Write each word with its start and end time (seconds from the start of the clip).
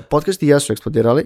Podcasti 0.00 0.46
jesu 0.46 0.72
eksplodirali 0.72 1.24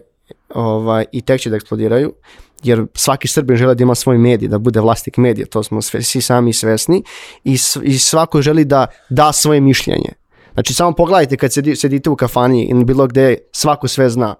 ovaj, 0.54 1.04
i 1.12 1.20
tek 1.20 1.40
će 1.40 1.50
da 1.50 1.56
eksplodiraju, 1.56 2.12
jer 2.62 2.86
svaki 2.94 3.28
Srbin 3.28 3.56
želi 3.56 3.74
da 3.74 3.82
ima 3.82 3.94
svoj 3.94 4.18
medij, 4.18 4.48
da 4.48 4.58
bude 4.58 4.80
vlasnik 4.80 5.16
medija, 5.16 5.46
to 5.46 5.62
smo 5.62 5.82
sve, 5.82 6.02
svi 6.02 6.20
sami 6.20 6.52
svesni 6.52 7.02
i, 7.44 7.58
i 7.82 7.98
svako 7.98 8.42
želi 8.42 8.64
da 8.64 8.86
da 9.08 9.32
svoje 9.32 9.60
mišljenje. 9.60 10.12
Znači 10.54 10.74
samo 10.74 10.92
pogledajte 10.92 11.36
kad 11.36 11.52
sedi, 11.52 11.76
sedite 11.76 12.10
u 12.10 12.16
kafani 12.16 12.64
ili 12.64 12.84
bilo 12.84 13.06
gde, 13.06 13.38
svako 13.52 13.88
sve 13.88 14.10
zna. 14.10 14.34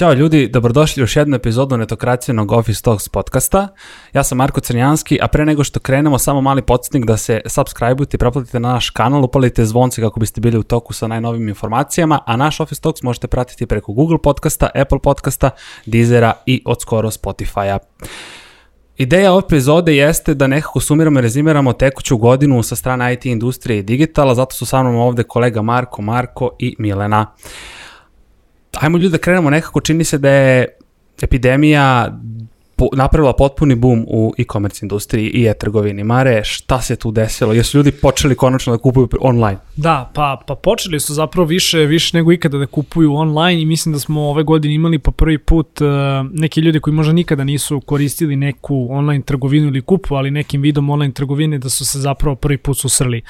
Ćao 0.00 0.12
ljudi, 0.12 0.48
dobrodošli 0.48 1.00
u 1.00 1.04
još 1.04 1.16
jednu 1.16 1.36
epizodu 1.36 1.76
netokracijenog 1.76 2.52
Office 2.52 2.82
Talks 2.82 3.08
podcasta. 3.08 3.68
Ja 4.12 4.24
sam 4.24 4.38
Marko 4.38 4.60
Crnjanski, 4.60 5.18
a 5.22 5.28
pre 5.28 5.44
nego 5.44 5.64
što 5.64 5.80
krenemo, 5.80 6.18
samo 6.18 6.40
mali 6.40 6.62
podsjetnik 6.62 7.04
da 7.04 7.16
se 7.16 7.40
subscribe-ujte 7.44 8.14
i 8.14 8.18
preplatite 8.18 8.60
na 8.60 8.72
naš 8.72 8.90
kanal, 8.90 9.24
upalite 9.24 9.64
zvonce 9.64 10.02
kako 10.02 10.20
biste 10.20 10.40
bili 10.40 10.58
u 10.58 10.62
toku 10.62 10.92
sa 10.92 11.06
najnovim 11.06 11.48
informacijama, 11.48 12.18
a 12.26 12.36
naš 12.36 12.60
Office 12.60 12.80
Talks 12.80 13.02
možete 13.02 13.26
pratiti 13.26 13.66
preko 13.66 13.92
Google 13.92 14.18
podcasta, 14.22 14.68
Apple 14.74 14.98
podcasta, 15.02 15.50
Deezera 15.86 16.32
i 16.46 16.62
od 16.66 16.80
skoro 16.80 17.10
Spotify-a. 17.10 17.78
Ideja 18.96 19.32
ove 19.32 19.42
epizode 19.46 19.96
jeste 19.96 20.34
da 20.34 20.46
nekako 20.46 20.80
sumiramo 20.80 21.18
i 21.18 21.22
rezimiramo 21.22 21.72
tekuću 21.72 22.16
godinu 22.16 22.62
sa 22.62 22.76
strane 22.76 23.12
IT 23.12 23.26
industrije 23.26 23.78
i 23.78 23.82
digitala, 23.82 24.34
zato 24.34 24.54
su 24.54 24.66
sa 24.66 24.82
mnom 24.82 24.96
ovde 24.96 25.22
kolega 25.22 25.62
Marko, 25.62 26.02
Marko 26.02 26.50
i 26.58 26.76
Milena. 26.78 27.26
Ajmo 28.76 28.98
ljudi 28.98 29.12
da 29.12 29.18
krenemo 29.18 29.50
nekako, 29.50 29.80
čini 29.80 30.04
se 30.04 30.18
da 30.18 30.30
je 30.30 30.66
epidemija 31.22 32.18
napravila 32.92 33.32
potpuni 33.32 33.74
boom 33.74 34.04
u 34.08 34.34
e-commerce 34.38 34.84
industriji 34.84 35.30
i 35.34 35.46
e-trgovini. 35.46 36.04
Mare, 36.04 36.44
šta 36.44 36.80
se 36.80 36.96
tu 36.96 37.10
desilo? 37.10 37.52
Jesu 37.52 37.78
ljudi 37.78 37.92
počeli 37.92 38.34
konačno 38.34 38.72
da 38.72 38.78
kupuju 38.78 39.08
online? 39.20 39.58
Da, 39.76 40.10
pa, 40.14 40.42
pa 40.46 40.54
počeli 40.54 41.00
su 41.00 41.14
zapravo 41.14 41.46
više, 41.46 41.78
više 41.78 42.16
nego 42.16 42.32
ikada 42.32 42.58
da 42.58 42.66
kupuju 42.66 43.14
online 43.14 43.62
i 43.62 43.66
mislim 43.66 43.92
da 43.92 43.98
smo 43.98 44.22
ove 44.22 44.42
godine 44.42 44.74
imali 44.74 44.98
po 44.98 45.10
prvi 45.10 45.38
put 45.38 45.80
uh, 45.80 45.88
neki 46.32 46.60
ljudi 46.60 46.80
koji 46.80 46.94
možda 46.94 47.12
nikada 47.12 47.44
nisu 47.44 47.80
koristili 47.80 48.36
neku 48.36 48.86
online 48.90 49.24
trgovinu 49.24 49.66
ili 49.66 49.82
kupu, 49.82 50.14
ali 50.14 50.30
nekim 50.30 50.62
vidom 50.62 50.90
online 50.90 51.14
trgovine 51.14 51.58
da 51.58 51.68
su 51.68 51.86
se 51.86 51.98
zapravo 51.98 52.36
prvi 52.36 52.58
put 52.58 52.78
susreli. 52.78 53.22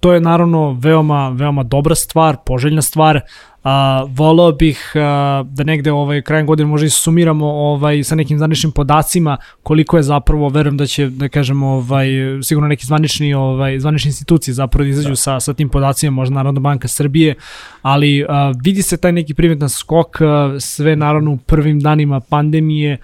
To 0.00 0.12
je 0.12 0.20
naravno 0.20 0.72
veoma, 0.80 1.28
veoma 1.28 1.62
dobra 1.62 1.94
stvar, 1.94 2.36
poželjna 2.46 2.82
stvar, 2.82 3.20
A, 3.64 4.04
volao 4.08 4.52
bih 4.52 4.92
a, 4.94 5.44
da 5.50 5.64
negde 5.64 5.92
ovaj 5.92 6.22
krajem 6.22 6.46
godine 6.46 6.68
možda 6.68 6.86
i 6.86 6.90
sumiramo 6.90 7.46
ovaj 7.46 8.04
sa 8.04 8.14
nekim 8.14 8.38
zvaničnim 8.38 8.72
podacima 8.72 9.36
koliko 9.62 9.96
je 9.96 10.02
zapravo 10.02 10.48
verujem 10.48 10.76
da 10.76 10.86
će 10.86 11.08
da 11.08 11.28
kažemo 11.28 11.66
ovaj 11.68 12.08
sigurno 12.42 12.68
neki 12.68 12.86
zvanični 12.86 13.34
ovaj 13.34 13.80
zvanične 13.80 14.08
institucije 14.08 14.54
zapravo 14.54 14.84
da 14.84 14.90
izađu 14.90 15.08
da. 15.08 15.16
sa 15.16 15.40
sa 15.40 15.54
tim 15.54 15.68
podacima 15.68 16.10
možda 16.10 16.34
Narodna 16.34 16.60
banka 16.60 16.88
Srbije 16.88 17.34
ali 17.82 18.26
a, 18.28 18.52
vidi 18.64 18.82
se 18.82 18.96
taj 18.96 19.12
neki 19.12 19.34
primetan 19.34 19.68
skok 19.68 20.20
a, 20.20 20.56
sve 20.60 20.96
naravno 20.96 21.32
u 21.32 21.36
prvim 21.36 21.80
danima 21.80 22.20
pandemije 22.20 22.98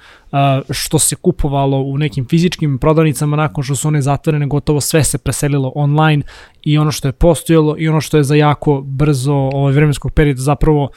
što 0.70 0.98
se 0.98 1.16
kupovalo 1.16 1.78
u 1.78 1.98
nekim 1.98 2.26
fizičkim 2.28 2.78
prodavnicama 2.78 3.36
nakon 3.36 3.64
što 3.64 3.74
su 3.76 3.88
one 3.88 4.02
zatvorene, 4.02 4.46
gotovo 4.46 4.80
sve 4.80 5.04
se 5.04 5.18
preselilo 5.18 5.72
online 5.74 6.22
i 6.62 6.78
ono 6.78 6.90
što 6.92 7.08
je 7.08 7.12
postojalo 7.12 7.74
i 7.78 7.88
ono 7.88 8.00
što 8.00 8.16
je 8.16 8.24
za 8.24 8.34
jako 8.34 8.80
brzo 8.80 9.32
ovaj 9.32 9.72
vremenskog 9.72 10.12
perioda 10.12 10.40
zapravo 10.44 10.88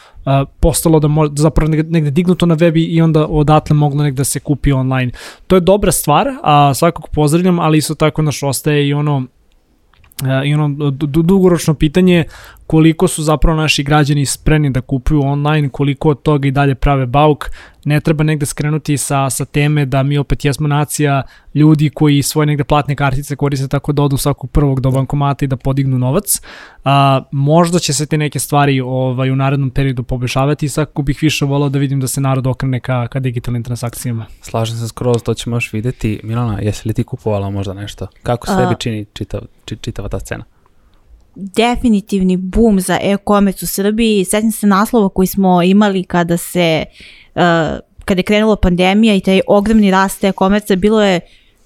postalo 0.59 1.00
da 1.00 1.08
može 1.08 1.31
zapravo 1.36 1.72
negde 1.72 2.12
dignuto 2.12 2.45
na 2.45 2.56
web 2.56 2.78
i 2.78 3.02
onda 3.02 3.28
odatle 3.28 3.76
moglo 3.76 4.04
negde 4.04 4.17
da 4.17 4.23
se 4.23 4.39
kupi 4.39 4.72
online. 4.72 5.12
To 5.48 5.56
je 5.56 5.59
dobra 5.59 5.92
stvar, 5.92 6.28
a 6.44 6.73
svakako 6.73 7.09
pozdravljam, 7.14 7.59
ali 7.59 7.78
isto 7.78 7.95
tako 7.95 8.22
naš 8.22 8.44
ostaje 8.44 8.88
i 8.88 8.94
ono 8.94 9.23
i 10.45 10.54
ono 10.54 10.92
dugoročno 11.02 11.73
pitanje 11.73 12.23
koliko 12.68 13.08
su 13.08 13.23
zapravo 13.23 13.58
naši 13.58 13.84
građani 13.84 14.26
spremni 14.26 14.70
da 14.70 14.82
kupuju 14.82 15.22
online, 15.22 15.70
koliko 15.70 16.10
od 16.10 16.22
toga 16.22 16.48
i 16.48 16.52
dalje 16.52 16.76
prave 16.76 17.06
bauk. 17.06 17.50
Ne 17.86 18.00
treba 18.00 18.23
negde 18.23 18.46
skrenuti 18.46 18.98
sa, 18.98 19.30
sa 19.30 19.45
teme 19.45 19.86
da 19.86 20.04
mi 20.04 20.17
opet 20.17 20.45
jesmo 20.45 20.67
nacija 20.67 21.23
ljudi 21.55 21.89
koji 21.89 22.22
svoje 22.22 22.45
negde 22.45 22.64
platne 22.64 22.95
kartice 22.95 23.36
koriste 23.36 23.67
tako 23.67 23.94
da 23.94 24.04
odu 24.04 24.17
svakog 24.17 24.52
prvog 24.52 24.82
do 24.82 24.92
bankomata 24.92 25.45
i 25.45 25.48
da 25.48 25.58
podignu 25.58 25.98
novac. 25.98 26.42
A, 26.86 27.22
možda 27.32 27.80
će 27.80 27.94
se 27.94 28.05
te 28.05 28.17
neke 28.17 28.39
stvari 28.39 28.82
ovaj, 28.82 29.32
u 29.32 29.36
narednom 29.36 29.70
periodu 29.70 30.04
poboljšavati 30.04 30.66
i 30.66 30.70
svakako 30.70 31.02
bih 31.02 31.20
više 31.22 31.45
volao 31.45 31.70
da 31.70 31.80
vidim 31.80 31.99
da 31.99 32.08
se 32.08 32.22
narod 32.22 32.48
okrene 32.48 32.80
ka, 32.80 33.08
ka 33.08 33.20
digitalnim 33.20 33.64
transakcijama. 33.64 34.26
Slažem 34.42 34.78
se 34.78 34.88
skroz, 34.88 35.23
to 35.23 35.34
ćemo 35.34 35.55
još 35.55 35.73
videti. 35.73 36.20
Milana, 36.23 36.60
jesi 36.61 36.88
li 36.88 36.94
ti 36.94 37.04
kupovala 37.04 37.49
možda 37.49 37.73
nešto? 37.73 38.08
Kako 38.23 38.48
se 38.48 38.54
tebi 38.58 38.76
čini 38.80 39.05
čitav, 39.14 39.42
čitava 39.82 40.10
ta 40.10 40.20
scena? 40.20 40.44
Definitivni 41.37 42.37
boom 42.37 42.80
za 42.80 42.99
e-commerce 43.02 43.65
u 43.65 43.67
Srbiji. 43.67 44.25
Sećam 44.25 44.52
se 44.52 44.67
naslova 44.67 45.09
koji 45.09 45.27
smo 45.27 45.64
imali 45.64 46.03
kada 46.03 46.37
se 46.37 46.86
uh, 47.36 47.42
kada 48.05 48.20
je 48.20 48.23
krenula 48.23 48.55
pandemija 48.55 49.15
i 49.15 49.20
taj 49.20 49.42
ogromni 49.48 49.92
rast 49.92 50.23
e-commerce 50.23 50.75
bilo 50.75 51.03
je 51.03 51.20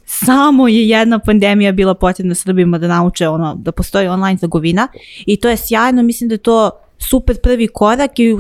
samo 0.06 0.68
je 0.68 0.90
jedna 0.90 1.20
pandemija 1.20 1.72
bila 1.72 1.94
potrebna 1.94 2.36
Srbima 2.36 2.78
da 2.78 2.88
nauče 2.88 3.28
ono 3.28 3.56
da 3.56 3.72
postoji 3.72 4.08
online 4.08 4.38
trgovina 4.38 4.88
i 5.26 5.38
to 5.38 5.50
je 5.50 5.58
sjajno, 5.58 6.04
mislim 6.04 6.28
da 6.28 6.34
je 6.34 6.38
to 6.38 6.72
super 6.98 7.38
prvi 7.44 7.68
korak 7.68 8.20
i 8.20 8.36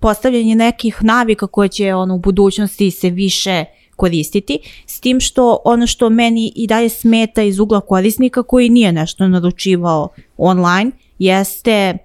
postavljanje 0.00 0.54
nekih 0.54 0.98
navika 1.02 1.46
koje 1.46 1.68
će 1.68 1.94
ono 1.94 2.14
u 2.14 2.18
budućnosti 2.18 2.90
se 2.90 3.10
više 3.10 3.64
uh, 3.68 3.81
koristiti, 4.02 4.58
s 4.86 5.00
tim 5.00 5.20
što 5.20 5.58
ono 5.64 5.86
što 5.86 6.10
meni 6.10 6.52
i 6.56 6.66
dalje 6.66 6.88
smeta 6.88 7.42
iz 7.42 7.58
ugla 7.58 7.80
korisnika 7.80 8.42
koji 8.42 8.68
nije 8.68 8.92
nešto 8.92 9.28
naručivao 9.28 10.08
online, 10.36 10.90
jeste 11.18 11.98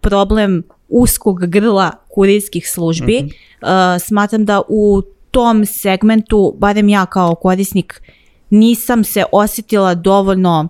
problem 0.00 0.62
uskog 0.88 1.46
grla 1.46 1.90
kurirskih 2.14 2.70
službi. 2.70 3.20
Mm 3.22 3.28
-hmm. 3.28 3.96
uh, 3.96 4.02
smatram 4.02 4.44
da 4.44 4.62
u 4.68 5.02
tom 5.30 5.66
segmentu, 5.66 6.54
barem 6.58 6.88
ja 6.88 7.06
kao 7.06 7.34
korisnik, 7.34 8.02
nisam 8.50 9.04
se 9.04 9.24
osetila 9.32 9.94
dovoljno 9.94 10.68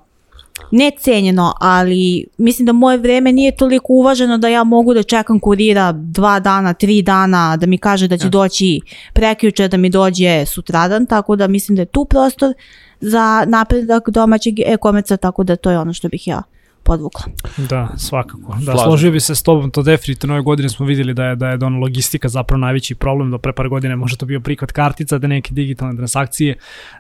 necenjeno, 0.71 1.55
ali 1.61 2.27
mislim 2.39 2.67
da 2.67 2.73
moje 2.73 2.99
vreme 2.99 3.33
nije 3.33 3.57
toliko 3.57 3.93
uvaženo 3.93 4.39
da 4.39 4.49
ja 4.49 4.65
mogu 4.65 4.95
da 4.95 5.03
čekam 5.03 5.41
kurira 5.41 5.93
dva 5.93 6.41
dana, 6.41 6.75
tri 6.75 7.03
dana, 7.03 7.57
da 7.57 7.67
mi 7.67 7.79
kaže 7.79 8.09
da 8.09 8.19
će 8.19 8.27
ja. 8.27 8.31
doći 8.31 8.81
prekjuče, 9.13 9.69
da 9.69 9.77
mi 9.77 9.91
dođe 9.91 10.47
sutradan, 10.47 11.07
tako 11.07 11.37
da 11.37 11.49
mislim 11.49 11.77
da 11.77 11.83
je 11.83 11.87
tu 11.87 12.05
prostor 12.05 12.55
za 13.01 13.45
napredak 13.47 14.09
domaćeg 14.09 14.61
e-komerca, 14.61 15.17
tako 15.17 15.45
da 15.45 15.57
to 15.57 15.71
je 15.71 15.79
ono 15.79 15.93
što 15.93 16.09
bih 16.09 16.27
ja 16.27 16.43
podvukla. 16.83 17.25
Da, 17.57 17.89
svakako. 17.97 18.57
Da, 18.67 18.77
složio 18.77 19.11
bi 19.11 19.21
se 19.21 19.35
s 19.35 19.43
tobom, 19.43 19.71
to 19.71 19.83
definitivno 19.83 20.35
ove 20.35 20.43
godine 20.43 20.69
smo 20.69 20.87
videli 20.87 21.15
da 21.15 21.25
je, 21.25 21.37
da 21.37 21.49
je 21.49 21.57
da 21.57 21.69
logistika 21.69 22.29
zapravo 22.29 22.59
najveći 22.59 22.95
problem, 22.95 23.31
do 23.31 23.39
pre 23.39 23.53
par 23.53 23.69
godine 23.69 23.97
možda 23.97 24.17
to 24.17 24.27
bio 24.27 24.41
prihvat 24.41 24.73
kartica, 24.73 25.19
da 25.19 25.27
neke 25.27 25.55
digitalne 25.55 25.97
transakcije. 25.97 26.57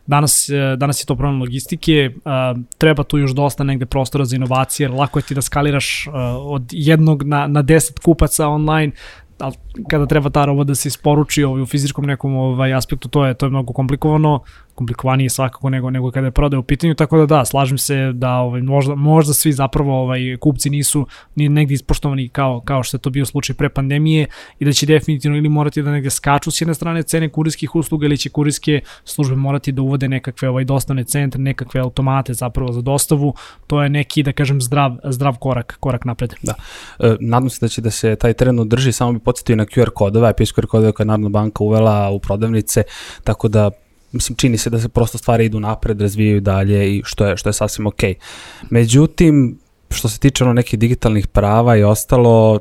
Danas, 0.06 0.48
e, 0.48 0.76
danas 0.76 1.02
je 1.02 1.06
to 1.06 1.16
problem 1.16 1.40
logistike, 1.40 2.10
uh, 2.14 2.62
treba 2.78 3.02
tu 3.02 3.18
još 3.18 3.30
dosta 3.30 3.64
negde 3.64 3.86
prostora 3.86 4.24
za 4.24 4.36
inovacije, 4.36 4.84
jer 4.84 4.90
lako 4.90 5.18
je 5.18 5.22
ti 5.22 5.34
da 5.34 5.42
skaliraš 5.42 6.06
uh, 6.06 6.14
od 6.38 6.62
jednog 6.70 7.22
na, 7.22 7.46
na 7.46 7.62
deset 7.62 7.98
kupaca 7.98 8.48
online, 8.48 8.92
ali 9.38 9.54
kada 9.90 10.06
treba 10.06 10.30
ta 10.30 10.44
roba 10.44 10.64
da 10.64 10.74
se 10.74 10.88
isporuči 10.88 11.44
ovaj, 11.44 11.62
u 11.62 11.66
fizičkom 11.66 12.06
nekom 12.06 12.36
ovaj, 12.36 12.74
aspektu, 12.74 13.08
to 13.08 13.26
je, 13.26 13.34
to 13.34 13.46
je 13.46 13.50
mnogo 13.50 13.72
komplikovano 13.72 14.40
komplikovanije 14.74 15.30
svakako 15.30 15.70
nego 15.70 15.90
nego 15.90 16.10
kada 16.10 16.26
je 16.26 16.30
prodaja 16.30 16.60
u 16.60 16.62
pitanju, 16.62 16.94
tako 16.94 17.18
da 17.18 17.26
da, 17.26 17.44
slažem 17.44 17.78
se 17.78 18.12
da 18.12 18.34
ovaj 18.34 18.62
možda 18.62 18.94
možda 18.94 19.34
svi 19.34 19.52
zapravo 19.52 20.00
ovaj 20.00 20.36
kupci 20.40 20.70
nisu 20.70 21.06
ni 21.34 21.48
negde 21.48 21.74
ispoštovani 21.74 22.28
kao 22.28 22.60
kao 22.60 22.82
što 22.82 22.96
je 22.96 23.00
to 23.00 23.10
bio 23.10 23.26
slučaj 23.26 23.56
pre 23.56 23.68
pandemije 23.68 24.26
i 24.58 24.64
da 24.64 24.72
će 24.72 24.86
definitivno 24.86 25.36
ili 25.36 25.48
morati 25.48 25.82
da 25.82 25.90
negde 25.90 26.10
skaču 26.10 26.50
s 26.50 26.60
jedne 26.60 26.74
strane 26.74 27.02
cene 27.02 27.28
kurirskih 27.28 27.74
usluga 27.74 28.06
ili 28.06 28.18
će 28.18 28.28
kurirske 28.28 28.80
službe 29.04 29.36
morati 29.36 29.72
da 29.72 29.82
uvode 29.82 30.08
nekakve 30.08 30.48
ovaj 30.48 30.64
dostavne 30.64 31.04
centre, 31.04 31.40
nekakve 31.40 31.80
automate 31.80 32.34
zapravo 32.34 32.72
za 32.72 32.80
dostavu. 32.80 33.34
To 33.66 33.82
je 33.82 33.88
neki 33.88 34.22
da 34.22 34.32
kažem 34.32 34.60
zdrav 34.60 34.96
zdrav 35.04 35.36
korak 35.38 35.76
korak 35.80 36.04
napred. 36.04 36.34
Da. 36.42 36.54
E, 36.98 37.16
nadam 37.20 37.50
se 37.50 37.58
da 37.60 37.68
će 37.68 37.80
da 37.80 37.90
se 37.90 38.16
taj 38.16 38.32
trend 38.32 38.60
održi, 38.60 38.92
samo 38.92 39.12
bi 39.12 39.18
podsetio 39.18 39.56
na 39.56 39.66
QR 39.66 39.90
kodove, 39.90 40.30
IP 40.30 40.38
QR 40.38 40.66
kodove 40.66 40.92
koje 40.92 41.06
Narodna 41.06 41.28
banka 41.28 41.64
uvela 41.64 42.10
u 42.10 42.18
prodavnice, 42.18 42.82
tako 43.24 43.48
da 43.48 43.70
mislim 44.12 44.36
čini 44.36 44.58
se 44.58 44.70
da 44.70 44.80
se 44.80 44.88
prosto 44.88 45.18
stvari 45.18 45.44
idu 45.44 45.60
napred, 45.60 46.00
razvijaju 46.00 46.40
dalje 46.40 46.96
i 46.96 47.02
što 47.04 47.26
je 47.26 47.36
što 47.36 47.48
je 47.48 47.52
sasvim 47.52 47.86
okej. 47.86 48.14
Okay. 48.14 48.68
Međutim, 48.70 49.58
što 49.90 50.08
se 50.08 50.18
tiče 50.18 50.44
ono 50.44 50.52
nekih 50.52 50.78
digitalnih 50.78 51.26
prava 51.26 51.76
i 51.76 51.82
ostalo, 51.82 52.58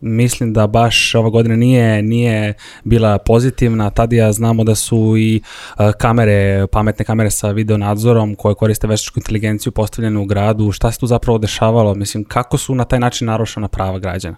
mislim 0.00 0.52
da 0.52 0.66
baš 0.66 1.14
ova 1.14 1.30
godina 1.30 1.56
nije 1.56 2.02
nije 2.02 2.54
bila 2.84 3.18
pozitivna. 3.18 3.90
Tad 3.90 4.12
ja 4.12 4.32
znamo 4.32 4.64
da 4.64 4.74
su 4.74 5.14
i 5.18 5.40
uh, 5.78 5.90
kamere, 5.98 6.66
pametne 6.66 7.04
kamere 7.04 7.30
sa 7.30 7.50
video 7.50 7.76
nadzorom 7.76 8.34
koje 8.34 8.54
koriste 8.54 8.86
veštačku 8.86 9.20
inteligenciju 9.20 9.72
postavljene 9.72 10.18
u 10.18 10.24
gradu. 10.24 10.72
Šta 10.72 10.92
se 10.92 10.98
tu 10.98 11.06
zapravo 11.06 11.38
dešavalo? 11.38 11.94
Mislim, 11.94 12.24
kako 12.24 12.58
su 12.58 12.74
na 12.74 12.84
taj 12.84 13.00
način 13.00 13.26
narušena 13.26 13.68
prava 13.68 13.98
građana? 13.98 14.36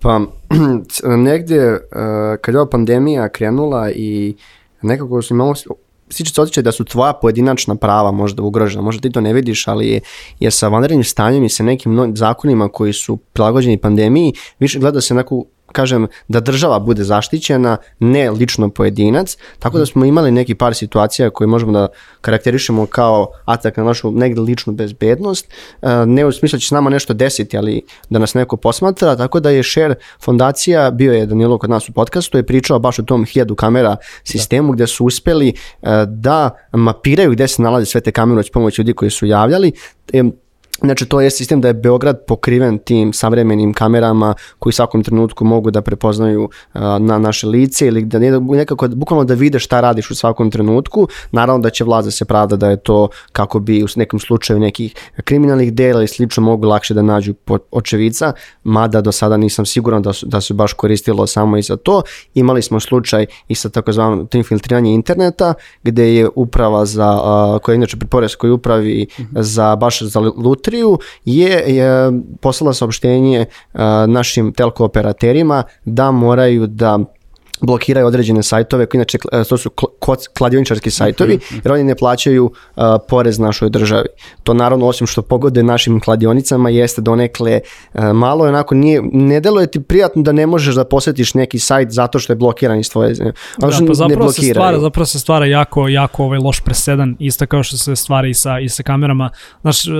Pa, 0.00 0.20
negde, 1.16 1.70
uh, 1.70 1.78
kad 2.40 2.54
je 2.54 2.60
ova 2.60 2.70
pandemija 2.70 3.28
krenula 3.28 3.90
i 3.90 4.34
uh, 4.36 4.63
nekako 4.84 5.20
imamo 5.30 5.54
stiče 6.08 6.34
se 6.34 6.40
osjećaj 6.40 6.62
da 6.62 6.72
su 6.72 6.84
tvoja 6.84 7.12
pojedinačna 7.12 7.74
prava 7.76 8.12
možda 8.12 8.42
ugrožena, 8.42 8.82
možda 8.82 9.00
ti 9.00 9.12
to 9.12 9.20
ne 9.20 9.32
vidiš, 9.32 9.68
ali 9.68 9.88
je, 9.88 10.00
je 10.40 10.50
sa 10.50 10.68
vanrednim 10.68 11.04
stanjem 11.04 11.44
i 11.44 11.48
sa 11.48 11.62
nekim 11.62 12.12
zakonima 12.16 12.68
koji 12.68 12.92
su 12.92 13.16
prilagođeni 13.16 13.78
pandemiji, 13.78 14.32
više 14.58 14.78
gleda 14.78 15.00
se 15.00 15.14
neku 15.14 15.46
kažem, 15.74 16.06
da 16.28 16.40
država 16.40 16.78
bude 16.78 17.04
zaštićena, 17.04 17.76
ne 17.98 18.30
lično 18.30 18.70
pojedinac, 18.70 19.36
tako 19.58 19.78
da 19.78 19.86
smo 19.86 20.04
imali 20.04 20.30
neki 20.30 20.54
par 20.54 20.74
situacija 20.74 21.30
koje 21.30 21.48
možemo 21.48 21.72
da 21.72 21.88
karakterišemo 22.20 22.86
kao 22.86 23.28
atak 23.44 23.76
na 23.76 23.84
našu 23.84 24.10
negde 24.10 24.40
ličnu 24.40 24.72
bezbednost, 24.72 25.48
e, 25.82 26.06
ne 26.06 26.26
u 26.26 26.32
smislu 26.32 26.56
da 26.56 26.60
će 26.60 26.68
s 26.68 26.70
nama 26.70 26.90
nešto 26.90 27.14
desiti, 27.14 27.58
ali 27.58 27.82
da 28.10 28.18
nas 28.18 28.34
neko 28.34 28.56
posmatra, 28.56 29.16
tako 29.16 29.40
da 29.40 29.50
je 29.50 29.62
Share 29.62 29.94
fondacija, 30.20 30.90
bio 30.90 31.12
je 31.12 31.26
Danilo 31.26 31.58
kod 31.58 31.70
nas 31.70 31.88
u 31.88 31.92
podcastu, 31.92 32.38
je 32.38 32.46
pričao 32.46 32.78
baš 32.78 32.98
o 32.98 33.02
tom 33.02 33.24
hiljadu 33.24 33.54
kamera 33.54 33.96
sistemu 34.24 34.72
gde 34.72 34.86
su 34.86 35.04
uspeli 35.04 35.48
e, 35.48 35.54
da 36.06 36.50
mapiraju 36.72 37.32
gde 37.32 37.48
se 37.48 37.62
nalaze 37.62 37.86
sve 37.86 38.00
te 38.00 38.12
kamere 38.12 38.40
uz 38.40 38.50
pomoć 38.50 38.78
ljudi 38.78 38.92
koji 38.92 39.10
su 39.10 39.26
javljali, 39.26 39.72
Znači, 40.80 41.06
to 41.06 41.20
je 41.20 41.30
sistem 41.30 41.60
da 41.60 41.68
je 41.68 41.74
Beograd 41.74 42.24
pokriven 42.26 42.78
tim 42.78 43.12
savremenim 43.12 43.74
kamerama 43.74 44.34
koji 44.58 44.70
u 44.70 44.72
svakom 44.72 45.02
trenutku 45.04 45.44
mogu 45.44 45.70
da 45.70 45.82
prepoznaju 45.82 46.44
uh, 46.44 46.80
na 46.98 47.18
naše 47.18 47.46
lice 47.46 47.86
ili 47.86 48.04
da 48.04 48.18
ne- 48.18 48.40
nekako 48.40 48.88
bukvalno 48.88 49.24
da 49.24 49.34
vide 49.34 49.58
šta 49.58 49.80
radiš 49.80 50.10
u 50.10 50.14
svakom 50.14 50.50
trenutku. 50.50 51.08
Naravno 51.32 51.62
da 51.62 51.70
će 51.70 51.84
vlada 51.84 52.10
se 52.10 52.24
pravda 52.24 52.56
da 52.56 52.70
je 52.70 52.76
to 52.76 53.08
kako 53.32 53.60
bi 53.60 53.82
u 53.82 53.86
nekom 53.96 54.20
slučaju 54.20 54.60
nekih 54.60 54.94
kriminalnih 55.24 55.72
dela 55.72 56.00
ili 56.00 56.08
slično 56.08 56.42
mogu 56.42 56.66
lakše 56.66 56.94
da 56.94 57.02
nađu 57.02 57.34
očevica, 57.70 58.32
mada 58.64 59.00
do 59.00 59.12
sada 59.12 59.36
nisam 59.36 59.66
siguran 59.66 60.02
da 60.02 60.12
su, 60.12 60.26
da 60.26 60.40
se 60.40 60.54
baš 60.54 60.72
koristilo 60.72 61.26
samo 61.26 61.56
i 61.56 61.62
za 61.62 61.76
to. 61.76 62.02
Imali 62.34 62.62
smo 62.62 62.80
slučaj 62.80 63.26
i 63.48 63.54
sa 63.54 63.68
takozvanom 63.68 64.26
to 64.26 64.38
infiltriranje 64.38 64.94
interneta 64.94 65.54
gde 65.82 66.14
je 66.14 66.28
uprava 66.34 66.86
za, 66.86 67.12
uh, 67.14 67.60
koja 67.60 67.72
je 67.72 67.76
inače 67.76 67.96
pri 67.96 68.08
poreskoj 68.08 68.50
upravi 68.50 69.06
za 69.32 69.76
baš 69.76 70.02
za 70.02 70.20
lutriju 70.64 70.98
je, 71.24 71.64
je 71.66 72.12
poslala 72.40 72.74
saopštenje 72.74 73.46
našim 74.06 74.52
telko 74.52 74.84
operaterima 74.84 75.62
da 75.84 76.10
moraju 76.10 76.66
da 76.66 76.98
blokiraju 77.66 78.06
određene 78.06 78.42
sajtove, 78.42 78.86
koji 78.86 78.98
inače 78.98 79.18
uh, 79.32 79.46
to 79.48 79.56
su 79.56 79.70
kladioničarski 80.38 80.90
sajtovi, 80.90 81.38
jer 81.64 81.72
oni 81.72 81.84
ne 81.84 81.94
plaćaju 81.94 82.44
uh, 82.44 82.84
porez 83.08 83.38
našoj 83.38 83.70
državi. 83.70 84.08
To 84.42 84.54
naravno, 84.54 84.86
osim 84.86 85.06
što 85.06 85.22
pogode 85.22 85.62
našim 85.62 86.00
kladionicama, 86.00 86.70
jeste 86.70 87.02
donekle 87.02 87.60
uh, 87.94 88.04
malo, 88.12 88.44
onako 88.44 88.74
nije, 88.74 89.02
ne 89.12 89.40
deluje 89.40 89.66
ti 89.66 89.80
prijatno 89.80 90.22
da 90.22 90.32
ne 90.32 90.46
možeš 90.46 90.74
da 90.74 90.84
posetiš 90.84 91.34
neki 91.34 91.58
sajt 91.58 91.90
zato 91.90 92.18
što 92.18 92.32
je 92.32 92.36
blokiran 92.36 92.78
iz 92.78 92.90
tvoje 92.90 93.14
zemlje. 93.14 93.32
Da, 93.58 93.66
pa 93.86 93.94
zapravo 93.94 94.32
se 94.32 94.42
stvara, 94.42 94.80
zapravo 94.80 95.06
se 95.06 95.18
stvara 95.18 95.46
jako, 95.46 95.88
jako 95.88 96.24
ovaj 96.24 96.38
loš 96.38 96.60
presedan, 96.60 97.16
isto 97.18 97.46
kao 97.46 97.62
što 97.62 97.76
se 97.76 97.96
stvara 97.96 98.28
i 98.28 98.34
sa, 98.34 98.58
i 98.60 98.68
sa 98.68 98.82
kamerama. 98.82 99.30
Znaš, 99.60 99.86
e, 99.86 99.90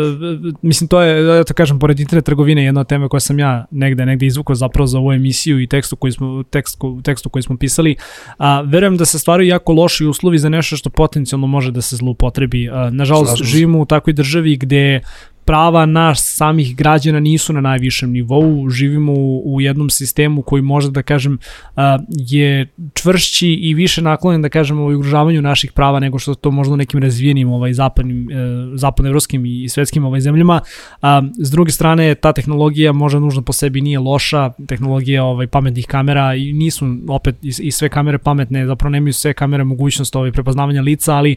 mislim, 0.62 0.88
to 0.88 1.00
je, 1.00 1.22
da 1.22 1.44
to 1.44 1.54
kažem, 1.54 1.78
pored 1.78 2.00
internet 2.00 2.24
trgovine, 2.24 2.64
jedna 2.64 2.80
od 2.80 2.88
teme 2.88 3.08
koja 3.08 3.20
sam 3.20 3.38
ja 3.38 3.64
negde, 3.70 4.06
negde 4.06 4.26
izvukao 4.26 4.56
zapravo 4.56 4.86
za 4.86 4.98
ovu 4.98 5.12
emisiju 5.12 5.60
i 5.60 5.66
tekstu 5.66 5.96
koji 5.96 6.12
smo, 6.12 6.42
tekst, 6.50 6.78
tekstu 7.02 7.28
koji 7.28 7.42
smo 7.42 7.53
pisali, 7.58 7.96
a, 8.38 8.60
verujem 8.60 8.96
da 8.96 9.04
se 9.04 9.18
stvaraju 9.18 9.48
jako 9.48 9.72
loši 9.72 10.06
uslovi 10.06 10.38
za 10.38 10.48
nešto 10.48 10.76
što 10.76 10.90
potencijalno 10.90 11.46
može 11.46 11.70
da 11.70 11.82
se 11.82 11.96
zloupotrebi. 11.96 12.68
A, 12.72 12.90
nažalost, 12.90 13.42
živimo 13.42 13.80
u 13.80 13.86
takvoj 13.86 14.14
državi 14.14 14.56
gde 14.56 15.00
prava 15.44 15.86
naš 15.86 16.20
samih 16.20 16.76
građana 16.76 17.20
nisu 17.20 17.52
na 17.52 17.60
najvišem 17.60 18.12
nivou, 18.12 18.68
živimo 18.68 19.12
u, 19.12 19.54
u 19.54 19.60
jednom 19.60 19.90
sistemu 19.90 20.42
koji 20.42 20.62
možda 20.62 20.90
da 20.90 21.02
kažem 21.02 21.38
je 22.08 22.68
čvršći 22.94 23.48
i 23.48 23.74
više 23.74 24.02
naklonjen 24.02 24.42
da 24.42 24.48
kažem 24.48 24.80
u 24.80 24.86
ugrožavanju 24.94 25.42
naših 25.42 25.72
prava 25.72 26.00
nego 26.00 26.18
što 26.18 26.34
to 26.34 26.50
možda 26.50 26.74
u 26.74 26.76
nekim 26.76 27.02
razvijenim 27.02 27.52
ovaj 27.52 27.72
zapadnim 27.72 28.30
e, 28.30 28.34
zapadnoevropskim 28.74 29.46
i 29.46 29.68
svetskim 29.68 30.04
ovaj 30.04 30.20
zemljama. 30.20 30.60
S 31.38 31.50
druge 31.50 31.72
strane 31.72 32.14
ta 32.14 32.32
tehnologija 32.32 32.92
možda 32.92 33.20
nužno 33.20 33.42
po 33.42 33.52
sebi 33.52 33.80
nije 33.80 33.98
loša, 33.98 34.50
tehnologija 34.66 35.24
ovaj 35.24 35.46
pametnih 35.46 35.86
kamera 35.86 36.34
i 36.34 36.52
nisu 36.52 36.86
opet 37.08 37.36
i, 37.42 37.52
i 37.62 37.70
sve 37.70 37.88
kamere 37.88 38.18
pametne, 38.18 38.66
zapravo 38.66 38.90
nemaju 38.90 39.12
sve 39.12 39.32
kamere 39.32 39.64
mogućnost 39.64 40.16
ovaj 40.16 40.32
prepoznavanja 40.32 40.82
lica, 40.82 41.14
ali 41.14 41.36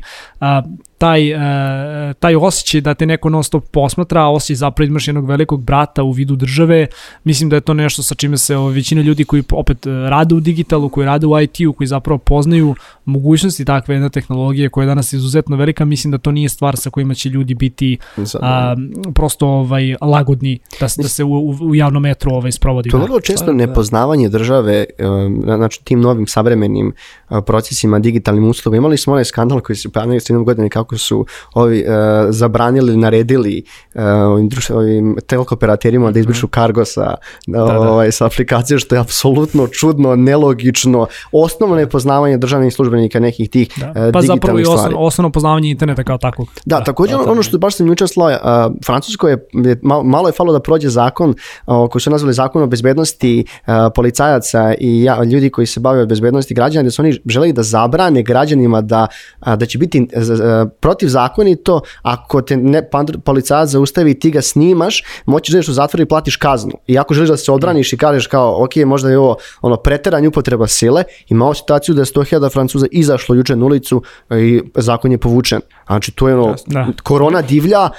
taj, 0.98 1.32
e, 1.32 2.14
taj 2.14 2.36
osjećaj 2.36 2.82
da 2.82 2.94
te 2.94 3.06
neko 3.06 3.30
non 3.30 3.44
stop 3.44 3.64
posmatra, 3.72 4.22
a 4.22 4.32
osjećaj 4.32 4.56
zapravo 4.56 4.88
imaš 4.88 5.08
jednog 5.08 5.26
velikog 5.26 5.64
brata 5.64 6.04
u 6.04 6.12
vidu 6.12 6.36
države, 6.36 6.88
mislim 7.24 7.50
da 7.50 7.56
je 7.56 7.62
to 7.62 7.74
nešto 7.74 8.04
sa 8.04 8.16
čime 8.16 8.38
se 8.38 8.58
ovaj, 8.58 8.74
većina 8.74 9.02
ljudi 9.02 9.24
koji 9.24 9.44
opet 9.52 9.88
e, 9.88 9.90
rade 9.90 10.36
u 10.36 10.40
digitalu, 10.40 10.90
koji 10.90 11.06
rade 11.06 11.28
u 11.28 11.42
IT-u, 11.42 11.74
koji 11.74 11.88
zapravo 11.88 12.18
poznaju 12.18 12.76
mogućnosti 13.06 13.66
takve 13.66 13.96
jedne 13.96 14.10
tehnologije 14.10 14.70
koja 14.70 14.84
je 14.84 14.88
danas 14.88 15.14
izuzetno 15.14 15.56
velika, 15.56 15.86
mislim 15.86 16.12
da 16.12 16.18
to 16.18 16.32
nije 16.32 16.50
stvar 16.50 16.78
sa 16.78 16.90
kojima 16.90 17.14
će 17.14 17.30
ljudi 17.30 17.54
biti 17.54 17.98
a, 18.42 18.76
prosto 19.16 19.48
ovaj 19.48 19.96
lagodni 20.02 20.60
da, 20.80 20.88
da 20.98 21.08
se 21.08 21.24
u, 21.24 21.56
u, 21.62 21.76
javnom 21.76 22.04
metru 22.04 22.32
ovaj 22.32 22.52
sprovodi. 22.52 22.90
To 22.90 22.98
je 22.98 23.04
vrlo 23.04 23.20
često 23.20 23.46
da, 23.46 23.52
da. 23.52 23.58
nepoznavanje 23.58 24.30
države, 24.30 24.86
um, 25.00 25.42
znači 25.46 25.84
tim 25.84 26.02
novim 26.02 26.28
savremenim 26.28 26.94
uh, 27.30 27.38
procesima, 27.46 28.00
digitalnim 28.00 28.50
uslugama. 28.50 28.78
Imali 28.78 28.98
smo 28.98 29.14
onaj 29.14 29.26
skandal 29.26 29.60
koji 29.60 29.76
se 29.76 29.90
pojavio 29.90 30.20
sredinom 30.20 30.46
godine 30.46 30.70
kako 30.70 30.87
su 30.96 31.26
ovi 31.54 31.80
uh, 31.88 31.94
zabranili, 32.30 32.98
naredili 32.98 33.64
uh, 33.96 34.02
ovim, 34.04 34.50
društv, 34.50 34.78
ovim 34.78 35.18
telekoperaterima 35.28 36.12
da 36.12 36.20
izbrišu 36.20 36.48
kargo 36.48 36.86
sa, 36.86 37.16
da, 37.48 37.80
ovaj, 37.80 38.12
sa 38.12 38.26
aplikacije, 38.26 38.80
što 38.80 38.96
je 38.96 39.02
apsolutno 39.02 39.68
čudno, 39.68 40.16
nelogično, 40.16 41.08
osnovno 41.32 41.76
nepoznavanje 41.76 42.38
državnih 42.38 42.74
službenika 42.74 43.20
nekih 43.20 43.50
tih 43.50 43.68
Da. 43.78 43.88
uh, 43.90 43.94
Pa 44.14 44.22
zapravo 44.22 44.60
i 44.60 44.62
digitalnih 44.62 44.66
stvari. 44.66 44.80
osnovno, 44.80 45.00
osnovno 45.00 45.32
poznavanje 45.32 45.70
interneta 45.70 46.04
kao 46.04 46.18
takvog. 46.18 46.48
Da, 46.66 46.84
također 46.84 47.16
ono, 47.16 47.32
ono 47.32 47.44
što 47.44 47.58
baš 47.58 47.76
sam 47.76 47.88
jučer 47.88 48.08
slao, 48.08 48.30
uh, 48.30 48.76
Francusko 48.86 49.28
je, 49.28 49.48
je 49.54 49.80
malo, 49.82 50.04
malo 50.04 50.28
je 50.28 50.32
falo 50.32 50.54
da 50.54 50.60
prođe 50.60 50.90
zakon 50.90 51.30
uh, 51.30 51.90
koji 51.90 52.02
su 52.02 52.10
nazvali 52.10 52.34
zakon 52.34 52.64
o 52.64 52.68
bezbednosti 52.68 53.46
uh, 53.68 53.74
policajaca 53.96 54.74
i 54.80 55.04
ja, 55.04 55.24
ljudi 55.24 55.50
koji 55.50 55.68
se 55.68 55.80
bave 55.80 56.06
bezbednosti 56.06 56.54
građana, 56.54 56.84
da 56.84 56.92
su 56.92 57.02
oni 57.02 57.20
želeli 57.26 57.54
da 57.54 57.64
zabrane 57.64 58.24
građanima 58.24 58.82
da, 58.82 59.08
uh, 59.42 59.54
da 59.56 59.66
će 59.66 59.78
biti 59.78 60.00
uh, 60.02 60.08
uh, 60.22 60.72
protivzakonito 60.80 61.82
ako 62.02 62.42
te 62.42 62.58
ne, 62.58 62.90
policajac 63.24 63.70
zaustavi 63.70 64.12
i 64.12 64.20
ti 64.20 64.32
ga 64.32 64.42
snimaš, 64.42 65.04
moći 65.26 65.52
da 65.52 65.58
ideš 65.58 65.68
u 65.70 65.74
zatvor 65.74 66.02
i 66.02 66.06
platiš 66.06 66.36
kaznu. 66.36 66.72
I 66.88 66.98
ako 66.98 67.14
želiš 67.14 67.30
da 67.30 67.38
se 67.38 67.52
odbraniš 67.52 67.94
i 67.94 67.98
kažeš 67.98 68.28
kao, 68.28 68.64
ok, 68.64 68.76
možda 68.76 69.10
je 69.10 69.18
ovo 69.18 69.36
ono, 69.62 69.76
preteranje 69.78 70.28
upotreba 70.28 70.68
sile, 70.68 71.04
imao 71.30 71.54
situaciju 71.54 71.96
da 71.96 72.02
je 72.02 72.06
100.000 72.06 72.54
Francuza 72.54 72.88
izašlo 72.92 73.36
juče 73.36 73.56
na 73.56 73.66
ulicu 73.66 74.02
i 74.32 74.62
zakon 74.76 75.12
je 75.12 75.18
povučen. 75.18 75.62
Znači, 75.88 76.12
to 76.12 76.28
je 76.28 76.36
ono, 76.36 76.56
Da. 76.66 76.88
korona 77.04 77.42
divlja, 77.42 77.90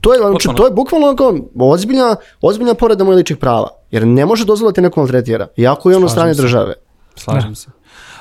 to 0.00 0.12
je, 0.14 0.18
znači, 0.18 0.48
to 0.56 0.64
je 0.64 0.70
bukvalno 0.70 1.06
onako 1.06 1.38
ozbiljna, 1.58 2.16
ozbiljna 2.40 2.74
povreda 2.74 3.04
mojih 3.04 3.16
ličnih 3.16 3.38
prava. 3.38 3.68
Jer 3.90 4.06
ne 4.06 4.26
može 4.26 4.44
dozvoliti 4.44 4.80
neko 4.80 5.00
maltretira. 5.00 5.46
Iako 5.56 5.90
je 5.90 5.96
ono 5.96 6.08
Slažem 6.08 6.14
strane 6.14 6.34
se. 6.34 6.42
države. 6.42 6.74
Slažem 7.16 7.54
se. 7.54 7.68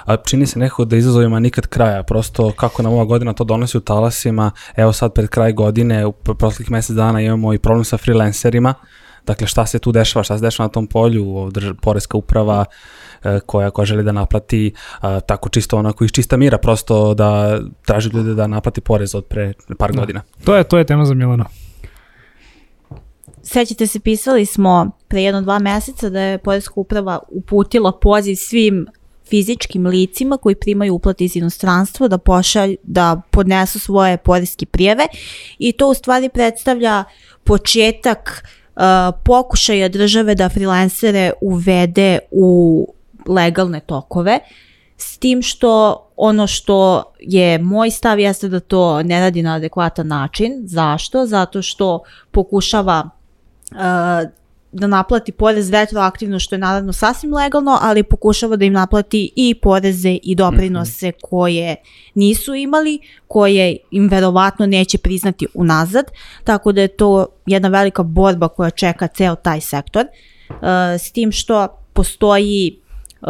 A 0.05 0.15
čini 0.15 0.45
se 0.45 0.60
nekako 0.60 0.86
da 0.86 0.95
izazovima 0.95 1.39
nikad 1.39 1.67
kraja, 1.67 2.03
prosto 2.03 2.51
kako 2.51 2.83
nam 2.83 2.93
ova 2.93 3.05
godina 3.05 3.33
to 3.33 3.43
donosi 3.43 3.77
u 3.77 3.81
talasima, 3.81 4.51
evo 4.75 4.93
sad 4.93 5.13
pred 5.13 5.29
kraj 5.29 5.53
godine, 5.53 6.05
u 6.05 6.12
pr- 6.12 6.36
proteklih 6.36 6.72
mjesec 6.72 6.95
dana 6.95 7.22
imamo 7.22 7.53
i 7.53 7.60
problem 7.60 7.86
sa 7.86 7.98
freelancerima, 7.98 8.74
dakle 9.25 9.48
šta 9.48 9.65
se 9.65 9.79
tu 9.79 9.91
dešava, 9.91 10.24
šta 10.24 10.38
se 10.38 10.41
dešava 10.41 10.67
na 10.67 10.72
tom 10.72 10.88
polju, 10.88 11.51
poreska 11.81 12.17
uprava 12.17 12.65
e, 13.24 13.39
koja, 13.45 13.72
koja 13.72 13.86
želi 13.86 14.03
da 14.03 14.12
naplati 14.12 14.74
a, 15.01 15.19
tako 15.19 15.50
čisto 15.50 15.77
onako 15.77 16.03
iz 16.03 16.12
čista 16.12 16.38
mira, 16.38 16.57
prosto 16.57 17.13
da 17.13 17.60
traži 17.86 18.10
ljude 18.10 18.33
da 18.33 18.48
naplati 18.48 18.81
porez 18.81 19.15
od 19.15 19.25
pre 19.25 19.53
par 19.77 19.91
godina. 19.91 20.22
To 20.43 20.55
je, 20.55 20.63
to 20.63 20.77
je 20.77 20.86
tema 20.86 21.05
za 21.05 21.13
Milano. 21.13 21.45
Sećate 23.41 23.88
se, 23.88 24.00
pisali 24.00 24.45
smo 24.45 24.91
pre 25.07 25.22
jedno 25.22 25.41
dva 25.41 25.60
meseca 25.60 26.10
da 26.10 26.19
je 26.22 26.38
Poreska 26.38 26.74
uprava 26.75 27.19
uputila 27.29 28.00
poziv 28.01 28.36
svim 28.36 28.88
fizičkim 29.30 29.88
licima 29.88 30.38
koji 30.38 30.56
primaju 30.56 30.96
uplate 30.96 31.25
iz 31.25 31.36
inostranstva 31.36 32.08
da 32.08 32.18
pošalj, 32.18 32.75
da 32.84 33.22
podnesu 33.32 33.80
svoje 33.80 34.18
poreske 34.18 34.65
prijeve 34.65 35.08
i 35.58 35.72
to 35.72 35.89
u 35.89 35.94
stvari 35.94 36.30
predstavlja 36.30 37.03
početak 37.44 38.44
uh, 38.75 38.82
pokušaja 39.25 39.89
države 39.89 40.36
da 40.36 40.50
freelancere 40.50 41.32
uvede 41.42 42.20
u 42.32 42.88
legalne 43.27 43.80
tokove 43.80 44.39
s 44.98 45.18
tim 45.18 45.42
što 45.42 46.03
ono 46.15 46.48
što 46.48 47.03
je 47.20 47.60
moj 47.60 47.92
stav 47.92 48.20
jeste 48.20 48.50
da 48.50 48.60
to 48.60 49.03
ne 49.03 49.20
radi 49.20 49.42
na 49.42 49.56
adekvatan 49.56 50.08
način. 50.08 50.62
Zašto? 50.65 51.25
Zato 51.25 51.62
što 51.62 52.03
pokušava 52.32 53.10
uh, 53.72 53.77
da 54.74 54.88
naplati 54.88 55.32
porez 55.32 55.70
retroaktivno, 55.70 56.39
što 56.39 56.56
je 56.56 56.60
naravno 56.60 56.94
sasvim 56.94 57.34
legalno, 57.34 57.77
ali 57.82 58.03
pokušava 58.03 58.56
da 58.56 58.65
im 58.65 58.74
naplati 58.74 59.32
i 59.36 59.56
poreze 59.56 60.18
i 60.24 60.36
doprinose 60.36 61.12
koje 61.22 61.75
nisu 62.13 62.56
imali, 62.56 63.00
koje 63.27 63.77
im 63.92 64.08
verovatno 64.08 64.65
neće 64.65 64.98
priznati 64.98 65.48
unazad, 65.53 66.06
tako 66.44 66.72
da 66.72 66.82
je 66.82 66.88
to 66.88 67.25
jedna 67.46 67.70
velika 67.70 68.03
borba 68.03 68.48
koja 68.48 68.70
čeka 68.70 69.08
ceo 69.08 69.36
taj 69.36 69.62
sektor, 69.62 70.06
uh, 70.50 70.58
s 71.00 71.12
tim 71.12 71.32
što 71.32 71.68
postoji 71.94 72.80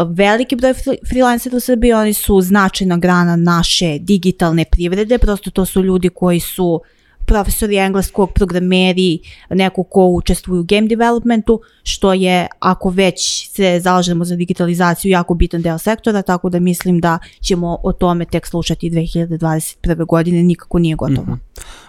veliki 0.08 0.56
broj 0.56 0.74
freelancera 1.10 1.58
u 1.58 1.60
Srbiji, 1.60 1.94
oni 1.94 2.14
su 2.14 2.42
značajna 2.42 2.98
grana 2.98 3.36
naše 3.36 3.98
digitalne 4.00 4.66
privrede, 4.66 5.18
prosto 5.18 5.52
to 5.52 5.66
su 5.66 5.84
ljudi 5.84 6.10
koji 6.10 6.40
su 6.40 6.82
profesori 7.26 7.78
engleskog, 7.78 8.34
programeri, 8.34 9.20
neko 9.50 9.84
ko 9.84 10.06
učestvuju 10.06 10.62
u 10.62 10.64
game 10.64 10.88
developmentu, 10.88 11.62
što 11.84 12.14
je, 12.14 12.48
ako 12.60 12.90
već 12.90 13.50
se 13.50 13.80
zalažemo 13.80 14.26
za 14.26 14.36
digitalizaciju, 14.36 15.12
jako 15.12 15.34
bitan 15.34 15.62
deo 15.62 15.78
sektora, 15.78 16.22
tako 16.22 16.50
da 16.50 16.60
mislim 16.60 17.00
da 17.00 17.20
ćemo 17.42 17.78
o 17.84 17.94
tome 17.94 18.26
tek 18.26 18.48
slušati 18.48 18.90
2021. 18.90 20.06
godine, 20.06 20.44
nikako 20.44 20.80
nije 20.80 20.96
gotovo. 20.96 21.24
Mhm. 21.24 21.34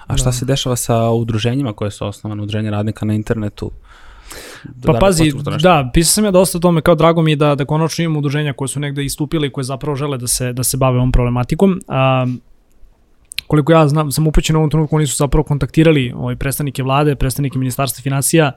A 0.06 0.16
šta 0.16 0.32
se 0.32 0.44
dešava 0.44 0.76
sa 0.76 1.10
udruženjima 1.10 1.72
koje 1.72 1.90
su 1.90 2.06
osnovane, 2.06 2.42
udruženje 2.42 2.70
radnika 2.70 3.06
na 3.06 3.14
internetu? 3.14 3.70
Da 4.64 4.92
Pa 4.92 4.98
pazi, 4.98 5.32
da, 5.62 5.90
pisao 5.94 6.12
sam 6.12 6.24
ja 6.24 6.30
dosta 6.30 6.58
o 6.58 6.60
tome, 6.60 6.80
kao 6.80 6.94
drago 6.94 7.22
mi 7.22 7.32
je 7.32 7.36
da, 7.36 7.54
da 7.54 7.64
konačno 7.64 8.04
imamo 8.04 8.18
udruženja 8.18 8.52
koje 8.52 8.68
su 8.68 8.80
negde 8.80 9.04
istupile 9.04 9.46
i 9.46 9.50
koje 9.50 9.64
zapravo 9.64 9.96
žele 9.96 10.18
da 10.18 10.26
se, 10.26 10.52
da 10.52 10.64
se 10.64 10.76
bave 10.76 10.96
ovom 10.96 11.12
problematikom. 11.12 11.80
A, 11.88 12.26
koliko 13.46 13.72
ja 13.72 13.88
znam, 13.88 14.12
sam 14.12 14.26
upućen 14.26 14.56
u 14.56 14.58
ovom 14.58 14.70
trenutku, 14.70 14.96
oni 14.96 15.06
su 15.06 15.16
zapravo 15.16 15.44
kontaktirali 15.44 16.12
ovaj, 16.16 16.36
predstavnike 16.36 16.82
vlade, 16.82 17.14
predstavnike 17.14 17.58
ministarstva 17.58 18.02
financija, 18.02 18.52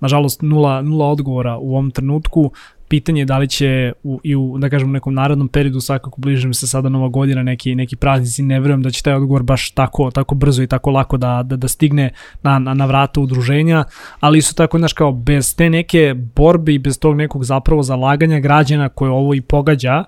nažalost 0.00 0.42
nula, 0.42 0.82
nula 0.82 1.06
odgovora 1.06 1.56
u 1.56 1.70
ovom 1.70 1.90
trenutku. 1.90 2.50
Pitanje 2.88 3.20
je 3.20 3.24
da 3.24 3.38
li 3.38 3.48
će 3.48 3.92
u, 4.02 4.20
i 4.22 4.36
u, 4.36 4.58
da 4.58 4.70
kažem, 4.70 4.92
nekom 4.92 5.14
narodnom 5.14 5.48
periodu, 5.48 5.80
svakako 5.80 6.20
bližim 6.20 6.54
se 6.54 6.66
sada 6.66 6.88
nova 6.88 7.08
godina, 7.08 7.42
neki, 7.42 7.74
neki 7.74 7.96
praznici, 7.96 8.42
ne 8.42 8.60
verujem 8.60 8.82
da 8.82 8.90
će 8.90 9.02
taj 9.02 9.14
odgovor 9.14 9.42
baš 9.42 9.70
tako, 9.70 10.10
tako 10.10 10.34
brzo 10.34 10.62
i 10.62 10.66
tako 10.66 10.90
lako 10.90 11.16
da, 11.16 11.42
da, 11.44 11.56
da 11.56 11.68
stigne 11.68 12.12
na, 12.42 12.58
na, 12.58 12.74
na 12.74 12.86
vrata 12.86 13.20
udruženja, 13.20 13.84
ali 14.20 14.38
isto 14.38 14.54
tako, 14.54 14.78
znaš, 14.78 14.92
kao 14.92 15.12
bez 15.12 15.56
te 15.56 15.70
neke 15.70 16.14
borbe 16.14 16.74
i 16.74 16.78
bez 16.78 16.98
tog 16.98 17.16
nekog 17.16 17.44
zapravo 17.44 17.82
zalaganja 17.82 18.40
građana 18.40 18.88
koje 18.88 19.10
ovo 19.10 19.34
i 19.34 19.40
pogađa, 19.40 20.04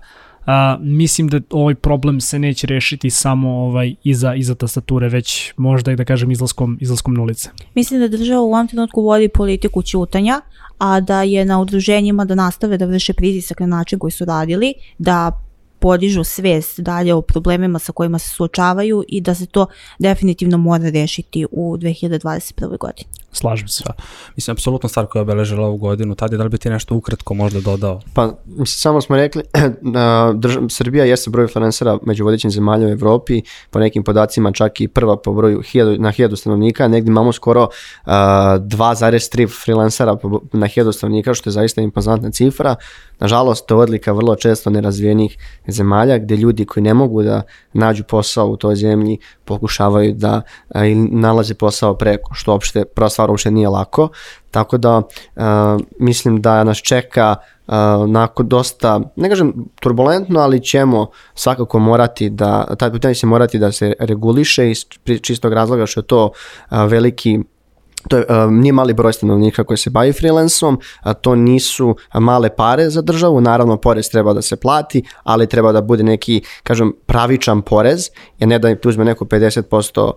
a, 0.47 0.79
mislim 0.81 1.29
da 1.29 1.41
ovaj 1.51 1.75
problem 1.75 2.21
se 2.21 2.39
neće 2.39 2.67
rešiti 2.67 3.11
samo 3.11 3.51
ovaj 3.51 3.95
iza 4.05 4.35
iza 4.35 4.55
tastature 4.55 5.09
već 5.09 5.53
možda 5.57 5.93
i 5.93 5.97
da 5.97 6.05
kažem 6.05 6.31
izlaskom 6.31 6.79
izlaskom 6.81 7.15
na 7.15 7.23
ulice. 7.23 7.49
Mislim 7.75 8.01
da 8.01 8.09
država 8.09 8.41
u 8.41 8.53
ovom 8.53 8.69
trenutku 8.69 9.03
vodi 9.03 9.29
politiku 9.29 9.83
ćutanja, 9.83 10.41
a 10.79 11.01
da 11.01 11.23
je 11.23 11.45
na 11.45 11.61
udruženjima 11.61 12.25
da 12.25 12.35
nastave 12.35 12.77
da 12.77 12.87
vrše 12.87 13.13
pritisak 13.13 13.61
na 13.61 13.67
način 13.67 13.99
koji 13.99 14.11
su 14.11 14.25
radili, 14.25 14.75
da 14.99 15.33
podižu 15.81 16.25
svest 16.25 16.81
dalje 16.81 17.15
o 17.15 17.23
problemima 17.23 17.79
sa 17.79 17.93
kojima 17.93 18.19
se 18.19 18.29
suočavaju 18.29 19.05
i 19.09 19.21
da 19.21 19.35
se 19.35 19.47
to 19.47 19.67
definitivno 19.99 20.59
mora 20.59 20.91
rešiti 20.91 21.47
u 21.51 21.77
2021. 21.77 22.79
godini. 22.79 23.09
Slažem 23.33 23.69
se. 23.69 23.85
Da. 23.87 23.93
Mislim, 24.37 24.53
apsolutno 24.53 24.89
stvar 24.89 25.07
koja 25.07 25.21
je 25.21 25.23
obeležila 25.23 25.67
ovu 25.67 25.77
godinu. 25.77 26.15
Tada, 26.15 26.37
da 26.37 26.43
li 26.43 26.49
bi 26.49 26.59
ti 26.59 26.71
nešto 26.71 26.95
ukratko 26.95 27.35
možda 27.35 27.61
dodao? 27.61 28.01
Pa, 28.15 28.27
mislim, 28.47 28.67
samo 28.67 29.01
smo 29.01 29.17
rekli, 29.17 29.43
da 29.95 30.33
drža, 30.35 30.61
Srbija 30.69 31.05
jeste 31.05 31.31
broj 31.31 31.47
freelancera 31.47 31.99
među 32.03 32.25
vodećim 32.25 32.51
zemalja 32.51 32.87
u 32.87 32.91
Evropi, 32.91 33.43
po 33.71 33.79
nekim 33.79 34.05
podacima 34.05 34.53
čak 34.53 34.81
i 34.81 34.89
prva 34.89 35.17
po 35.17 35.33
broju 35.33 35.63
hiljadu, 35.63 35.97
na 35.99 36.13
1000 36.13 36.37
stanovnika, 36.37 36.89
negdje 36.89 37.11
imamo 37.11 37.33
skoro 37.33 37.63
uh, 37.63 37.71
2,3 38.07 39.65
freelancera 39.65 40.17
po, 40.17 40.41
na 40.53 40.67
1000 40.67 40.93
stanovnika, 40.93 41.35
što 41.35 41.49
je 41.49 41.53
zaista 41.53 41.81
impozantna 41.81 42.31
cifra. 42.31 42.75
Nažalost, 43.21 43.67
to 43.67 43.75
je 43.75 43.83
odlika 43.83 44.13
vrlo 44.13 44.37
često 44.37 44.71
nerazvijenih 44.71 45.37
zemalja, 45.67 46.19
gde 46.19 46.37
ljudi 46.37 46.65
koji 46.65 46.85
ne 46.85 46.95
mogu 46.95 47.23
da 47.23 47.43
nađu 47.73 48.05
posao 48.05 48.47
u 48.47 48.57
toj 48.57 48.77
zemlji 48.77 49.19
pokušavaju 49.51 50.15
da 50.15 50.43
uh, 50.69 50.81
ili 50.83 50.95
nalaze 50.95 51.55
posao 51.55 51.95
preko, 51.95 52.35
što 52.35 52.53
uopšte, 52.53 52.85
prva 52.85 53.09
stvar 53.09 53.31
uopšte 53.31 53.51
nije 53.51 53.69
lako. 53.69 54.09
Tako 54.51 54.79
da 54.79 54.97
uh, 54.97 55.43
mislim 55.99 56.41
da 56.41 56.65
nas 56.65 56.79
čeka 56.79 57.37
uh, 57.67 57.75
nakon 58.09 58.49
dosta, 58.49 59.01
ne 59.17 59.29
kažem 59.29 59.53
turbulentno, 59.81 60.41
ali 60.41 60.65
ćemo 60.65 61.07
svakako 61.35 61.79
morati 61.79 62.31
da, 62.31 62.75
taj 62.79 62.93
pitanje 62.93 63.15
će 63.15 63.27
morati 63.27 63.59
da 63.59 63.73
se 63.73 63.93
reguliše 63.99 64.71
iz 64.71 64.85
čistog 65.23 65.53
razloga 65.53 65.87
što 65.87 66.01
je 66.01 66.07
to 66.07 66.31
veliki 66.71 67.39
to 68.09 68.17
je, 68.17 68.25
uh, 68.29 68.53
nije 68.53 68.73
mali 68.73 68.95
broj 68.95 69.13
stanovnika 69.13 69.65
koji 69.65 69.79
se 69.79 69.91
bavi 69.91 70.13
freelansom, 70.13 70.81
a 71.01 71.15
to 71.15 71.35
nisu 71.35 71.97
male 72.15 72.51
pare 72.57 72.91
za 72.91 73.03
državu, 73.03 73.41
naravno 73.41 73.77
porez 73.77 74.11
treba 74.11 74.33
da 74.33 74.43
se 74.43 74.57
plati, 74.57 75.03
ali 75.23 75.47
treba 75.47 75.73
da 75.73 75.81
bude 75.81 76.03
neki, 76.03 76.43
kažem, 76.63 76.93
pravičan 77.07 77.63
porez, 77.63 78.11
jer 78.39 78.49
ne 78.49 78.59
da 78.59 78.69
im 78.69 78.77
uzme 78.85 79.05
neko 79.05 79.25
50% 79.25 80.05
uh, 80.05 80.15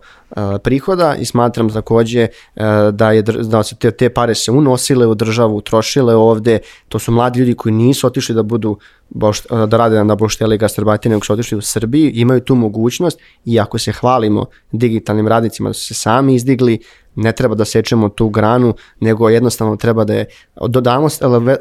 prihoda 0.63 1.15
i 1.15 1.25
smatram 1.25 1.69
takođe 1.69 2.27
uh, 2.55 2.63
da, 2.91 3.11
je, 3.11 3.21
da 3.21 3.63
se 3.63 3.75
te, 3.75 3.91
te 3.91 4.09
pare 4.09 4.35
se 4.35 4.51
unosile 4.51 5.07
u 5.07 5.15
državu, 5.15 5.61
trošile 5.61 6.15
ovde, 6.15 6.59
to 6.89 6.99
su 6.99 7.11
mladi 7.11 7.39
ljudi 7.39 7.53
koji 7.55 7.73
nisu 7.73 8.07
otišli 8.07 8.35
da 8.35 8.43
budu 8.43 8.77
bošt, 9.09 9.47
da 9.67 9.77
rade 9.77 10.03
na 10.03 10.15
bošteli 10.15 10.57
gastarbati, 10.57 11.09
nego 11.09 11.25
su 11.25 11.33
otišli 11.33 11.57
u 11.57 11.61
Srbiji, 11.61 12.11
imaju 12.11 12.39
tu 12.39 12.55
mogućnost 12.55 13.19
i 13.45 13.59
ako 13.59 13.77
se 13.77 13.91
hvalimo 13.91 14.45
digitalnim 14.71 15.27
radnicima 15.27 15.69
da 15.69 15.73
su 15.73 15.85
se 15.85 15.93
sami 15.93 16.35
izdigli, 16.35 16.79
ne 17.15 17.31
treba 17.31 17.55
da 17.55 17.65
sečemo 17.65 18.09
tu 18.09 18.29
granu, 18.29 18.73
nego 18.99 19.29
jednostavno 19.29 19.75
treba 19.75 20.03
da 20.03 20.13
je 20.13 20.25
dodamo 20.67 21.07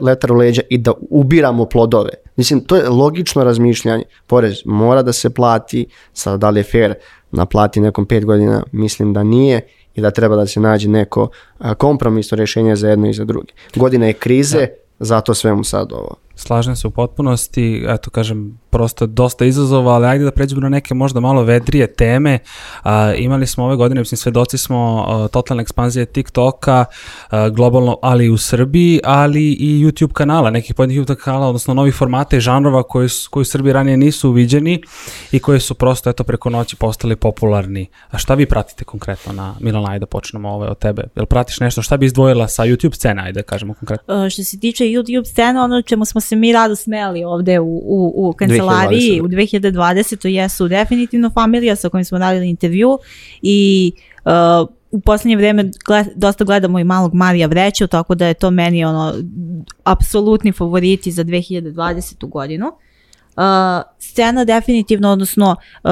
letar 0.00 0.32
u 0.32 0.36
leđa 0.36 0.62
i 0.70 0.78
da 0.78 0.92
ubiramo 1.10 1.64
plodove. 1.64 2.10
Mislim, 2.36 2.60
to 2.60 2.76
je 2.76 2.88
logično 2.88 3.44
razmišljanje. 3.44 4.04
Porez 4.26 4.62
mora 4.64 5.02
da 5.02 5.12
se 5.12 5.30
plati, 5.30 5.86
sad 6.12 6.40
da 6.40 6.50
li 6.50 6.60
je 6.60 6.64
fair 6.64 6.94
naplati 7.30 7.80
nekom 7.80 8.06
pet 8.06 8.24
godina, 8.24 8.62
mislim 8.72 9.12
da 9.12 9.22
nije 9.22 9.60
i 9.94 10.00
da 10.00 10.10
treba 10.10 10.36
da 10.36 10.46
se 10.46 10.60
nađe 10.60 10.88
neko 10.88 11.28
kompromisno 11.78 12.36
rješenje 12.36 12.76
za 12.76 12.88
jedno 12.88 13.08
i 13.08 13.12
za 13.12 13.24
druge. 13.24 13.52
Godina 13.76 14.06
je 14.06 14.12
krize, 14.12 14.58
da. 14.58 14.66
zato 14.98 15.34
svemu 15.34 15.64
sad 15.64 15.92
ovo. 15.92 16.16
Slažem 16.36 16.76
se 16.76 16.88
u 16.88 16.90
potpunosti, 16.90 17.84
eto 17.88 18.10
kažem, 18.10 18.58
prosto 18.72 19.06
dosta 19.06 19.44
izazova, 19.44 19.94
ali 19.94 20.06
ajde 20.06 20.24
da 20.24 20.30
pređemo 20.30 20.60
na 20.60 20.68
neke 20.68 20.94
možda 20.94 21.20
malo 21.20 21.42
vedrije 21.42 21.86
teme. 21.86 22.38
A, 22.82 23.14
imali 23.14 23.46
smo 23.46 23.64
ove 23.64 23.76
godine, 23.76 24.00
mislim, 24.00 24.18
svedoci 24.18 24.58
smo 24.58 25.04
a, 25.08 25.28
totalne 25.28 25.62
ekspanzije 25.62 26.06
TikToka, 26.06 26.84
a, 27.30 27.48
globalno, 27.48 27.98
ali 28.02 28.26
i 28.26 28.30
u 28.30 28.38
Srbiji, 28.38 29.00
ali 29.04 29.52
i 29.52 29.84
YouTube 29.84 30.12
kanala, 30.12 30.50
nekih 30.50 30.74
pojedinih 30.74 31.02
YouTube 31.02 31.22
kanala, 31.24 31.46
odnosno 31.46 31.74
novih 31.74 31.94
formata 31.94 32.36
i 32.36 32.40
žanrova 32.40 32.82
koji, 32.82 33.08
su, 33.08 33.30
koji 33.30 33.42
u 33.42 33.44
Srbiji 33.44 33.72
ranije 33.72 33.96
nisu 33.96 34.30
uviđeni 34.30 34.82
i 35.32 35.38
koji 35.38 35.60
su 35.60 35.74
prosto, 35.74 36.10
eto, 36.10 36.24
preko 36.24 36.50
noći 36.50 36.76
postali 36.76 37.16
popularni. 37.16 37.86
A 38.10 38.18
šta 38.18 38.34
vi 38.34 38.46
pratite 38.46 38.84
konkretno 38.84 39.32
na 39.32 39.54
Milan, 39.60 39.86
ajde 39.86 39.98
da 39.98 40.06
počnemo 40.06 40.48
ove 40.48 40.68
od 40.68 40.78
tebe? 40.78 41.02
Jel 41.16 41.26
pratiš 41.26 41.60
nešto? 41.60 41.82
Šta 41.82 41.96
bi 41.96 42.06
izdvojila 42.06 42.48
sa 42.48 42.62
YouTube 42.62 42.94
scene, 42.94 43.22
ajde 43.22 43.40
da 43.40 43.42
kažemo 43.42 43.74
konkretno? 43.74 44.24
Uh, 44.24 44.28
što 44.28 44.44
se 44.44 44.60
tiče 44.60 44.84
YouTube 44.84 45.24
scene, 45.24 45.60
ono 45.60 45.82
čemu 45.82 46.04
smo 46.04 46.20
se 46.20 46.36
mi 46.36 46.52
rado 46.52 46.76
smeli 46.76 47.24
ovde 47.24 47.60
u, 47.60 47.82
u, 47.84 48.12
u 48.16 48.32
kancelariji 48.32 48.61
2020. 48.66 49.22
u 49.22 49.28
2020. 49.28 50.28
jesu 50.28 50.68
definitivno 50.68 51.30
familija 51.30 51.76
sa 51.76 51.88
kojim 51.88 52.04
smo 52.04 52.18
radili 52.18 52.50
intervju 52.50 52.98
i 53.42 53.92
uh, 54.24 54.68
u 54.90 55.00
poslednje 55.00 55.36
vreme 55.36 55.70
gled, 55.86 56.06
dosta 56.16 56.44
gledamo 56.44 56.78
i 56.78 56.84
malog 56.84 57.14
Marija 57.14 57.46
Vreću, 57.46 57.86
tako 57.86 58.14
da 58.14 58.26
je 58.26 58.34
to 58.34 58.50
meni 58.50 58.84
ono 58.84 59.14
apsolutni 59.84 60.52
favoriti 60.52 61.12
za 61.12 61.24
2020. 61.24 62.28
godinu. 62.28 62.66
Uh, 62.66 63.42
scena 63.98 64.44
definitivno, 64.44 65.10
odnosno 65.10 65.56
uh, 65.84 65.90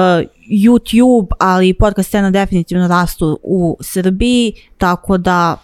YouTube, 0.51 1.27
ali 1.39 1.69
i 1.69 1.73
podcast 1.73 2.09
scena 2.09 2.31
definitivno 2.31 2.87
rastu 2.87 3.39
u 3.43 3.77
Srbiji, 3.81 4.53
tako 4.77 5.17
da 5.17 5.57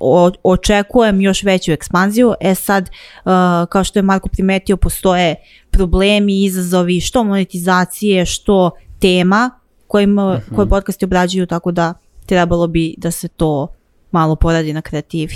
o, 0.00 0.30
očekujem 0.42 1.20
još 1.20 1.42
veću 1.42 1.72
ekspanziju. 1.72 2.34
E 2.40 2.54
sad, 2.54 2.90
uh, 3.24 3.32
kao 3.68 3.84
što 3.84 3.98
je 3.98 4.02
Marko 4.02 4.28
primetio, 4.28 4.76
postoje 4.76 5.36
problemi, 5.72 6.44
izazovi, 6.44 7.00
što 7.00 7.24
monetizacije, 7.24 8.26
što 8.26 8.70
tema 8.98 9.50
kojima, 9.86 10.26
uh 10.26 10.32
-huh. 10.32 10.56
koje 10.56 10.68
podcasti 10.68 11.04
obrađuju, 11.04 11.46
tako 11.46 11.72
da 11.72 11.94
trebalo 12.26 12.66
bi 12.66 12.94
da 12.98 13.10
se 13.10 13.28
to 13.28 13.68
malo 14.10 14.36
poradi 14.36 14.72
na 14.72 14.82
kreativi. 14.82 15.34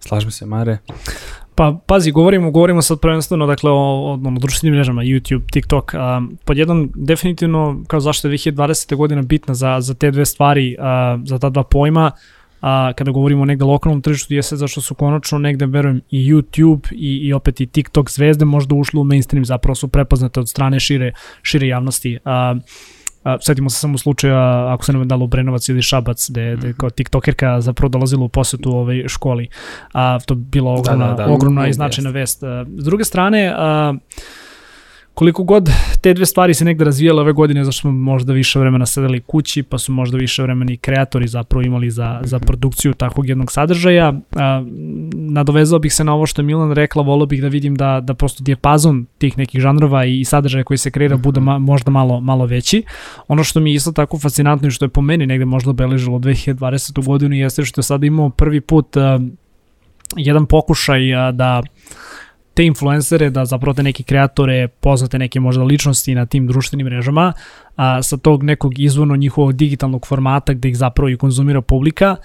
Slažem 0.00 0.30
se, 0.30 0.46
Mare. 0.46 0.78
Pa 1.54 1.78
pazi, 1.86 2.10
govorimo, 2.10 2.50
govorimo 2.50 2.82
sad 2.82 3.00
prvenstveno 3.00 3.46
dakle 3.46 3.70
o, 3.70 3.74
o, 3.74 4.12
o 4.12 4.38
društvenim 4.40 4.74
mrežama, 4.74 5.02
YouTube, 5.02 5.42
TikTok. 5.52 5.92
Um, 5.94 6.38
pod 6.44 6.58
jedan 6.58 6.88
definitivno 6.94 7.82
kao 7.86 8.00
zašto 8.00 8.28
je 8.28 8.38
2020. 8.38 8.96
godina 8.96 9.22
bitna 9.22 9.54
za, 9.54 9.80
za 9.80 9.94
te 9.94 10.10
dve 10.10 10.26
stvari, 10.26 10.76
uh, 10.78 11.22
za 11.24 11.38
ta 11.38 11.50
dva 11.50 11.62
pojma, 11.62 12.10
a, 12.62 12.92
kada 12.96 13.10
govorimo 13.10 13.42
o 13.42 13.44
negde 13.44 13.64
lokalnom 13.64 14.02
tržištu 14.02 14.34
jeste 14.34 14.56
zašto 14.56 14.80
su 14.80 14.94
konačno 14.94 15.38
negde, 15.38 15.66
verujem, 15.66 16.00
i 16.10 16.32
YouTube 16.32 16.92
i, 16.92 17.16
i 17.16 17.32
opet 17.32 17.60
i 17.60 17.66
TikTok 17.66 18.10
zvezde 18.10 18.44
možda 18.44 18.74
ušli 18.74 19.00
u 19.00 19.04
mainstream, 19.04 19.44
zapravo 19.44 19.74
su 19.74 19.88
prepoznate 19.88 20.40
od 20.40 20.48
strane 20.48 20.80
šire, 20.80 21.12
šire 21.42 21.66
javnosti. 21.66 22.18
A, 22.24 22.54
a, 23.24 23.36
setimo 23.40 23.70
se 23.70 23.78
samo 23.78 23.98
slučaja, 23.98 24.72
ako 24.74 24.84
se 24.84 24.92
ne 24.92 25.04
dalo 25.04 25.26
Brenovac 25.26 25.68
ili 25.68 25.82
Šabac, 25.82 26.30
gde, 26.30 26.56
gde 26.56 26.72
kao 26.72 26.90
tiktokerka 26.90 27.60
zapravo 27.60 27.88
dolazila 27.88 28.24
u 28.24 28.28
posetu 28.28 28.70
u 28.70 28.74
ovoj 28.74 29.04
školi. 29.08 29.48
A, 29.92 30.18
to 30.26 30.34
je 30.34 30.38
bila 30.38 30.72
ogromna, 30.72 31.08
da, 31.08 31.14
da, 31.14 31.26
da, 31.26 31.32
ogromna 31.32 31.68
i 31.68 31.72
značajna 31.72 32.10
vest. 32.10 32.42
A, 32.42 32.64
s 32.78 32.84
druge 32.84 33.04
strane, 33.04 33.54
a, 33.56 33.94
koliko 35.14 35.42
god 35.42 35.70
te 36.00 36.14
dve 36.14 36.26
stvari 36.26 36.54
se 36.54 36.64
negde 36.64 36.84
razvijale 36.84 37.20
ove 37.20 37.32
godine, 37.32 37.64
zašto 37.64 37.80
smo 37.80 37.92
možda 37.92 38.32
više 38.32 38.58
vremena 38.58 38.86
sedeli 38.86 39.20
kući, 39.20 39.62
pa 39.62 39.78
su 39.78 39.92
možda 39.92 40.18
više 40.18 40.42
vremena 40.42 40.72
i 40.72 40.76
kreatori 40.76 41.28
zapravo 41.28 41.62
imali 41.62 41.90
za, 41.90 42.20
za 42.24 42.38
produkciju 42.38 42.94
takvog 42.94 43.28
jednog 43.28 43.52
sadržaja. 43.52 44.12
A, 44.36 44.64
nadovezao 45.12 45.78
bih 45.78 45.94
se 45.94 46.04
na 46.04 46.14
ovo 46.14 46.26
što 46.26 46.42
je 46.42 46.46
Milan 46.46 46.72
rekla, 46.72 47.02
volio 47.02 47.26
bih 47.26 47.42
da 47.42 47.48
vidim 47.48 47.74
da, 47.76 48.00
da 48.00 48.14
prosto 48.14 48.44
dijapazon 48.44 49.06
tih 49.18 49.38
nekih 49.38 49.60
žanrova 49.60 50.04
i 50.04 50.24
sadržaja 50.24 50.64
koji 50.64 50.78
se 50.78 50.90
kreira 50.90 51.16
bude 51.16 51.40
ma, 51.40 51.58
možda 51.58 51.90
malo, 51.90 52.20
malo 52.20 52.46
veći. 52.46 52.82
Ono 53.28 53.44
što 53.44 53.60
mi 53.60 53.70
je 53.70 53.74
isto 53.74 53.92
tako 53.92 54.18
fascinantno 54.18 54.68
i 54.68 54.70
što 54.70 54.84
je 54.84 54.88
po 54.88 55.00
meni 55.00 55.26
negde 55.26 55.44
možda 55.44 55.70
obeležilo 55.70 56.18
2020. 56.18 57.06
godinu 57.06 57.34
jeste 57.34 57.64
što 57.64 57.78
je 57.78 57.82
sada 57.82 58.06
imao 58.06 58.30
prvi 58.30 58.60
put 58.60 58.96
a, 58.96 59.20
jedan 60.16 60.46
pokušaj 60.46 61.14
a, 61.14 61.32
da 61.32 61.62
te 62.54 62.64
influencere, 62.64 63.30
da 63.30 63.44
zapravo 63.44 63.74
te 63.74 63.82
neke 63.82 64.02
kreatore, 64.02 64.68
poznate 64.68 65.18
neke 65.18 65.40
možda 65.40 65.64
ličnosti 65.64 66.14
na 66.14 66.26
tim 66.26 66.46
društvenim 66.46 66.86
mrežama, 66.86 67.32
a, 67.76 68.02
sa 68.02 68.16
tog 68.16 68.42
nekog 68.42 68.78
izvorno 68.78 69.16
njihovog 69.16 69.52
digitalnog 69.52 70.06
formata 70.06 70.52
gde 70.52 70.68
ih 70.68 70.76
zapravo 70.76 71.08
i 71.08 71.16
konzumira 71.16 71.60
publika, 71.60 72.16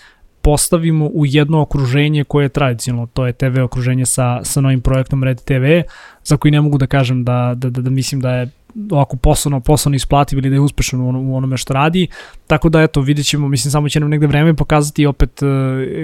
postavimo 0.41 1.05
u 1.05 1.25
jedno 1.25 1.61
okruženje 1.61 2.23
koje 2.23 2.45
je 2.45 2.49
tradicionalno, 2.49 3.07
to 3.13 3.25
je 3.25 3.33
TV 3.33 3.61
okruženje 3.63 4.05
sa, 4.05 4.39
sa 4.43 4.61
novim 4.61 4.81
projektom 4.81 5.23
Red 5.23 5.41
TV, 5.43 5.81
za 6.23 6.37
koji 6.37 6.51
ne 6.51 6.61
mogu 6.61 6.77
da 6.77 6.87
kažem 6.87 7.23
da, 7.23 7.53
da, 7.55 7.69
da, 7.69 7.81
da 7.81 7.89
mislim 7.89 8.21
da 8.21 8.31
je 8.31 8.49
ovako 8.91 9.17
poslovno, 9.17 9.59
poslovno 9.59 9.95
isplativ 9.95 10.39
ili 10.39 10.49
da 10.49 10.55
je 10.55 10.59
uspešan 10.59 11.01
u, 11.01 11.31
u 11.31 11.35
onome 11.35 11.57
što 11.57 11.73
radi. 11.73 12.07
Tako 12.47 12.69
da 12.69 12.81
eto, 12.81 13.01
vidjet 13.01 13.27
ćemo, 13.27 13.47
mislim 13.47 13.71
samo 13.71 13.89
će 13.89 13.99
nam 13.99 14.09
negde 14.09 14.27
vreme 14.27 14.53
pokazati 14.53 15.05
opet 15.05 15.41
uh, 15.41 15.49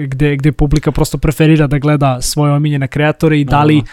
gde, 0.06 0.36
gde 0.36 0.52
publika 0.52 0.92
prosto 0.92 1.18
preferira 1.18 1.66
da 1.66 1.78
gleda 1.78 2.20
svoje 2.20 2.52
omiljene 2.52 2.88
kreatore 2.88 3.40
i 3.40 3.44
da 3.44 3.64
li 3.64 3.76
uh, 3.76 3.84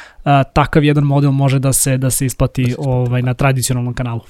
takav 0.53 0.83
jedan 0.83 1.03
model 1.03 1.31
može 1.31 1.59
da 1.59 1.73
se 1.73 1.97
da 1.97 2.09
se 2.09 2.25
isplati 2.25 2.75
ovaj 2.77 3.21
na 3.21 3.33
tradicionalnom 3.33 3.93
kanalu. 3.93 4.21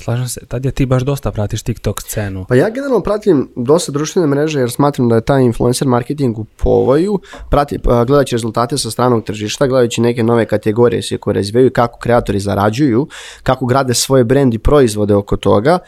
Slažem 0.00 0.28
se, 0.28 0.40
tad 0.48 0.64
je 0.64 0.70
ti 0.70 0.86
baš 0.86 1.02
dosta 1.02 1.32
pratiš 1.32 1.62
TikTok 1.62 2.02
scenu. 2.02 2.44
Pa 2.48 2.54
ja 2.54 2.70
generalno 2.70 3.00
pratim 3.00 3.48
dosta 3.56 3.92
društvene 3.92 4.26
mreže 4.28 4.60
jer 4.60 4.70
smatram 4.70 5.08
da 5.08 5.14
je 5.14 5.20
taj 5.20 5.42
influencer 5.42 5.88
marketing 5.88 6.38
u 6.38 6.44
povoju, 6.44 7.20
prati, 7.50 7.78
pa, 7.78 8.04
gledajući 8.04 8.34
rezultate 8.34 8.78
sa 8.78 8.90
stranog 8.90 9.24
tržišta, 9.24 9.66
gledajući 9.66 10.00
neke 10.00 10.22
nove 10.22 10.46
kategorije 10.46 11.02
se 11.02 11.18
koje 11.18 11.34
razvijaju, 11.34 11.70
kako 11.70 11.98
kreatori 11.98 12.40
zarađuju, 12.40 13.08
kako 13.42 13.66
grade 13.66 13.94
svoje 13.94 14.24
brend 14.24 14.54
i 14.54 14.58
proizvode 14.58 15.14
oko 15.14 15.36
toga, 15.36 15.78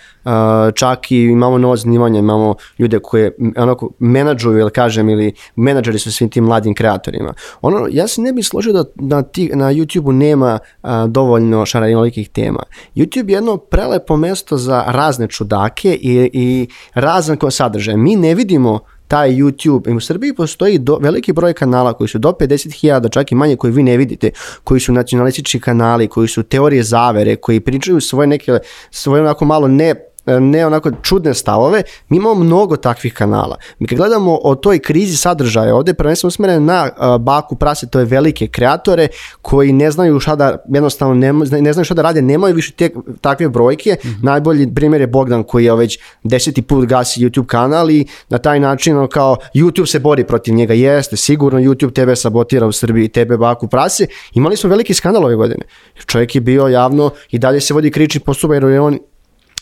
čak 0.75 1.11
i 1.11 1.17
imamo 1.17 1.59
novo 1.59 1.77
zanimanje, 1.77 2.19
imamo 2.19 2.55
ljude 2.79 2.99
koje 2.99 3.37
onako 3.57 3.91
menadžuju, 3.99 4.59
ili 4.59 4.71
kažem, 4.71 5.09
ili 5.09 5.33
menadžeri 5.57 5.99
su 5.99 6.13
svim 6.13 6.31
tim 6.31 6.45
mladim 6.45 6.75
kreatorima. 6.75 7.35
Ono, 7.61 7.87
ja 7.91 8.09
se 8.09 8.21
ne 8.21 8.33
bih 8.33 8.47
složio 8.47 8.73
da 8.73 8.85
na, 8.95 9.23
ti, 9.23 9.51
na 9.55 9.73
YouTube-u 9.73 10.13
nema 10.13 10.59
a, 10.83 11.07
dovoljno 11.07 11.67
šaranolikih 11.67 12.29
tema. 12.29 12.63
YouTube 12.97 13.29
je 13.29 13.35
jedno 13.35 13.57
prelepo 13.57 14.00
mesto 14.17 14.57
za 14.57 14.85
razne 14.87 15.27
čudake 15.27 15.95
i, 15.95 16.31
i 16.33 16.69
razan 16.95 17.37
sadržaj. 17.51 17.97
Mi 17.97 18.17
ne 18.17 18.35
vidimo 18.35 18.81
taj 19.11 19.31
YouTube. 19.31 19.91
I 19.91 19.97
u 19.97 20.01
Srbiji 20.01 20.35
postoji 20.35 20.79
do, 20.79 20.99
veliki 21.03 21.33
broj 21.33 21.53
kanala 21.53 21.93
koji 21.93 22.09
su 22.09 22.19
do 22.19 22.31
50.000, 22.31 23.11
čak 23.11 23.33
i 23.33 23.35
manje, 23.35 23.57
koji 23.57 23.73
vi 23.73 23.83
ne 23.83 23.97
vidite, 23.97 24.31
koji 24.65 24.81
su 24.81 24.93
nacionalistički 24.93 25.61
kanali, 25.61 26.09
koji 26.09 26.29
su 26.29 26.43
teorije 26.43 26.83
zavere, 26.83 27.37
koji 27.37 27.61
pričaju 27.61 28.01
svoje 28.01 28.27
neke, 28.27 28.59
svoje 28.91 29.23
onako 29.23 29.45
malo 29.45 29.69
ne 29.69 29.95
ne 30.39 30.67
onako 30.67 30.91
čudne 31.03 31.35
stavove, 31.35 31.83
mi 32.09 32.17
imamo 32.17 32.35
mnogo 32.35 32.77
takvih 32.77 33.15
kanala. 33.15 33.57
Mi 33.79 33.87
kad 33.87 33.99
gledamo 33.99 34.39
o 34.43 34.55
toj 34.55 34.79
krizi 34.79 35.17
sadržaja 35.17 35.75
ovde, 35.75 35.95
prvenstveno 35.95 36.29
usmerene 36.29 36.61
na 36.61 36.85
uh, 36.85 37.21
baku 37.21 37.57
prase, 37.57 37.87
to 37.87 37.99
je 37.99 38.05
velike 38.05 38.47
kreatore 38.47 39.09
koji 39.43 39.73
ne 39.73 39.91
znaju 39.91 40.21
šta 40.21 40.37
da, 40.37 40.57
jednostavno 40.69 41.15
ne, 41.15 41.33
ne 41.61 41.73
znaju 41.73 41.85
šta 41.85 41.95
da 41.95 42.03
rade, 42.03 42.23
nemaju 42.23 42.55
više 42.55 42.73
te, 42.73 42.91
takve 43.21 43.49
brojke. 43.49 43.97
Mm 44.05 44.09
-hmm. 44.09 44.25
Najbolji 44.25 44.75
primjer 44.75 45.01
je 45.01 45.07
Bogdan 45.07 45.43
koji 45.43 45.65
je 45.65 45.77
već 45.77 45.99
deseti 46.23 46.63
put 46.63 46.87
gasi 46.87 47.21
YouTube 47.21 47.47
kanal 47.47 47.91
i 47.91 48.07
na 48.29 48.39
taj 48.39 48.61
način 48.61 48.97
ono, 48.97 49.09
kao 49.09 49.37
YouTube 49.55 49.87
se 49.87 49.99
bori 49.99 50.25
protiv 50.25 50.55
njega. 50.55 50.75
Jeste, 50.75 51.17
sigurno 51.17 51.61
YouTube 51.61 51.93
tebe 51.93 52.17
sabotira 52.17 52.67
u 52.67 52.73
Srbiji, 52.73 53.09
tebe 53.09 53.37
baku 53.37 53.69
prase. 53.69 54.07
Imali 54.35 54.57
smo 54.57 54.71
veliki 54.71 54.95
skandal 54.95 55.25
ove 55.25 55.37
godine. 55.37 55.65
Čovjek 56.07 56.35
je 56.35 56.41
bio 56.41 56.69
javno 56.69 57.11
i 57.31 57.39
dalje 57.39 57.61
se 57.61 57.75
vodi 57.75 57.91
krični 57.91 58.21
postupak 58.21 58.55
jer 58.55 58.65
je 58.65 58.81
on 58.81 58.99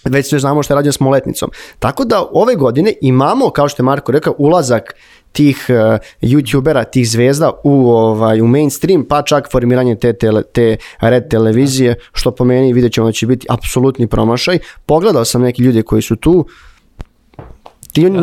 već 0.04 0.28
sve 0.28 0.38
znamo 0.38 0.62
što 0.62 0.74
je 0.74 0.76
rađeno 0.76 0.92
s 0.92 1.00
moletnicom. 1.00 1.50
Tako 1.78 2.04
da 2.04 2.24
ove 2.32 2.54
godine 2.54 2.92
imamo, 3.00 3.50
kao 3.50 3.68
što 3.68 3.82
je 3.82 3.84
Marko 3.84 4.12
rekao, 4.12 4.34
ulazak 4.38 4.94
tih 5.32 5.66
uh, 5.68 5.98
youtubera, 6.22 6.84
tih 6.90 7.10
zvezda 7.10 7.50
u 7.64 7.90
ovaj 7.90 8.40
u 8.40 8.46
mainstream, 8.46 9.04
pa 9.04 9.22
čak 9.22 9.50
formiranje 9.52 9.94
te, 9.94 10.12
tele, 10.12 10.42
te 10.42 10.76
red 11.00 11.28
televizije, 11.28 11.94
što 12.12 12.30
po 12.30 12.44
meni 12.44 12.72
vidjet 12.72 12.92
ćemo 12.92 13.06
da 13.06 13.12
će 13.12 13.26
biti 13.26 13.46
apsolutni 13.50 14.06
promašaj. 14.06 14.58
Pogledao 14.87 15.24
sam 15.24 15.42
neki 15.42 15.62
ljudi 15.62 15.82
koji 15.82 16.02
su 16.02 16.16
tu, 16.16 16.46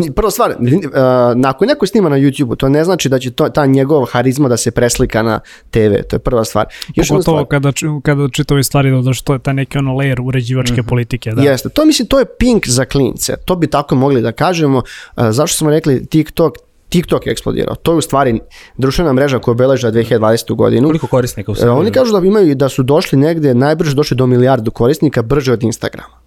Ti, 0.01 0.11
prva 0.11 0.31
stvar, 0.31 0.51
uh, 0.51 1.45
ako 1.45 1.65
neko 1.65 1.87
snima 1.87 2.09
na 2.09 2.17
YouTube-u, 2.17 2.55
to 2.55 2.69
ne 2.69 2.83
znači 2.83 3.09
da 3.09 3.19
će 3.19 3.31
to, 3.31 3.49
ta 3.49 3.65
njegova 3.65 4.05
harizma 4.05 4.49
da 4.49 4.57
se 4.57 4.71
preslika 4.71 5.23
na 5.23 5.39
TV, 5.71 5.93
to 6.09 6.15
je 6.15 6.19
prva 6.19 6.45
stvar. 6.45 6.65
Još 6.95 7.07
Pogotovo 7.07 7.37
stvar, 7.37 7.47
kada, 7.47 7.71
kada 8.03 8.29
čitove 8.29 8.63
stvari 8.63 9.01
da 9.03 9.13
što 9.13 9.33
je 9.33 9.39
ta 9.39 9.53
neki 9.53 9.77
ono 9.77 9.91
layer 9.91 10.27
uređivačke 10.27 10.73
mm 10.73 10.85
-hmm. 10.85 10.89
politike. 10.89 11.31
Da. 11.31 11.41
Jeste, 11.41 11.69
to 11.69 11.85
mislim, 11.85 12.07
to 12.07 12.19
je 12.19 12.25
pink 12.39 12.67
za 12.67 12.85
klince, 12.85 13.35
to 13.45 13.55
bi 13.55 13.67
tako 13.67 13.95
mogli 13.95 14.21
da 14.21 14.31
kažemo. 14.31 14.77
Uh, 14.77 14.83
zašto 15.29 15.57
smo 15.57 15.69
rekli 15.69 16.05
TikTok, 16.05 16.57
TikTok 16.89 17.25
je 17.25 17.31
eksplodirao. 17.31 17.75
To 17.75 17.91
je 17.91 17.97
u 17.97 18.01
stvari 18.01 18.39
društvena 18.77 19.13
mreža 19.13 19.39
koja 19.39 19.51
obeleža 19.51 19.91
2020. 19.91 20.55
godinu. 20.55 20.87
Koliko 20.87 21.07
korisnika 21.07 21.51
u 21.51 21.55
Srbiji? 21.55 21.71
Oni 21.71 21.91
kažu 21.91 22.11
da 22.11 22.27
imaju 22.27 22.55
da 22.55 22.69
su 22.69 22.83
došli 22.83 23.19
negde 23.19 23.53
najbrže 23.53 23.95
došli 23.95 24.17
do 24.17 24.27
milijardu 24.27 24.71
korisnika 24.71 25.21
brže 25.21 25.53
od 25.53 25.63
Instagrama. 25.63 26.24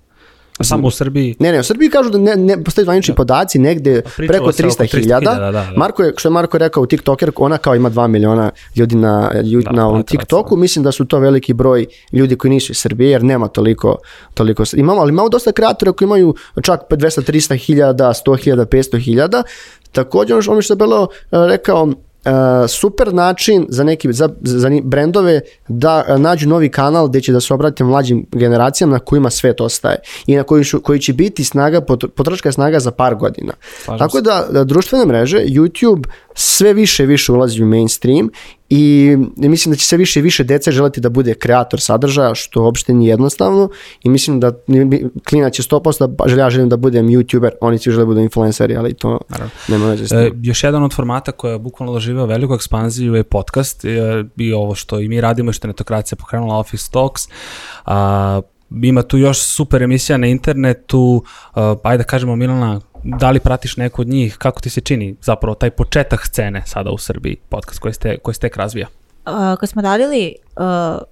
Samo 0.60 0.88
u 0.88 0.90
Srbiji? 0.90 1.36
Ne, 1.38 1.52
ne, 1.52 1.60
u 1.60 1.62
Srbiji 1.62 1.90
kažu 1.90 2.10
da 2.10 2.18
ne, 2.18 2.36
ne 2.36 2.64
postoji 2.64 2.84
zvanični 2.84 3.12
da. 3.12 3.16
podaci 3.16 3.58
negde 3.58 4.02
Pričalo 4.16 4.52
preko 4.52 4.68
300.000. 4.68 5.24
Da, 5.24 5.34
da, 5.34 5.50
da. 5.50 5.72
Marko 5.76 6.02
je, 6.02 6.12
što 6.16 6.28
je 6.28 6.32
Marko 6.32 6.58
rekao 6.58 6.82
u 6.82 6.86
TikToker, 6.86 7.30
ona 7.36 7.58
kao 7.58 7.74
ima 7.74 7.90
2 7.90 8.06
miliona 8.06 8.50
ljudi 8.76 8.96
na, 8.96 9.30
ljudi 9.44 9.64
da, 9.64 9.72
na 9.72 9.88
ovom 9.88 10.02
TikToku, 10.02 10.56
mislim 10.56 10.82
da 10.82 10.92
su 10.92 11.04
to 11.04 11.18
veliki 11.18 11.52
broj 11.52 11.86
ljudi 12.12 12.36
koji 12.36 12.50
nisu 12.50 12.72
iz 12.72 12.78
Srbije, 12.78 13.10
jer 13.10 13.24
nema 13.24 13.48
toliko, 13.48 13.96
toliko 14.34 14.64
imamo, 14.76 15.00
ali 15.00 15.10
imamo 15.10 15.28
dosta 15.28 15.52
kreatora 15.52 15.92
koji 15.92 16.06
imaju 16.06 16.34
čak 16.62 16.80
200-300.000, 16.90 17.94
100.000, 18.26 18.64
500.000. 18.64 19.42
Takođe 19.92 20.34
ono 20.34 20.62
što 20.62 20.72
je 20.72 20.76
Belo 20.76 21.08
eh, 21.12 21.26
rekao, 21.48 21.92
super 22.68 23.14
način 23.14 23.66
za 23.68 23.84
neki 23.84 24.12
za, 24.12 24.28
za 24.40 24.70
brendove 24.82 25.40
da 25.68 26.04
uh, 26.08 26.20
nađu 26.20 26.48
novi 26.48 26.68
kanal 26.68 27.08
gde 27.08 27.20
će 27.20 27.32
da 27.32 27.40
se 27.40 27.54
obrate 27.54 27.84
mlađim 27.84 28.26
generacijama 28.32 28.92
na 28.92 28.98
kojima 28.98 29.30
svet 29.30 29.60
ostaje 29.60 29.96
i 30.26 30.36
na 30.36 30.42
koji, 30.42 30.64
šu, 30.64 30.80
koji 30.80 31.00
će 31.00 31.12
biti 31.12 31.44
snaga 31.44 31.80
potroška 32.16 32.52
snaga 32.52 32.80
za 32.80 32.90
par 32.90 33.14
godina. 33.14 33.52
Slažem 33.84 33.98
Tako 33.98 34.20
da, 34.20 34.46
da 34.50 34.64
društvene 34.64 35.04
mreže 35.06 35.38
YouTube 35.38 36.04
sve 36.34 36.72
više 36.72 37.02
i 37.02 37.06
više 37.06 37.32
ulazi 37.32 37.62
u 37.62 37.66
mainstream 37.66 38.30
i 38.70 39.16
mislim 39.36 39.70
da 39.72 39.76
će 39.76 39.86
sve 39.86 39.98
više 39.98 40.20
i 40.20 40.22
više 40.22 40.44
dece 40.44 40.70
želeti 40.70 41.00
da 41.00 41.08
bude 41.08 41.34
kreator 41.34 41.80
sadržaja, 41.80 42.34
što 42.34 42.62
uopšte 42.62 42.94
nije 42.94 43.10
jednostavno 43.10 43.70
i 44.02 44.08
mislim 44.08 44.40
da 44.40 44.52
klinac 45.28 45.54
će 45.54 45.62
100% 45.62 46.06
da 46.06 46.28
želja 46.28 46.50
želim 46.50 46.68
da 46.68 46.76
budem 46.76 47.06
youtuber, 47.06 47.50
oni 47.60 47.78
svi 47.78 47.90
žele 47.90 48.02
da 48.02 48.06
budu 48.06 48.20
influenceri, 48.20 48.76
ali 48.76 48.94
to 48.94 49.20
Naravno. 49.28 49.50
nema 49.68 49.86
veze 49.86 50.06
s 50.06 50.08
tim. 50.08 50.18
E, 50.18 50.30
još 50.42 50.64
jedan 50.64 50.82
od 50.82 50.94
formata 50.94 51.32
koja 51.32 51.52
je 51.52 51.58
bukvalno 51.58 51.92
doživao 51.92 52.26
veliku 52.26 52.54
ekspanziju 52.54 53.14
je 53.14 53.24
podcast 53.24 53.84
e, 53.84 53.88
i 54.36 54.52
ovo 54.52 54.74
što 54.74 55.00
i 55.00 55.08
mi 55.08 55.20
radimo, 55.20 55.52
što 55.52 55.66
je 55.66 55.68
netokracija 55.68 56.16
pokrenula 56.16 56.58
Office 56.58 56.90
Talks, 56.92 57.22
a, 57.84 58.40
ima 58.70 59.02
tu 59.02 59.18
još 59.18 59.42
super 59.42 59.82
emisija 59.82 60.18
na 60.18 60.26
internetu, 60.26 61.24
uh, 61.54 61.62
ajde 61.82 61.98
da 61.98 62.04
kažemo 62.04 62.36
Milana, 62.36 62.80
da 63.04 63.30
li 63.30 63.40
pratiš 63.40 63.76
neku 63.76 64.02
od 64.02 64.08
njih, 64.08 64.36
kako 64.38 64.60
ti 64.60 64.70
se 64.70 64.80
čini 64.80 65.16
zapravo 65.22 65.54
taj 65.54 65.70
početak 65.70 66.26
scene 66.26 66.62
sada 66.66 66.90
u 66.90 66.98
Srbiji, 66.98 67.36
podcast 67.48 67.78
koji 67.78 67.94
ste, 67.94 68.18
koji 68.18 68.34
ste 68.34 68.48
tek 68.48 68.56
razvija? 68.56 68.86
Uh, 69.26 69.58
kad 69.60 69.68
smo 69.68 69.82
radili 69.82 70.34
uh, 70.56 71.02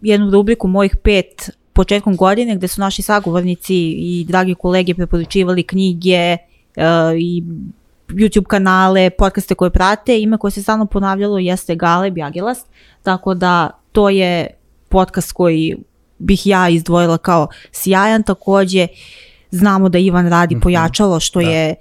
jednu 0.00 0.30
rubriku 0.30 0.68
mojih 0.68 0.96
pet 1.02 1.50
početkom 1.72 2.16
godine 2.16 2.56
gde 2.56 2.68
su 2.68 2.80
naši 2.80 3.02
sagovornici 3.02 3.74
i 3.76 4.24
dragi 4.28 4.54
kolege 4.54 4.94
preporučivali 4.94 5.62
knjige 5.62 6.36
uh, 6.76 6.82
i 7.18 7.42
YouTube 8.08 8.46
kanale, 8.46 9.10
podcaste 9.10 9.54
koje 9.54 9.70
prate, 9.70 10.20
ime 10.20 10.38
koje 10.38 10.50
se 10.50 10.62
stalno 10.62 10.86
ponavljalo 10.86 11.38
jeste 11.38 11.74
Galeb 11.74 12.18
i 12.18 12.22
Agelas, 12.22 12.64
tako 13.02 13.34
da 13.34 13.70
to 13.92 14.08
je 14.08 14.46
podcast 14.88 15.32
koji 15.32 15.76
bih 16.18 16.46
ja 16.46 16.68
izdvojila 16.68 17.18
kao 17.18 17.48
sjajan, 17.72 18.22
takođe 18.22 18.82
uh, 18.82 18.88
Znamo 19.56 19.88
da 19.88 19.98
Ivan 19.98 20.28
radi 20.28 20.54
-hmm. 20.54 20.62
pojačalo 20.62 21.20
što 21.20 21.40
da. 21.40 21.50
je 21.50 21.74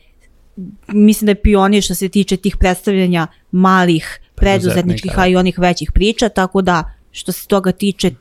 mislim 0.87 1.25
da 1.25 1.31
je 1.31 1.41
pionir 1.41 1.83
što 1.83 1.95
se 1.95 2.09
tiče 2.09 2.37
tih 2.37 2.57
predstavljanja 2.57 3.27
malih 3.51 4.19
preduzetničkih, 4.35 5.19
a 5.19 5.27
i 5.27 5.33
da. 5.33 5.39
onih 5.39 5.59
većih 5.59 5.91
priča, 5.91 6.29
tako 6.29 6.61
da 6.61 6.93
što 7.11 7.31
se 7.31 7.47
toga 7.47 7.71
tiče, 7.71 8.11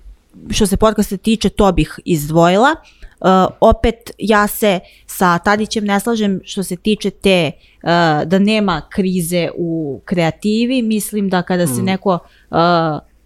što 0.50 0.66
se 0.66 0.76
podcasta 0.76 1.16
tiče, 1.16 1.48
to 1.48 1.72
bih 1.72 1.98
izdvojila. 2.04 2.74
Uh, 3.20 3.28
opet 3.60 4.10
ja 4.18 4.46
se 4.46 4.80
sa 5.06 5.38
Tadićem 5.38 5.84
ne 5.84 6.00
slažem 6.00 6.40
što 6.44 6.62
se 6.62 6.76
tiče 6.76 7.10
te 7.10 7.50
uh, 7.82 7.88
da 8.28 8.38
nema 8.38 8.82
krize 8.90 9.48
u 9.56 10.00
kreativi, 10.04 10.82
mislim 10.82 11.28
da 11.28 11.42
kada 11.42 11.66
se 11.66 11.82
mm. 11.82 11.84
neko 11.84 12.18
uh, 12.50 12.56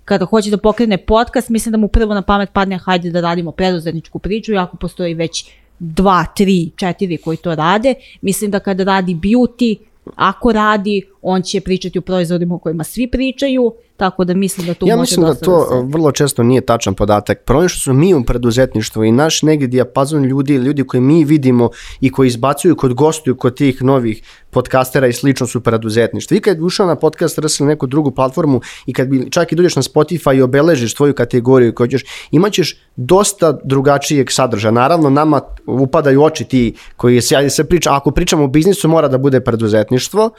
kada 0.05 0.25
hoće 0.25 0.51
da 0.51 0.59
pokrene 0.59 0.99
podcast, 0.99 1.49
mislim 1.49 1.73
da 1.73 1.79
mu 1.79 1.88
prvo 1.88 2.14
na 2.14 2.23
pamet 2.23 2.51
padne 2.53 2.79
hajde 2.79 3.11
da 3.11 3.21
radimo 3.21 3.53
preduzetničku 3.53 4.19
priču, 4.19 4.53
iako 4.53 4.77
postoji 4.77 5.14
već 5.14 5.51
dva, 5.79 6.25
tri, 6.37 6.71
četiri 6.77 7.17
koji 7.17 7.37
to 7.37 7.55
rade. 7.55 7.95
Mislim 8.21 8.51
da 8.51 8.61
kada 8.61 8.85
radi 8.85 9.14
beauty, 9.14 9.77
ako 10.17 10.53
radi, 10.53 11.03
on 11.22 11.42
će 11.42 11.61
pričati 11.61 11.98
o 11.98 12.02
proizvodima 12.02 12.54
o 12.54 12.59
kojima 12.59 12.85
svi 12.85 13.11
pričaju, 13.11 13.72
tako 13.96 14.24
da 14.24 14.35
mislim 14.35 14.66
da 14.66 14.74
tu 14.74 14.87
ja 14.87 14.96
može 14.96 15.02
mislim 15.02 15.26
da 15.26 15.35
to 15.35 15.59
da 15.59 15.81
se... 15.81 15.87
vrlo 15.92 16.12
često 16.12 16.42
nije 16.42 16.61
tačan 16.61 16.94
podatak. 16.94 17.44
Problem 17.44 17.68
što 17.68 17.81
smo 17.81 17.92
mi 17.92 18.14
u 18.14 18.24
preduzetništvu 18.24 19.04
i 19.04 19.12
naš 19.12 19.42
negdje 19.42 19.68
dijapazon 19.68 20.24
ljudi, 20.24 20.54
ljudi 20.54 20.85
koji 20.85 21.00
mi 21.00 21.24
vidimo 21.24 21.70
i 22.00 22.12
koji 22.12 22.26
izbacuju 22.26 22.76
kod 22.76 22.94
gostuju 22.94 23.37
kod 23.37 23.57
tih 23.57 23.83
novih 23.83 24.22
podcastera 24.50 25.07
i 25.07 25.12
slično 25.12 25.46
su 25.46 25.61
preduzetništvo. 25.61 26.37
I 26.37 26.40
kad 26.40 26.57
bi 26.57 26.64
ušao 26.64 26.87
na 26.87 26.94
podcast 26.96 27.38
RS 27.38 27.61
ili 27.61 27.68
neku 27.68 27.87
drugu 27.87 28.11
platformu 28.11 28.61
i 28.87 28.92
kad 28.92 29.09
bi 29.09 29.31
čak 29.31 29.52
i 29.52 29.57
dođeš 29.57 29.76
na 29.76 29.83
Spotify 29.83 30.37
i 30.37 30.42
obeležiš 30.42 30.94
tvoju 30.94 31.14
kategoriju 31.14 31.74
koju 31.74 31.88
ćeš, 31.88 32.04
imaćeš 32.31 32.76
dosta 32.96 33.59
drugačijeg 33.64 34.31
sadržaja. 34.31 34.72
Naravno, 34.72 35.11
nama 35.11 35.40
upadaju 35.66 36.22
oči 36.22 36.44
ti 36.44 36.74
koji 36.96 37.20
se, 37.20 37.50
se 37.50 37.64
priča, 37.64 37.96
ako 37.96 38.11
pričamo 38.11 38.44
o 38.44 38.48
biznisu 38.48 38.88
mora 38.88 39.09
da 39.09 39.18
bude 39.18 39.40
preduzetništvo, 39.40 40.31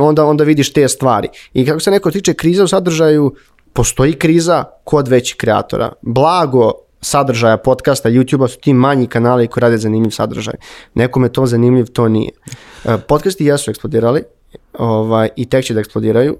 onda, 0.00 0.24
onda 0.24 0.44
vidiš 0.44 0.72
te 0.72 0.88
stvari. 0.88 1.28
I 1.54 1.66
kako 1.66 1.80
se 1.80 1.90
neko 1.90 2.10
tiče 2.10 2.34
kriza 2.34 2.64
u 2.64 2.68
sadržaju, 2.68 3.34
postoji 3.72 4.12
kriza 4.12 4.64
kod 4.84 5.08
većih 5.08 5.36
kreatora. 5.36 5.92
Blago 6.02 6.72
sadržaja 7.00 7.56
podcasta 7.56 8.10
YouTube-a 8.10 8.48
su 8.48 8.58
ti 8.60 8.72
manji 8.72 9.06
kanali 9.06 9.46
koji 9.46 9.62
rade 9.62 9.78
zanimljiv 9.78 10.10
sadržaj. 10.10 10.54
Nekome 10.94 11.28
to 11.28 11.46
zanimljiv, 11.46 11.86
to 11.86 12.08
nije. 12.08 12.30
E, 12.84 12.98
Podcasti 13.08 13.44
jesu 13.44 13.70
eksplodirali 13.70 14.22
ovaj, 14.78 15.28
i 15.36 15.48
tek 15.48 15.64
će 15.64 15.74
da 15.74 15.80
eksplodiraju, 15.80 16.36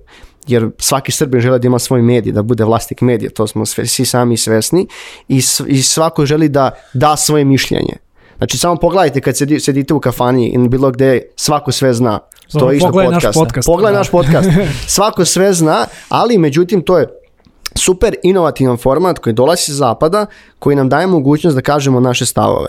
jer 0.46 0.70
svaki 0.78 1.12
Srbin 1.12 1.40
želi 1.40 1.58
da 1.58 1.66
ima 1.66 1.78
svoj 1.78 2.02
medij, 2.02 2.32
da 2.32 2.42
bude 2.42 2.64
vlasnik 2.64 3.00
medija, 3.00 3.30
to 3.30 3.46
smo 3.46 3.66
sve, 3.66 3.86
svi 3.86 4.04
sami 4.04 4.36
svesni 4.36 4.86
i, 5.28 5.42
i 5.66 5.82
svako 5.82 6.26
želi 6.26 6.48
da 6.48 6.70
da 6.92 7.16
svoje 7.16 7.44
mišljenje. 7.44 7.96
Znači 8.44 8.58
samo 8.58 8.76
pogledajte 8.76 9.20
kad 9.20 9.36
sedi, 9.36 9.60
sedite 9.60 9.94
u 9.94 10.00
kafani 10.00 10.48
ili 10.48 10.68
bilo 10.68 10.90
gde, 10.90 11.22
svako 11.36 11.72
sve 11.72 11.94
zna. 11.94 12.18
Samo 12.48 12.64
to 12.64 12.70
je 12.70 12.76
isto 12.76 12.88
pogledaj 12.88 13.12
naš 13.12 13.22
podcast. 13.22 13.38
podcast. 13.38 13.66
Pogledaj 13.66 13.92
Da. 13.92 13.98
naš 13.98 14.10
podcast. 14.10 14.48
Svako 14.96 15.24
sve 15.24 15.52
zna, 15.52 15.86
ali 16.08 16.38
međutim 16.38 16.82
to 16.82 16.98
je 16.98 17.08
super 17.74 18.14
inovativan 18.22 18.76
format 18.76 19.18
koji 19.18 19.32
dolazi 19.32 19.62
sa 19.62 19.72
zapada, 19.72 20.26
koji 20.58 20.76
nam 20.76 20.88
daje 20.88 21.06
mogućnost 21.06 21.56
da 21.56 21.62
kažemo 21.62 22.00
naše 22.00 22.26
stavove. 22.26 22.68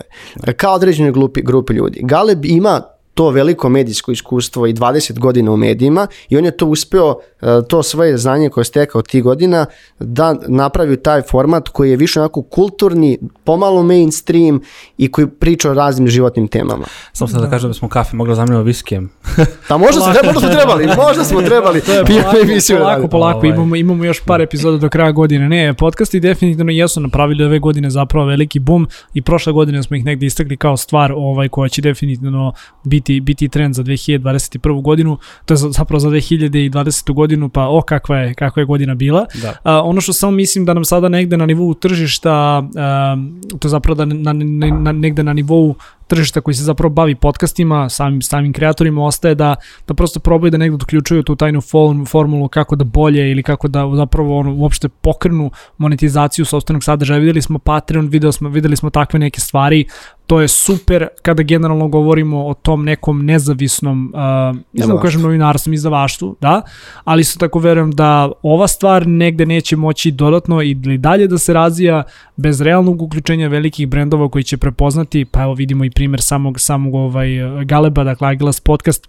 Kao 0.58 0.74
određene 0.74 1.12
grupi, 1.12 1.42
grupe 1.42 1.74
ljudi. 1.74 2.00
Galeb 2.04 2.46
ima 2.46 2.82
to 3.16 3.30
veliko 3.30 3.70
medijsko 3.70 4.12
iskustvo 4.12 4.68
i 4.68 4.74
20 4.74 5.20
godina 5.20 5.52
u 5.52 5.58
medijima 5.58 6.08
i 6.30 6.38
on 6.38 6.46
je 6.46 6.58
to 6.58 6.66
uspeo, 6.66 7.16
e, 7.42 7.46
to 7.70 7.84
svoje 7.84 8.18
znanje 8.18 8.50
koje 8.50 8.62
je 8.62 8.66
stekao 8.66 9.02
tih 9.02 9.24
godina, 9.24 9.66
da 10.00 10.36
napravi 10.48 10.98
taj 10.98 11.22
format 11.22 11.70
koji 11.70 11.90
je 11.90 11.98
više 11.98 12.20
onako 12.20 12.42
kulturni, 12.42 13.20
pomalo 13.44 13.84
mainstream 13.84 14.62
i 14.98 15.12
koji 15.12 15.28
priča 15.28 15.72
o 15.72 15.74
raznim 15.74 16.08
životnim 16.08 16.48
temama. 16.48 16.86
Samo 17.14 17.28
sam 17.28 17.42
da 17.42 17.50
kažem 17.50 17.70
da 17.70 17.74
smo 17.74 17.90
kafe 17.90 18.16
mogli 18.16 18.36
zamenimo 18.36 18.64
viskijem. 18.64 19.10
Pa 19.70 19.78
možda, 19.78 20.02
smo, 20.02 20.08
možda 20.08 20.40
smo 20.40 20.50
trebali, 20.50 20.88
možda 20.98 21.24
smo 21.24 21.42
trebali. 21.42 21.82
Pijemo 22.08 22.24
polako, 22.24 22.52
emisiju 22.52 22.78
polako, 22.78 23.08
polako, 23.08 23.38
Ovaj. 23.38 23.50
imamo, 23.50 23.76
imamo 23.76 24.06
još 24.06 24.22
par 24.26 24.42
epizoda 24.42 24.78
do 24.78 24.90
kraja 24.90 25.12
godine. 25.12 25.50
Ne, 25.50 25.74
podcasti 25.74 26.20
definitivno 26.20 26.72
jesu 26.72 27.02
napravili 27.02 27.44
ove 27.44 27.60
godine 27.60 27.90
zapravo 27.90 28.26
veliki 28.26 28.60
boom 28.60 28.88
i 29.14 29.22
prošle 29.22 29.54
godine 29.54 29.84
smo 29.84 29.96
ih 29.96 30.06
negde 30.06 30.26
istakli 30.26 30.58
kao 30.58 30.78
stvar 30.78 31.12
ovaj, 31.12 31.50
koja 31.50 31.70
će 31.70 31.82
definitivno 31.82 32.54
biti, 32.84 33.05
biti 33.22 33.50
trend 33.50 33.76
za 33.76 33.84
2021. 33.84 34.82
godinu, 34.82 35.18
to 35.46 35.54
je 35.54 35.58
za- 35.58 35.70
zapravo 35.70 36.00
za 36.00 36.10
2020. 36.10 37.14
godinu, 37.14 37.50
pa 37.50 37.68
o 37.68 37.82
kakva 37.82 38.18
je, 38.18 38.34
kakva 38.34 38.62
je 38.62 38.66
godina 38.66 38.96
bila. 38.96 39.26
Da. 39.42 39.54
A, 39.64 39.82
ono 39.84 40.02
što 40.02 40.14
samo 40.14 40.32
mislim 40.32 40.66
da 40.66 40.74
nam 40.74 40.86
sada 40.86 41.10
negde 41.10 41.38
na 41.38 41.46
nivou 41.46 41.74
tržišta, 41.74 42.34
a, 42.76 43.18
to 43.60 43.68
je 43.68 43.70
zapravo 43.70 43.96
da 43.96 44.06
na, 44.06 44.34
na, 44.34 44.68
na, 44.80 44.92
negde 44.92 45.24
na 45.24 45.34
nivou 45.34 45.76
tržišta 46.08 46.42
koji 46.42 46.56
se 46.56 46.64
zapravo 46.64 46.94
bavi 46.94 47.16
podcastima, 47.16 47.90
samim, 47.90 48.22
samim 48.22 48.54
kreatorima 48.54 49.06
ostaje 49.06 49.36
da, 49.36 49.56
da 49.88 49.94
prosto 49.94 50.20
probaju 50.20 50.52
da 50.52 50.58
negde 50.58 50.76
uključuju 50.76 51.24
tu 51.24 51.36
tajnu 51.36 51.62
form, 51.62 52.06
formulu 52.06 52.48
kako 52.48 52.76
da 52.76 52.84
bolje 52.84 53.32
ili 53.32 53.44
kako 53.44 53.68
da 53.68 53.92
zapravo 53.96 54.40
ono, 54.40 54.54
uopšte 54.56 54.90
pokrenu 54.90 55.52
monetizaciju 55.78 56.46
sobstvenog 56.46 56.84
sadržaja. 56.84 57.20
Videli 57.20 57.42
smo 57.42 57.60
Patreon, 57.60 58.08
videli 58.08 58.34
smo, 58.34 58.50
videli 58.50 58.76
smo 58.76 58.90
takve 58.90 59.20
neke 59.20 59.40
stvari, 59.42 59.86
to 60.28 60.42
je 60.42 60.48
super 60.48 61.08
kada 61.22 61.44
generalno 61.44 61.88
govorimo 61.88 62.46
o 62.48 62.54
tom 62.54 62.86
nekom 62.86 63.26
nezavisnom, 63.26 64.14
uh, 64.14 64.58
ne 64.74 64.86
znam 64.86 65.00
kažem 65.02 65.22
novinarstvom, 65.22 65.74
izdavaštvu, 65.74 66.36
da, 66.42 66.62
ali 67.04 67.22
isto 67.22 67.40
tako 67.40 67.60
verujem 67.60 67.92
da 67.92 68.32
ova 68.42 68.68
stvar 68.68 69.08
negde 69.08 69.46
neće 69.46 69.76
moći 69.76 70.12
dodatno 70.12 70.62
ili 70.62 70.98
dalje 70.98 71.28
da 71.28 71.38
se 71.38 71.54
razvija 71.54 72.04
bez 72.36 72.62
realnog 72.62 73.02
uključenja 73.02 73.48
velikih 73.48 73.88
brendova 73.88 74.30
koji 74.30 74.44
će 74.44 74.58
prepoznati, 74.58 75.26
pa 75.26 75.44
evo 75.44 75.54
vidimo 75.54 75.86
i 75.86 75.90
primer 75.90 76.22
samog, 76.22 76.60
samog 76.60 76.96
ovaj, 76.96 77.30
Galeba, 77.66 78.04
dakle 78.04 78.28
Agilas 78.28 78.60
podcast, 78.60 79.08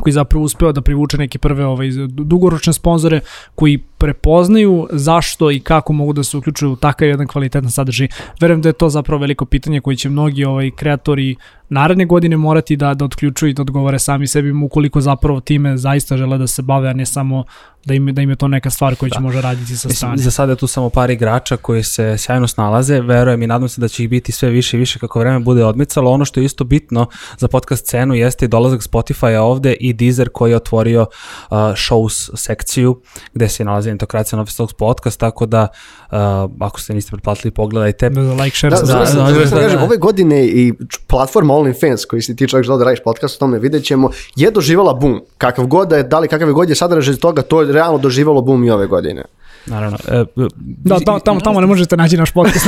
koji 0.00 0.12
zapravo 0.12 0.44
uspeo 0.44 0.72
da 0.72 0.80
privuče 0.80 1.18
neke 1.18 1.38
prve 1.38 1.66
ovaj, 1.66 1.88
dugoročne 2.08 2.72
sponzore 2.72 3.20
koji 3.54 3.78
prepoznaju 4.02 4.88
zašto 4.90 5.50
i 5.50 5.60
kako 5.60 5.92
mogu 5.92 6.12
da 6.12 6.22
se 6.22 6.36
uključuju 6.36 6.72
u 6.72 6.76
takav 6.76 7.08
jedan 7.08 7.26
kvalitetan 7.26 7.70
sadržaj. 7.70 8.08
Verujem 8.40 8.62
da 8.62 8.68
je 8.68 8.72
to 8.72 8.88
zapravo 8.88 9.20
veliko 9.20 9.44
pitanje 9.44 9.80
koji 9.80 9.96
će 9.96 10.08
mnogi 10.08 10.44
ovaj 10.44 10.70
kreatori 10.70 11.36
naredne 11.72 12.04
godine 12.04 12.36
morati 12.36 12.76
da, 12.76 12.94
da 12.94 13.04
otključuju 13.04 13.50
i 13.50 13.54
da 13.54 13.62
odgovore 13.62 13.98
sami 13.98 14.26
sebi 14.26 14.52
ukoliko 14.64 15.00
zapravo 15.00 15.40
time 15.40 15.76
zaista 15.76 16.16
žele 16.16 16.38
da 16.38 16.46
se 16.46 16.62
bave, 16.62 16.88
a 16.88 16.92
ne 16.92 17.06
samo 17.06 17.44
da 17.84 17.94
im, 17.94 18.14
da 18.14 18.22
im 18.22 18.30
je 18.30 18.36
to 18.36 18.48
neka 18.48 18.70
stvar 18.70 18.94
koju 18.94 19.10
će 19.10 19.20
možda 19.20 19.40
raditi 19.40 19.76
sa 19.76 19.88
Mislim, 19.88 19.96
strane. 19.96 20.16
za 20.16 20.30
sada 20.30 20.52
je 20.52 20.56
tu 20.56 20.66
samo 20.66 20.90
par 20.90 21.10
igrača 21.10 21.56
koji 21.56 21.82
se 21.82 22.18
sjajno 22.18 22.48
snalaze, 22.48 23.00
verujem 23.00 23.42
i 23.42 23.46
nadam 23.46 23.68
se 23.68 23.80
da 23.80 23.88
će 23.88 24.02
ih 24.02 24.08
biti 24.10 24.32
sve 24.32 24.50
više 24.50 24.76
i 24.76 24.80
više 24.80 24.98
kako 24.98 25.18
vreme 25.18 25.38
bude 25.38 25.64
odmicalo. 25.64 26.10
Ono 26.10 26.24
što 26.24 26.40
je 26.40 26.44
isto 26.44 26.64
bitno 26.64 27.06
za 27.38 27.48
podcast 27.48 27.86
scenu 27.86 28.14
jeste 28.14 28.44
i 28.44 28.48
dolazak 28.48 28.80
Spotify-a 28.80 29.42
ovde 29.42 29.72
i 29.72 29.92
Deezer 29.92 30.28
koji 30.28 30.50
je 30.50 30.56
otvorio 30.56 31.00
uh, 31.02 31.56
shows 31.56 32.30
sekciju 32.34 33.00
gde 33.34 33.48
se 33.48 33.64
nalazi 33.64 33.90
Office 34.40 34.56
Talks 34.56 34.74
podcast, 34.74 35.20
tako 35.20 35.46
da 35.46 35.68
uh, 36.10 36.16
ako 36.60 36.80
ste 36.80 36.94
niste 36.94 37.10
pretplatili 37.10 37.50
pogledajte. 37.50 38.10
Da, 38.10 38.22
da 38.22 38.42
like, 38.42 38.56
share, 38.56 38.76
Da, 38.76 38.82
da, 38.82 38.86
da, 38.86 38.98
da, 38.98 39.04
da, 39.04 39.32
da, 39.32 39.60
da, 39.60 39.68
da, 39.68 39.76
da. 39.76 39.84
ove 39.84 39.96
godine 39.96 40.46
i 40.46 40.72
platforma 41.06 41.54
OnlyFans 41.54 42.06
koji 42.06 42.22
si 42.22 42.36
ti 42.36 42.48
čovjek 42.48 42.64
želeo 42.64 42.78
da 42.78 42.84
radiš 42.84 43.02
podcast 43.04 43.36
o 43.36 43.38
tome, 43.38 43.58
vidjet 43.58 43.84
ćemo, 43.84 44.10
je 44.36 44.50
doživala 44.50 44.94
boom. 44.94 45.20
Kakav 45.38 45.66
god 45.66 45.88
da 45.88 45.96
je, 45.96 46.02
da 46.02 46.18
li 46.18 46.28
kakav 46.28 46.52
god 46.52 46.68
je 46.68 46.74
sadržaj 46.74 47.16
toga, 47.16 47.42
to 47.42 47.62
je 47.62 47.72
realno 47.72 47.98
doživalo 47.98 48.42
boom 48.42 48.64
i 48.64 48.70
ove 48.70 48.86
godine. 48.86 49.24
Naravno. 49.66 49.98
E, 50.08 50.24
da 50.56 51.00
tamo, 51.00 51.18
tamo, 51.20 51.40
tamo 51.40 51.60
ne 51.60 51.66
možete 51.66 51.96
naći 51.96 52.16
naš 52.16 52.30
podcast. 52.30 52.66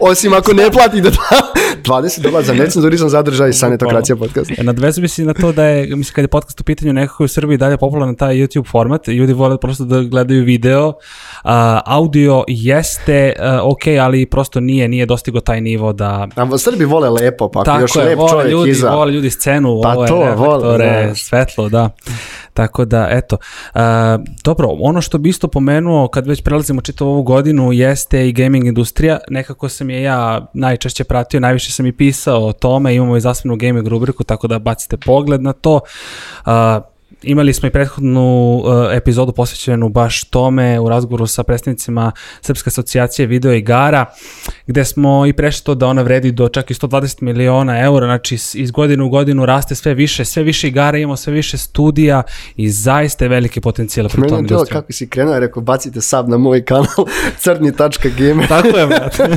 Osim 0.00 0.32
ako 0.32 0.52
ne 0.52 0.70
plati 0.70 1.00
da 1.00 1.10
20 1.82 2.20
dolara 2.20 2.44
za 2.44 2.54
necenzurisan 2.54 3.08
zadržaj 3.08 3.52
sa 3.52 3.68
netokracija 3.68 4.16
podcast. 4.16 4.50
E, 4.58 4.62
Nadvezujem 4.62 5.08
se 5.08 5.24
na 5.24 5.34
to 5.34 5.52
da 5.52 5.64
je, 5.64 5.96
mislim, 5.96 6.14
kad 6.14 6.22
je 6.22 6.28
podcast 6.28 6.60
u 6.60 6.64
pitanju 6.64 6.92
nekako 6.92 7.24
u 7.24 7.28
Srbiji 7.28 7.58
dalje 7.58 7.76
popularan 7.76 8.14
taj 8.14 8.34
YouTube 8.34 8.70
format, 8.70 9.08
ljudi 9.08 9.32
vole 9.32 9.58
prosto 9.58 9.84
da 9.84 10.02
gledaju 10.02 10.44
video, 10.44 10.88
uh, 10.88 11.50
audio 11.84 12.44
jeste 12.48 13.32
uh, 13.38 13.72
ok, 13.72 13.82
ali 14.00 14.26
prosto 14.26 14.60
nije, 14.60 14.88
nije 14.88 15.06
dostigo 15.06 15.40
taj 15.40 15.60
nivo 15.60 15.92
da... 15.92 16.28
A 16.36 16.58
Srbi 16.58 16.84
vole 16.84 17.10
lepo, 17.10 17.50
pa 17.50 17.60
ako 17.60 17.80
još 17.80 17.92
Tako 17.92 18.00
je, 18.00 18.08
lep 18.08 18.18
vole 18.18 18.30
čovjek 18.30 18.50
ljudi, 18.52 18.70
iza. 18.70 18.90
vole 18.90 19.12
ljudi 19.12 19.30
scenu, 19.30 19.80
Pa 19.82 19.92
ovo 19.92 20.02
je 20.04 20.08
to, 20.08 20.34
vole, 20.36 20.78
da. 20.78 21.14
svetlo, 21.14 21.68
da. 21.68 21.90
Tako 22.54 22.84
da, 22.84 23.08
eto. 23.10 23.36
Uh, 23.74 23.80
dobro, 24.44 24.68
ono 24.80 25.00
što 25.00 25.18
bi 25.18 25.28
isto 25.28 25.48
pomenuo 25.48 26.08
kad 26.08 26.26
već 26.26 26.42
prelazimo 26.42 26.80
čitavu 26.80 27.10
ovu 27.10 27.22
godinu 27.22 27.72
jeste 27.72 28.28
i 28.28 28.32
gaming 28.32 28.66
industrija. 28.66 29.18
Nekako 29.28 29.68
sam 29.68 29.90
je 29.90 30.02
ja 30.02 30.46
najčešće 30.54 31.04
pratio, 31.04 31.40
najviše 31.40 31.72
sam 31.72 31.86
i 31.86 31.92
pisao 31.92 32.46
o 32.46 32.52
tome, 32.52 32.94
imamo 32.94 33.16
i 33.16 33.20
zasebnu 33.20 33.56
gaming 33.56 33.86
rubriku, 33.88 34.24
tako 34.24 34.46
da 34.46 34.58
bacite 34.58 34.96
pogled 34.96 35.42
na 35.42 35.52
to. 35.52 35.80
Uh, 36.46 36.91
Imali 37.22 37.52
smo 37.52 37.68
i 37.68 37.70
prethodnu 37.70 38.56
uh, 38.56 38.72
epizodu 38.92 39.32
posvećenu 39.32 39.88
baš 39.88 40.24
tome 40.24 40.80
u 40.80 40.88
razgovoru 40.88 41.26
sa 41.26 41.42
predstavnicima 41.42 42.12
Srpske 42.40 42.68
asocijacije 42.68 43.26
video 43.26 43.52
igara, 43.52 44.06
gde 44.66 44.84
smo 44.84 45.26
i 45.26 45.32
prešli 45.32 45.64
to 45.64 45.74
da 45.74 45.86
ona 45.86 46.02
vredi 46.02 46.32
do 46.32 46.48
čak 46.48 46.70
i 46.70 46.74
120 46.74 47.22
miliona 47.22 47.80
eura, 47.80 48.06
znači 48.06 48.34
iz 48.54 48.70
godine 48.70 49.04
u 49.04 49.08
godinu 49.08 49.46
raste 49.46 49.74
sve 49.74 49.94
više, 49.94 50.24
sve 50.24 50.42
više 50.42 50.68
igara, 50.68 50.98
imamo 50.98 51.16
sve 51.16 51.32
više 51.32 51.58
studija 51.58 52.22
i 52.56 52.70
zaista 52.70 53.24
je 53.24 53.28
veliki 53.28 53.60
potencijal 53.60 54.08
pri 54.08 54.20
Meni 54.20 54.30
tom 54.30 54.38
industriju. 54.38 54.80
kako 54.80 54.92
si 54.92 55.08
krenuo, 55.08 55.38
rekao 55.38 55.62
bacite 55.62 56.00
sub 56.00 56.28
na 56.28 56.38
moj 56.38 56.64
kanal 56.64 57.06
crni.gamer. 57.42 58.48
Tako 58.48 58.78
je, 58.78 58.86
brate. 58.86 59.36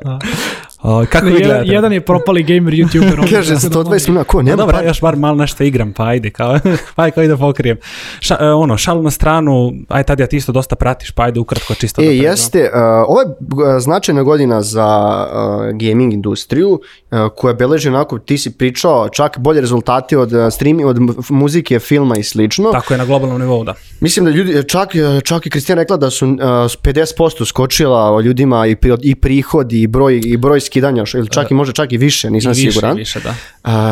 O, 0.88 1.04
kako 1.10 1.26
vi 1.26 1.32
jedan, 1.32 1.48
gledate? 1.48 1.72
jedan 1.72 1.92
je 1.92 2.00
propali 2.00 2.42
gamer 2.42 2.74
youtuber. 2.74 3.18
ovdje, 3.20 3.36
Kaže, 3.36 3.54
tako 3.54 3.68
da 3.68 3.90
120 3.90 4.08
minuta, 4.08 4.24
ko, 4.24 4.36
No, 4.36 4.42
nema 4.42 4.56
dobro, 4.56 4.80
još 4.82 5.00
bar 5.00 5.16
malo 5.16 5.36
nešto 5.36 5.64
igram, 5.64 5.92
pa 5.92 6.04
ajde, 6.04 6.30
kao, 6.30 6.58
pa 6.96 7.02
ajde, 7.02 7.14
kao 7.14 7.26
da 7.26 7.36
pokrijem. 7.36 7.76
Ša, 8.20 8.36
e, 8.40 8.44
ono, 8.52 8.76
šalu 8.76 9.02
na 9.02 9.10
stranu, 9.10 9.72
aj 9.88 10.02
tad 10.02 10.20
ja 10.20 10.26
ti 10.26 10.36
isto 10.36 10.52
dosta 10.52 10.76
pratiš, 10.76 11.10
pa 11.10 11.22
ajde 11.22 11.40
ukratko 11.40 11.74
čisto. 11.74 12.02
da 12.02 12.04
E, 12.04 12.08
pređemo. 12.08 12.28
jeste, 12.28 12.60
uh, 12.60 12.80
ovo 13.08 13.20
je 13.20 13.26
uh, 13.26 13.34
značajna 13.80 14.22
godina 14.22 14.62
za 14.62 14.86
uh, 15.32 15.78
gaming 15.78 16.12
industriju 16.12 16.70
uh, 16.70 17.18
koja 17.36 17.54
beleži 17.54 17.88
onako, 17.88 18.18
ti 18.18 18.38
si 18.38 18.58
pričao, 18.58 19.08
čak 19.08 19.38
bolje 19.38 19.60
rezultati 19.60 20.16
od, 20.16 20.32
streami, 20.52 20.84
od 20.84 20.96
muzike, 21.30 21.78
filma 21.78 22.16
i 22.16 22.22
slično. 22.22 22.72
Tako 22.72 22.94
je 22.94 22.98
na 22.98 23.04
globalnom 23.04 23.40
nivou, 23.40 23.64
da. 23.64 23.74
Mislim 24.00 24.24
da 24.24 24.30
ljudi, 24.30 24.68
čak, 24.68 24.88
čak 25.24 25.46
i 25.46 25.50
Kristina 25.50 25.82
rekla 25.82 25.96
da 25.96 26.10
su 26.10 26.26
uh, 26.26 26.36
50% 26.38 27.46
skočila 27.46 28.20
ljudima 28.20 28.66
i, 28.66 28.76
i 29.02 29.14
prihod 29.14 29.72
i 29.72 29.86
broj, 29.86 30.20
i 30.24 30.36
broj 30.36 30.60
skidanja, 30.76 31.06
što- 31.06 31.18
ili 31.18 31.28
čak 31.28 31.50
i 31.50 31.54
može 31.54 31.72
čak 31.72 31.92
i 31.92 31.96
više, 31.98 32.30
nisam 32.30 32.52
I 32.52 32.54
više, 32.54 32.70
siguran. 32.70 32.96
i 32.96 32.98
više, 32.98 33.20
da. 33.20 33.30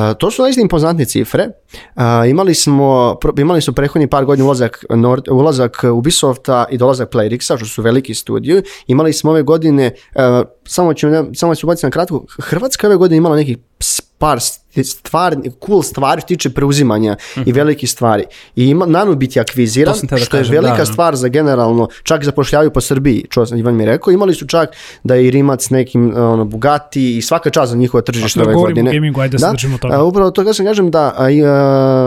Uh, 0.08 0.16
to 0.18 0.30
su 0.30 0.42
zaista 0.42 0.60
impozantne 0.60 1.04
cifre. 1.04 1.48
Uh, 1.96 2.02
imali 2.30 2.54
smo, 2.54 3.18
imali 3.38 3.60
su 3.60 3.72
prethodni 3.72 4.06
par 4.06 4.24
godina 4.24 4.44
ulazak, 4.44 4.84
Nord, 4.90 5.28
ulazak 5.28 5.84
Ubisofta 5.92 6.66
i 6.70 6.78
dolazak 6.78 7.12
Playrixa, 7.12 7.56
što 7.56 7.66
su 7.66 7.82
veliki 7.82 8.14
studiju. 8.14 8.62
Imali 8.86 9.12
smo 9.12 9.30
ove 9.30 9.42
godine, 9.42 9.90
uh, 10.14 10.22
samo 10.64 10.94
ću, 10.94 11.06
samo 11.34 11.54
ću 11.54 11.66
ubaciti 11.66 11.86
na 11.86 11.90
kratko, 11.90 12.24
Hrvatska 12.40 12.86
je 12.86 12.88
ove 12.88 12.96
godine 12.96 13.16
imala 13.16 13.36
nekih 13.36 13.58
par 14.18 14.38
stvari, 14.82 15.36
cool 15.66 15.82
stvari 15.82 16.20
što 16.20 16.28
tiče 16.28 16.50
preuzimanja 16.50 17.16
i 17.46 17.52
velikih 17.52 17.90
stvari. 17.90 18.24
I 18.56 18.68
ima, 18.68 18.86
Nanobit 18.86 19.36
je 19.36 19.42
akviziran, 19.42 19.94
da 20.02 20.16
što 20.16 20.36
je 20.36 20.42
kažem, 20.42 20.54
velika 20.54 20.76
da. 20.76 20.86
stvar 20.86 21.16
za 21.16 21.28
generalno, 21.28 21.88
čak 22.02 22.24
zapošljavaju 22.24 22.70
po 22.70 22.80
Srbiji, 22.80 23.26
čuo 23.30 23.46
sam 23.46 23.58
Ivan 23.58 23.76
mi 23.76 23.86
rekao, 23.86 24.12
imali 24.12 24.34
su 24.34 24.46
čak 24.46 24.76
da 25.04 25.14
je 25.14 25.26
i 25.26 25.30
Rimac 25.30 25.70
nekim 25.70 26.16
ono, 26.16 26.44
Bugatti 26.44 27.16
i 27.16 27.22
svaka 27.22 27.50
čast 27.50 27.70
za 27.70 27.76
njihove 27.76 28.04
tržište 28.04 28.40
Ako 28.40 28.50
ove 28.50 28.54
godine. 28.54 28.92
gamingu, 28.92 29.20
ajde 29.20 29.38
da 29.38 29.46
se 29.46 29.52
držimo 29.52 29.78
toga. 29.78 29.94
A, 29.94 30.02
upravo 30.02 30.30
to 30.30 30.44
kad 30.44 30.56
sam 30.56 30.66
kažem 30.66 30.90
da 30.90 31.14
a, 31.16 31.30
i, 31.30 31.44
a, 31.44 31.48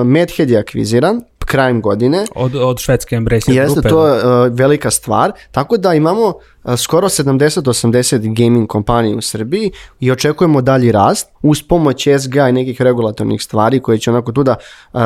Medhead 0.05 0.49
je 0.49 0.59
akviziran 0.59 1.21
krajem 1.47 1.81
godine. 1.81 2.25
Od, 2.35 2.55
od 2.55 2.79
švedske 2.79 3.15
Embracer 3.15 3.55
Jeste, 3.55 3.73
grupe. 3.73 3.89
to 3.89 4.07
da. 4.07 4.13
je 4.13 4.21
a, 4.23 4.49
velika 4.51 4.91
stvar. 4.91 5.31
Tako 5.51 5.77
da 5.77 5.93
imamo 5.93 6.33
skoro 6.77 7.09
70-80 7.09 8.17
gaming 8.35 8.67
kompanija 8.67 9.17
u 9.17 9.21
Srbiji 9.21 9.71
i 9.99 10.11
očekujemo 10.11 10.61
dalji 10.61 10.91
rast 10.91 11.29
uz 11.41 11.63
pomoć 11.63 12.07
SGA 12.19 12.49
i 12.49 12.51
nekih 12.51 12.81
regulatornih 12.81 13.41
stvari 13.41 13.79
koje 13.79 13.97
će 13.97 14.11
onako 14.11 14.31
tu 14.31 14.43
da 14.43 14.55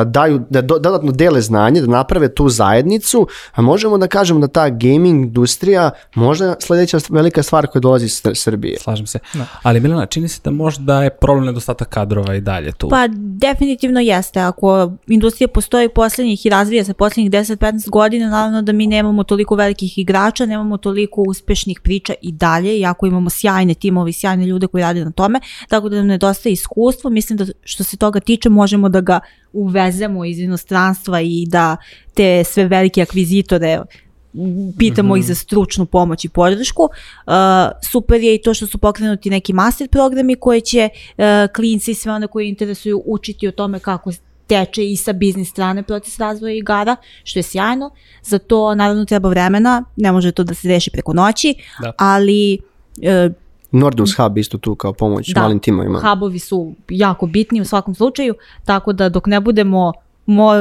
daju, 0.04 0.40
da 0.50 0.62
do- 0.62 0.78
dodatno 0.78 1.12
dele 1.12 1.40
znanje, 1.40 1.80
da 1.80 1.86
naprave 1.86 2.34
tu 2.34 2.48
zajednicu, 2.48 3.26
a 3.52 3.62
možemo 3.62 3.98
da 3.98 4.06
kažemo 4.06 4.40
da 4.40 4.46
ta 4.48 4.68
gaming 4.68 5.24
industrija 5.24 5.90
možda 6.14 6.54
sledeća 6.60 6.98
velika 7.08 7.42
stvar 7.42 7.66
koja 7.66 7.80
dolazi 7.80 8.06
iz 8.06 8.12
Sr- 8.12 8.34
Srbije. 8.34 8.78
Slažem 8.80 9.06
se. 9.06 9.18
Ali 9.62 9.80
Milena, 9.80 10.06
čini 10.06 10.28
se 10.28 10.40
da 10.44 10.50
možda 10.50 11.02
je 11.02 11.10
problem 11.10 11.46
nedostatak 11.46 11.88
kadrova 11.88 12.34
i 12.34 12.40
dalje 12.40 12.72
tu. 12.72 12.88
Pa 12.88 13.08
definitivno 13.16 14.00
jeste. 14.00 14.40
Ako 14.40 14.92
industrija 15.06 15.48
postoji 15.48 15.88
poslednjih 15.88 16.46
i 16.46 16.50
razvija 16.50 16.84
se 16.84 16.94
poslednjih 16.94 17.30
10-15 17.30 17.90
godina, 17.90 18.28
naravno 18.30 18.62
da 18.62 18.72
mi 18.72 18.86
nemamo 18.86 19.24
toliko 19.24 19.54
velikih 19.54 19.98
igrača, 19.98 20.46
nemamo 20.46 20.76
toliko 20.76 21.22
uspešnih 21.22 21.51
priča 21.82 22.14
i 22.22 22.32
dalje, 22.32 22.78
iako 22.78 23.06
imamo 23.06 23.30
sjajne 23.30 23.74
timove 23.74 24.10
i 24.10 24.12
sjajne 24.12 24.46
ljude 24.46 24.66
koji 24.66 24.82
rade 24.82 25.04
na 25.04 25.10
tome, 25.10 25.40
tako 25.68 25.88
da 25.88 25.96
nam 25.96 26.06
nedostaje 26.06 26.52
iskustvo. 26.52 27.10
Mislim 27.10 27.36
da 27.36 27.46
što 27.64 27.84
se 27.84 27.96
toga 27.96 28.20
tiče 28.20 28.48
možemo 28.48 28.88
da 28.88 29.00
ga 29.00 29.20
uvezemo 29.52 30.24
iz 30.24 30.38
inostranstva 30.38 31.20
i 31.20 31.46
da 31.48 31.76
te 32.14 32.44
sve 32.44 32.68
velike 32.68 33.02
akvizitore 33.02 33.80
pitamo 34.78 35.16
ih 35.16 35.24
za 35.24 35.34
stručnu 35.34 35.86
pomoć 35.86 36.24
i 36.24 36.28
podršku. 36.28 36.82
Uh, 36.82 37.32
super 37.90 38.20
je 38.20 38.34
i 38.34 38.42
to 38.42 38.54
što 38.54 38.66
su 38.66 38.78
pokrenuti 38.78 39.30
neki 39.30 39.52
master 39.52 39.88
programi 39.88 40.36
koje 40.36 40.60
će 40.60 40.88
uh, 40.92 41.24
klinci 41.54 41.90
i 41.90 41.94
sve 41.94 42.12
one 42.12 42.26
koji 42.26 42.48
interesuju 42.48 43.02
učiti 43.06 43.48
o 43.48 43.52
tome 43.52 43.78
kako 43.78 44.12
teče 44.52 44.84
i 44.84 44.96
sa 44.96 45.12
biznis 45.12 45.50
strane 45.50 45.82
proces 45.82 46.18
razvoja 46.18 46.54
igara, 46.54 46.96
što 47.24 47.38
je 47.38 47.42
sjajno. 47.42 47.90
Za 48.22 48.38
to 48.38 48.74
naravno 48.74 49.04
treba 49.04 49.28
vremena, 49.28 49.84
ne 49.96 50.12
može 50.12 50.32
to 50.32 50.44
da 50.44 50.54
se 50.54 50.68
reši 50.68 50.90
preko 50.90 51.12
noći, 51.12 51.54
Da. 51.82 51.92
ali 51.98 52.58
uh, 52.96 53.32
Nordus 53.72 54.16
Hub 54.16 54.38
isto 54.38 54.58
tu 54.58 54.74
kao 54.74 54.92
pomoć 54.92 55.28
Da. 55.28 55.40
malim 55.42 55.58
timovima. 55.58 56.00
hubovi 56.00 56.38
su 56.38 56.74
jako 56.88 57.26
bitni 57.26 57.60
u 57.60 57.64
svakom 57.64 57.94
slučaju, 57.94 58.34
tako 58.64 58.92
da 58.92 59.08
dok 59.08 59.26
ne 59.26 59.40
budemo 59.40 59.92
mo 60.26 60.52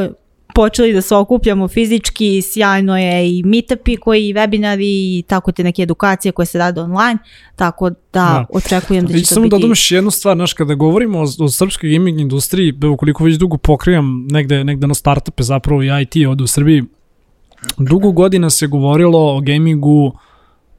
počeli 0.56 0.94
da 0.94 1.02
se 1.02 1.16
okupljamo 1.16 1.68
fizički, 1.68 2.42
sjajno 2.42 2.98
je 2.98 3.30
i 3.38 3.44
meetupi 3.44 3.98
koji 3.98 4.28
i 4.28 4.34
webinari 4.34 5.18
i 5.20 5.24
tako 5.28 5.52
te 5.52 5.64
neke 5.64 5.82
edukacije 5.82 6.32
koje 6.32 6.46
se 6.46 6.58
rade 6.58 6.82
online, 6.82 7.18
tako 7.56 7.90
da, 7.90 7.96
Da. 8.14 8.46
očekujem 8.54 9.06
da 9.06 9.14
I 9.18 9.20
će 9.20 9.30
to 9.30 9.36
samo 9.36 9.48
da 9.48 9.56
biti... 9.58 9.62
dodaš 9.62 9.92
jednu 9.92 10.12
stvar, 10.12 10.38
znaš, 10.38 10.54
kada 10.54 10.74
govorimo 10.74 11.20
o, 11.20 11.26
o 11.40 11.50
srpskoj 11.50 11.90
gaming 11.90 12.20
industriji, 12.20 12.74
evo 12.84 12.98
koliko 12.98 13.24
već 13.24 13.36
dugo 13.36 13.58
pokrijam 13.58 14.28
negde, 14.30 14.64
negde 14.64 14.88
na 14.88 14.94
startupe 14.94 15.44
zapravo 15.44 15.84
i 15.84 15.88
IT 16.02 16.28
ovde 16.28 16.44
u 16.44 16.48
Srbiji, 16.48 16.84
dugo 17.78 18.12
godina 18.12 18.50
se 18.50 18.68
govorilo 18.68 19.36
o 19.38 19.42
gamingu 19.42 20.18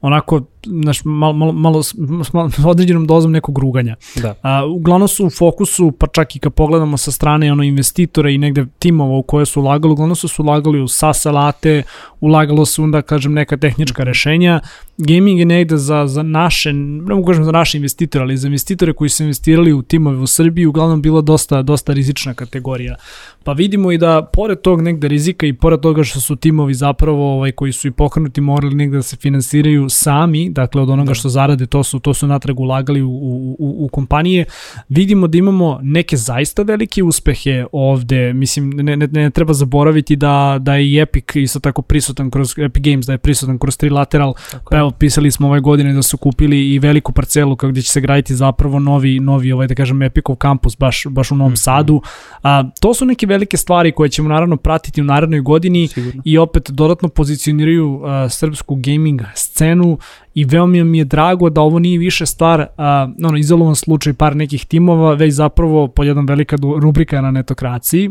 onako, 0.01 0.41
znaš, 0.65 1.01
malo, 1.05 1.33
malo, 1.33 1.51
malo, 1.51 1.83
s 1.83 1.93
malo 2.33 2.49
određenom 2.65 3.07
dozom 3.07 3.31
nekog 3.31 3.57
ruganja. 3.57 3.95
Da. 4.15 4.35
A, 4.41 4.65
uglavnom 4.65 5.07
su 5.07 5.25
u 5.25 5.29
fokusu, 5.29 5.91
pa 5.91 6.07
čak 6.07 6.35
i 6.35 6.39
kad 6.39 6.53
pogledamo 6.53 6.97
sa 6.97 7.11
strane 7.11 7.51
ono 7.51 7.63
investitora 7.63 8.29
i 8.29 8.37
negde 8.37 8.65
timova 8.79 9.17
u 9.17 9.23
koje 9.23 9.45
su 9.45 9.61
ulagali, 9.61 9.91
uglavnom 9.91 10.15
su 10.15 10.43
ulagali 10.43 10.81
u 10.81 10.87
SaaS 10.87 11.25
alate, 11.25 11.83
ulagalo 12.21 12.65
se 12.65 12.81
onda, 12.81 13.01
kažem, 13.01 13.33
neka 13.33 13.57
tehnička 13.57 14.03
rešenja. 14.03 14.59
Gaming 14.97 15.39
je 15.39 15.45
negde 15.45 15.77
za, 15.77 16.07
za 16.07 16.23
naše, 16.23 16.73
ne 16.73 17.15
mogu 17.15 17.27
kažem 17.27 17.43
za 17.43 17.51
naše 17.51 17.77
investitore, 17.77 18.23
ali 18.23 18.37
za 18.37 18.47
investitore 18.47 18.93
koji 18.93 19.09
su 19.09 19.23
investirali 19.23 19.73
u 19.73 19.81
timove 19.81 20.17
u 20.17 20.27
Srbiji, 20.27 20.65
uglavnom 20.65 21.01
bila 21.01 21.21
dosta, 21.21 21.61
dosta 21.61 21.93
rizična 21.93 22.33
kategorija. 22.33 22.95
Pa 23.43 23.53
vidimo 23.53 23.91
i 23.91 23.97
da 23.97 24.29
pored 24.33 24.61
tog 24.61 24.81
negde 24.81 25.07
rizika 25.07 25.45
i 25.45 25.53
pored 25.53 25.79
toga 25.79 26.03
što 26.03 26.19
su 26.19 26.35
timovi 26.35 26.73
zapravo 26.73 27.33
ovaj, 27.33 27.51
koji 27.51 27.71
su 27.71 27.87
i 27.87 27.91
pokrenuti 27.91 28.41
morali 28.41 28.75
negde 28.75 28.97
da 28.97 29.03
se 29.03 29.15
finansiraju 29.15 29.89
sami, 29.89 30.49
dakle 30.53 30.81
od 30.81 30.89
onoga 30.89 31.13
što 31.13 31.29
zarade 31.29 31.65
to 31.65 31.83
su, 31.83 31.99
to 31.99 32.13
su 32.13 32.27
natrag 32.27 32.59
ulagali 32.59 33.01
u, 33.01 33.09
u, 33.09 33.55
u, 33.59 33.85
u 33.85 33.87
kompanije, 33.87 34.45
vidimo 34.89 35.27
da 35.27 35.37
imamo 35.37 35.79
neke 35.81 36.17
zaista 36.17 36.63
velike 36.63 37.03
uspehe 37.03 37.65
ovde, 37.71 38.33
mislim 38.33 38.69
ne, 38.69 38.97
ne, 38.97 39.07
ne 39.07 39.29
treba 39.29 39.53
zaboraviti 39.53 40.15
da, 40.15 40.57
da 40.61 40.75
je 40.75 40.91
i 40.91 40.99
Epic 40.99 41.25
isto 41.35 41.59
tako 41.59 41.81
prisutan 41.81 42.31
kroz 42.31 42.53
Epic 42.57 42.83
Games, 42.83 43.05
da 43.05 43.11
je 43.11 43.17
prisutan 43.17 43.57
kroz 43.57 43.77
Trilateral, 43.77 44.33
pa 44.71 44.77
evo 44.77 44.91
pisali 44.91 45.31
smo 45.31 45.47
ove 45.47 45.59
godine 45.59 45.93
da 45.93 46.01
su 46.01 46.17
kupili 46.17 46.73
i 46.73 46.79
veliku 46.79 47.11
parcelu 47.11 47.55
gdje 47.55 47.81
će 47.81 47.91
se 47.91 48.01
graditi 48.01 48.35
zapravo 48.35 48.79
novi, 48.79 49.19
novi 49.19 49.51
ovaj 49.51 49.67
da 49.67 49.75
kažem 49.75 50.01
Epicov 50.01 50.35
kampus 50.35 50.77
baš, 50.77 51.03
baš 51.09 51.31
u 51.31 51.35
Novom 51.35 51.55
Sadu, 51.55 52.01
a, 52.43 52.63
to 52.81 52.93
su 52.93 53.05
neke 53.05 53.25
velike 53.25 53.57
stvari 53.57 53.91
koje 53.91 54.09
ćemo 54.09 54.29
naravno 54.29 54.57
pratiti 54.57 55.01
u 55.01 55.03
narednoj 55.03 55.41
godini 55.41 55.87
Sigurno. 55.87 56.21
i 56.25 56.37
opet 56.37 56.71
dodatno 56.71 57.09
pozicioniraju 57.09 58.01
a, 58.05 58.29
srpsku 58.29 58.75
gaming 58.75 59.21
scenu 59.35 59.97
i 60.33 60.45
veoma 60.45 60.83
mi 60.83 60.97
je 60.97 61.05
drago 61.05 61.49
da 61.49 61.61
ovo 61.61 61.79
nije 61.79 61.97
više 61.99 62.25
stvar, 62.25 62.67
a, 62.77 63.07
ono, 63.23 63.37
izolovan 63.37 63.75
slučaj 63.75 64.13
par 64.13 64.35
nekih 64.35 64.65
timova, 64.65 65.13
već 65.13 65.33
zapravo 65.33 65.87
po 65.87 66.03
jedan 66.03 66.25
velika 66.25 66.57
rubrika 66.79 67.21
na 67.21 67.31
netokraciji, 67.31 68.09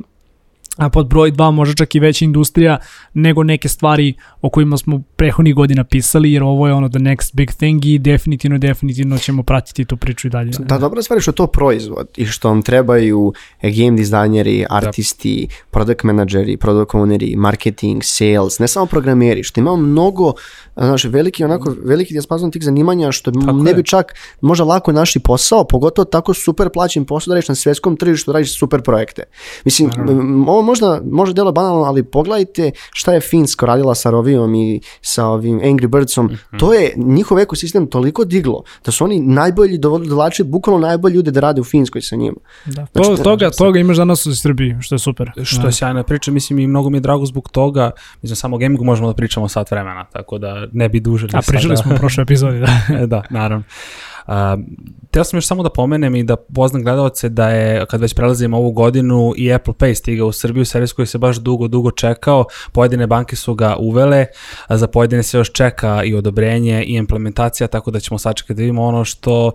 a 0.76 0.88
pod 0.88 1.08
broj 1.08 1.32
2 1.32 1.50
može 1.50 1.74
čak 1.74 1.94
i 1.94 2.00
veća 2.00 2.24
industrija 2.24 2.78
nego 3.14 3.42
neke 3.42 3.68
stvari 3.68 4.14
o 4.40 4.50
kojima 4.50 4.76
smo 4.76 5.02
prehodnih 5.22 5.54
godina 5.54 5.84
pisali, 5.84 6.32
jer 6.32 6.42
ovo 6.42 6.66
je 6.66 6.74
ono 6.74 6.88
the 6.88 6.98
next 6.98 7.30
big 7.34 7.50
thing 7.50 7.84
i 7.86 7.98
definitivno, 7.98 8.58
definitivno 8.58 9.18
ćemo 9.18 9.42
pratiti 9.42 9.84
tu 9.84 9.96
priču 9.96 10.26
i 10.26 10.30
dalje. 10.30 10.50
Da, 10.58 10.78
dobra 10.78 11.02
stvar 11.02 11.16
je 11.16 11.22
što 11.22 11.32
to 11.32 11.46
proizvod 11.46 12.08
i 12.16 12.26
što 12.26 12.48
vam 12.48 12.62
trebaju 12.62 13.32
e, 13.60 13.70
game 13.70 13.96
dizajneri, 13.96 14.66
artisti, 14.70 15.48
product 15.70 16.02
menadžeri, 16.02 16.56
product 16.56 16.90
owneri, 16.90 17.36
marketing, 17.36 18.02
sales, 18.04 18.58
ne 18.58 18.68
samo 18.68 18.86
programeri, 18.86 19.42
što 19.42 19.60
imamo 19.60 19.76
mnogo, 19.76 20.32
znaš, 20.76 21.04
veliki, 21.04 21.44
onako, 21.44 21.74
veliki 21.84 22.14
dijaspazon 22.14 22.50
tih 22.50 22.64
zanimanja 22.64 23.12
što 23.12 23.30
ne 23.30 23.70
je. 23.70 23.74
bi 23.74 23.84
čak 23.84 24.14
možda 24.40 24.64
lako 24.64 24.92
našli 24.92 25.20
posao, 25.20 25.64
pogotovo 25.64 26.04
tako 26.04 26.34
super 26.34 26.68
plaćen 26.72 27.04
posao 27.04 27.30
da 27.30 27.34
radiš 27.34 27.48
na 27.48 27.54
svetskom 27.54 27.96
tržištu, 27.96 28.32
da 28.32 28.38
radiš 28.38 28.58
super 28.58 28.82
projekte. 28.82 29.22
Mislim, 29.64 29.90
m, 30.08 30.48
ovo 30.48 30.62
možda, 30.62 31.00
možda 31.10 31.34
delo 31.34 31.52
banalno, 31.52 31.82
ali 31.84 32.04
pogledajte 32.04 32.70
šta 32.92 33.12
je 33.12 33.20
Finsko 33.20 33.66
radila 33.66 33.94
sa 33.94 34.10
Rovijom 34.10 34.54
i 34.54 34.80
sa 35.12 35.26
ovim 35.26 35.60
Angry 35.60 35.86
Birdsom, 35.88 36.30
to 36.58 36.74
je 36.74 36.92
njihov 36.96 37.38
ekosistem 37.38 37.86
toliko 37.86 38.24
diglo, 38.26 38.62
da 38.84 38.92
su 38.92 39.04
oni 39.04 39.20
najbolji 39.20 39.78
dovlačili 39.78 40.48
bukvalno 40.48 40.80
najbolji 40.82 41.14
ljude 41.14 41.30
da 41.30 41.40
rade 41.40 41.60
u 41.60 41.64
Finskoj 41.64 42.02
sa 42.02 42.16
njima. 42.16 42.36
Da. 42.66 42.72
Znači, 42.72 42.88
To, 42.94 43.16
to- 43.16 43.22
toga, 43.22 43.50
toga 43.50 43.78
imaš 43.78 43.96
danas 43.96 44.26
u 44.26 44.36
Srbiji, 44.36 44.76
što 44.80 44.94
je 44.94 44.98
super. 44.98 45.30
Što 45.42 45.66
je 45.66 45.72
sjajna 45.72 46.02
priča, 46.02 46.30
mislim 46.30 46.58
i 46.58 46.66
mnogo 46.66 46.90
mi 46.90 46.96
je 46.96 47.00
drago 47.00 47.26
zbog 47.26 47.48
toga, 47.50 47.90
mislim 48.22 48.36
samo 48.36 48.56
o 48.56 48.60
gamingu 48.60 48.84
možemo 48.84 49.08
da 49.08 49.14
pričamo 49.14 49.48
sat 49.48 49.70
vremena, 49.70 50.04
tako 50.04 50.38
da 50.38 50.66
ne 50.72 50.88
bi 50.88 51.00
dužili 51.00 51.30
A 51.34 51.40
pričali 51.40 51.76
sada. 51.76 51.82
smo 51.82 51.94
u 51.94 51.98
prošloj 51.98 52.22
epizodi, 52.22 52.60
da. 52.60 52.66
da, 53.06 53.22
naravno. 53.30 53.64
Teo 55.10 55.24
sam 55.24 55.36
još 55.36 55.46
samo 55.46 55.62
da 55.62 55.70
pomenem 55.70 56.16
i 56.16 56.24
da 56.24 56.36
poznam 56.36 56.82
gledalce 56.82 57.28
da 57.28 57.48
je, 57.48 57.86
kad 57.86 58.00
već 58.00 58.14
prelazimo 58.14 58.56
ovu 58.56 58.72
godinu, 58.72 59.32
i 59.36 59.52
Apple 59.52 59.74
Pay 59.74 59.94
stigao 59.94 60.28
u 60.28 60.32
Srbiju, 60.32 60.64
servis 60.64 60.92
koji 60.92 61.06
se 61.06 61.18
baš 61.18 61.36
dugo, 61.36 61.68
dugo 61.68 61.90
čekao, 61.90 62.44
pojedine 62.72 63.06
banke 63.06 63.36
su 63.36 63.54
ga 63.54 63.76
uvele, 63.76 64.26
a 64.66 64.76
za 64.76 64.86
pojedine 64.86 65.22
se 65.22 65.38
još 65.38 65.52
čeka 65.52 66.02
i 66.04 66.14
odobrenje 66.14 66.84
i 66.84 66.94
implementacija, 66.94 67.66
tako 67.66 67.90
da 67.90 68.00
ćemo 68.00 68.18
sačekati 68.18 68.54
da 68.54 68.60
vidimo 68.60 68.82
ono 68.82 69.04
što, 69.04 69.52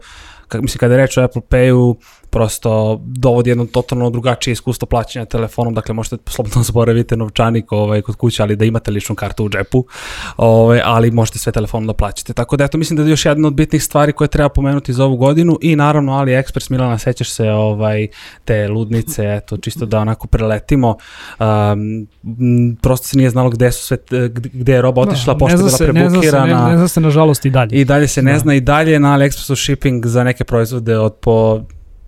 kak, 0.48 0.62
mislim, 0.62 0.80
kada 0.80 0.94
je 0.94 0.98
reč 0.98 1.18
o 1.18 1.22
Apple 1.22 1.42
Payu, 1.50 1.96
prosto 2.38 3.02
dovodi 3.06 3.50
jedno 3.50 3.66
totalno 3.66 4.10
drugačije 4.10 4.52
iskustvo 4.52 4.86
plaćanja 4.86 5.26
telefonom, 5.26 5.74
dakle 5.74 5.94
možete 5.94 6.18
slobodno 6.26 6.64
zaboravite 6.70 7.18
novčanik 7.18 7.72
ovaj, 7.72 8.02
kod 8.02 8.16
kuće, 8.16 8.44
ali 8.44 8.56
da 8.56 8.66
imate 8.66 8.92
ličnu 8.92 9.16
kartu 9.16 9.46
u 9.46 9.50
džepu, 9.50 9.86
ovaj, 10.38 10.82
ali 10.84 11.12
možete 11.12 11.40
sve 11.40 11.52
telefonom 11.52 11.88
da 11.88 11.94
plaćate. 11.94 12.34
Tako 12.34 12.58
da 12.58 12.64
eto, 12.64 12.78
mislim 12.78 12.98
da 12.98 13.04
je 13.04 13.10
još 13.10 13.26
jedna 13.26 13.48
od 13.48 13.54
bitnih 13.54 13.84
stvari 13.84 14.14
koje 14.14 14.28
treba 14.28 14.50
pomenuti 14.50 14.94
za 14.94 15.06
ovu 15.06 15.18
godinu 15.18 15.58
i 15.62 15.76
naravno 15.76 16.12
AliExpress, 16.12 16.72
Milana, 16.72 16.98
sećaš 16.98 17.30
se 17.30 17.50
ovaj, 17.52 18.08
te 18.46 18.68
ludnice, 18.68 19.24
eto, 19.38 19.58
čisto 19.58 19.86
da 19.86 20.00
onako 20.00 20.28
preletimo, 20.28 20.96
um, 21.40 22.78
prosto 22.82 23.08
se 23.08 23.18
nije 23.18 23.30
znalo 23.30 23.50
gde 23.50 23.72
su 23.72 23.84
sve, 23.84 23.98
gde 24.34 24.74
je 24.74 24.82
roba 24.82 25.02
otišla, 25.02 25.34
no, 25.34 25.40
pošto 25.40 25.58
je 25.58 25.64
bila 25.64 25.78
prebukirana. 25.78 26.46
Ne 26.46 26.50
zna 26.50 26.62
se, 26.62 26.66
ne, 26.66 26.72
ne 26.72 26.78
zna 26.78 26.88
se 26.88 27.02
nažalost 27.02 27.46
i 27.46 27.50
dalje. 27.50 27.82
I 27.82 27.86
dalje 27.86 28.08
se 28.08 28.22
ne 28.22 28.34
da. 28.34 28.40
zna 28.40 28.56
i 28.56 28.62
dalje 28.62 29.00
na 29.00 29.18
AliExpressu 29.18 29.56
shipping 29.64 30.06
za 30.06 30.24
neke 30.24 30.44
proizvode 30.44 30.98
od 30.98 31.16
po 31.16 31.62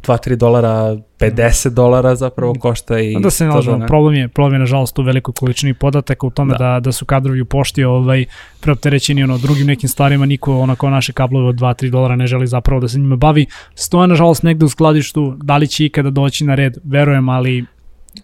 2-3 0.07 0.35
dolara, 0.35 0.97
50 1.19 1.69
dolara 1.69 2.15
zapravo 2.15 2.53
košta 2.59 2.99
i... 2.99 3.15
Da 3.19 3.29
se 3.29 3.45
ne 3.45 3.51
lažemo, 3.51 3.88
problem 3.88 4.15
je, 4.15 4.27
problem 4.27 4.53
je 4.53 4.59
nažalost 4.59 4.99
u 4.99 5.01
velikoj 5.01 5.33
količini 5.33 5.73
podataka 5.73 6.27
u 6.27 6.29
tome 6.29 6.51
da, 6.51 6.57
da, 6.57 6.79
da 6.79 6.91
su 6.91 7.05
kadrovi 7.05 7.41
u 7.41 7.45
pošti 7.45 7.83
ovaj, 7.83 8.25
preopterećeni 8.62 9.23
ono, 9.23 9.38
drugim 9.38 9.67
nekim 9.67 9.89
stvarima, 9.89 10.25
niko 10.25 10.59
onako 10.59 10.89
naše 10.89 11.13
kablove 11.13 11.47
od 11.47 11.55
2-3 11.55 11.89
dolara 11.89 12.15
ne 12.15 12.27
želi 12.27 12.47
zapravo 12.47 12.81
da 12.81 12.88
se 12.88 12.99
njima 12.99 13.15
bavi. 13.15 13.45
Stoje 13.75 14.07
nažalost 14.07 14.43
negde 14.43 14.65
u 14.65 14.69
skladištu, 14.69 15.38
da 15.43 15.57
li 15.57 15.67
će 15.67 15.85
ikada 15.85 16.09
doći 16.09 16.45
na 16.45 16.55
red, 16.55 16.77
verujem, 16.83 17.29
ali 17.29 17.65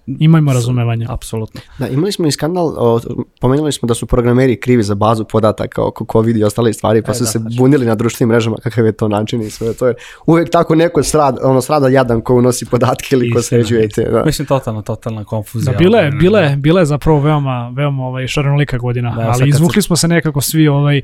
Imajmo 0.08 0.54
razumevanja. 0.54 1.08
Apsolutno. 1.10 1.62
Da, 1.78 1.88
imali 1.88 2.12
smo 2.12 2.28
i 2.28 2.32
skandal, 2.32 2.74
o, 2.78 3.00
pomenuli 3.42 3.72
smo 3.72 3.88
da 3.88 3.94
su 3.94 4.06
programeri 4.06 4.60
krivi 4.60 4.84
za 4.84 4.96
bazu 4.96 5.26
podataka 5.26 5.84
oko 5.84 6.06
COVID 6.12 6.38
i 6.38 6.44
ostale 6.44 6.74
stvari, 6.74 7.02
pa 7.02 7.12
e, 7.12 7.16
su 7.16 7.24
da, 7.24 7.30
se 7.30 7.40
znači. 7.40 7.58
bunili 7.58 7.86
na 7.86 7.96
društvenim 7.96 8.30
mrežama 8.30 8.58
kakav 8.64 8.86
je 8.86 8.92
to 8.92 9.08
način 9.08 9.42
i 9.42 9.50
sve 9.50 9.74
to 9.74 9.88
je. 9.88 9.94
Uvek 10.26 10.50
tako 10.50 10.76
neko 10.76 11.04
strada, 11.04 11.42
ono 11.44 11.62
strada 11.62 11.88
jadan 11.88 12.22
ko 12.22 12.36
unosi 12.36 12.66
podatke 12.66 13.16
ili 13.16 13.32
ko 13.32 13.42
sređuje 13.42 13.90
te. 13.90 14.04
Da. 14.12 14.24
Mislim 14.26 14.46
totalno, 14.46 14.82
totalna 14.82 15.24
konfuzija. 15.24 15.72
Da, 15.72 15.78
bile, 15.78 16.12
bile, 16.12 16.56
bile 16.58 16.82
je 16.82 16.86
zapravo 16.86 17.20
veoma, 17.20 17.74
veoma 17.76 18.04
ovaj, 18.04 18.28
šarenolika 18.28 18.78
godina, 18.78 19.16
da, 19.16 19.34
ali 19.34 19.50
izvukli 19.50 19.82
smo 19.82 19.96
se 19.96 20.08
nekako 20.08 20.42
svi, 20.42 20.68
ovaj, 20.68 21.02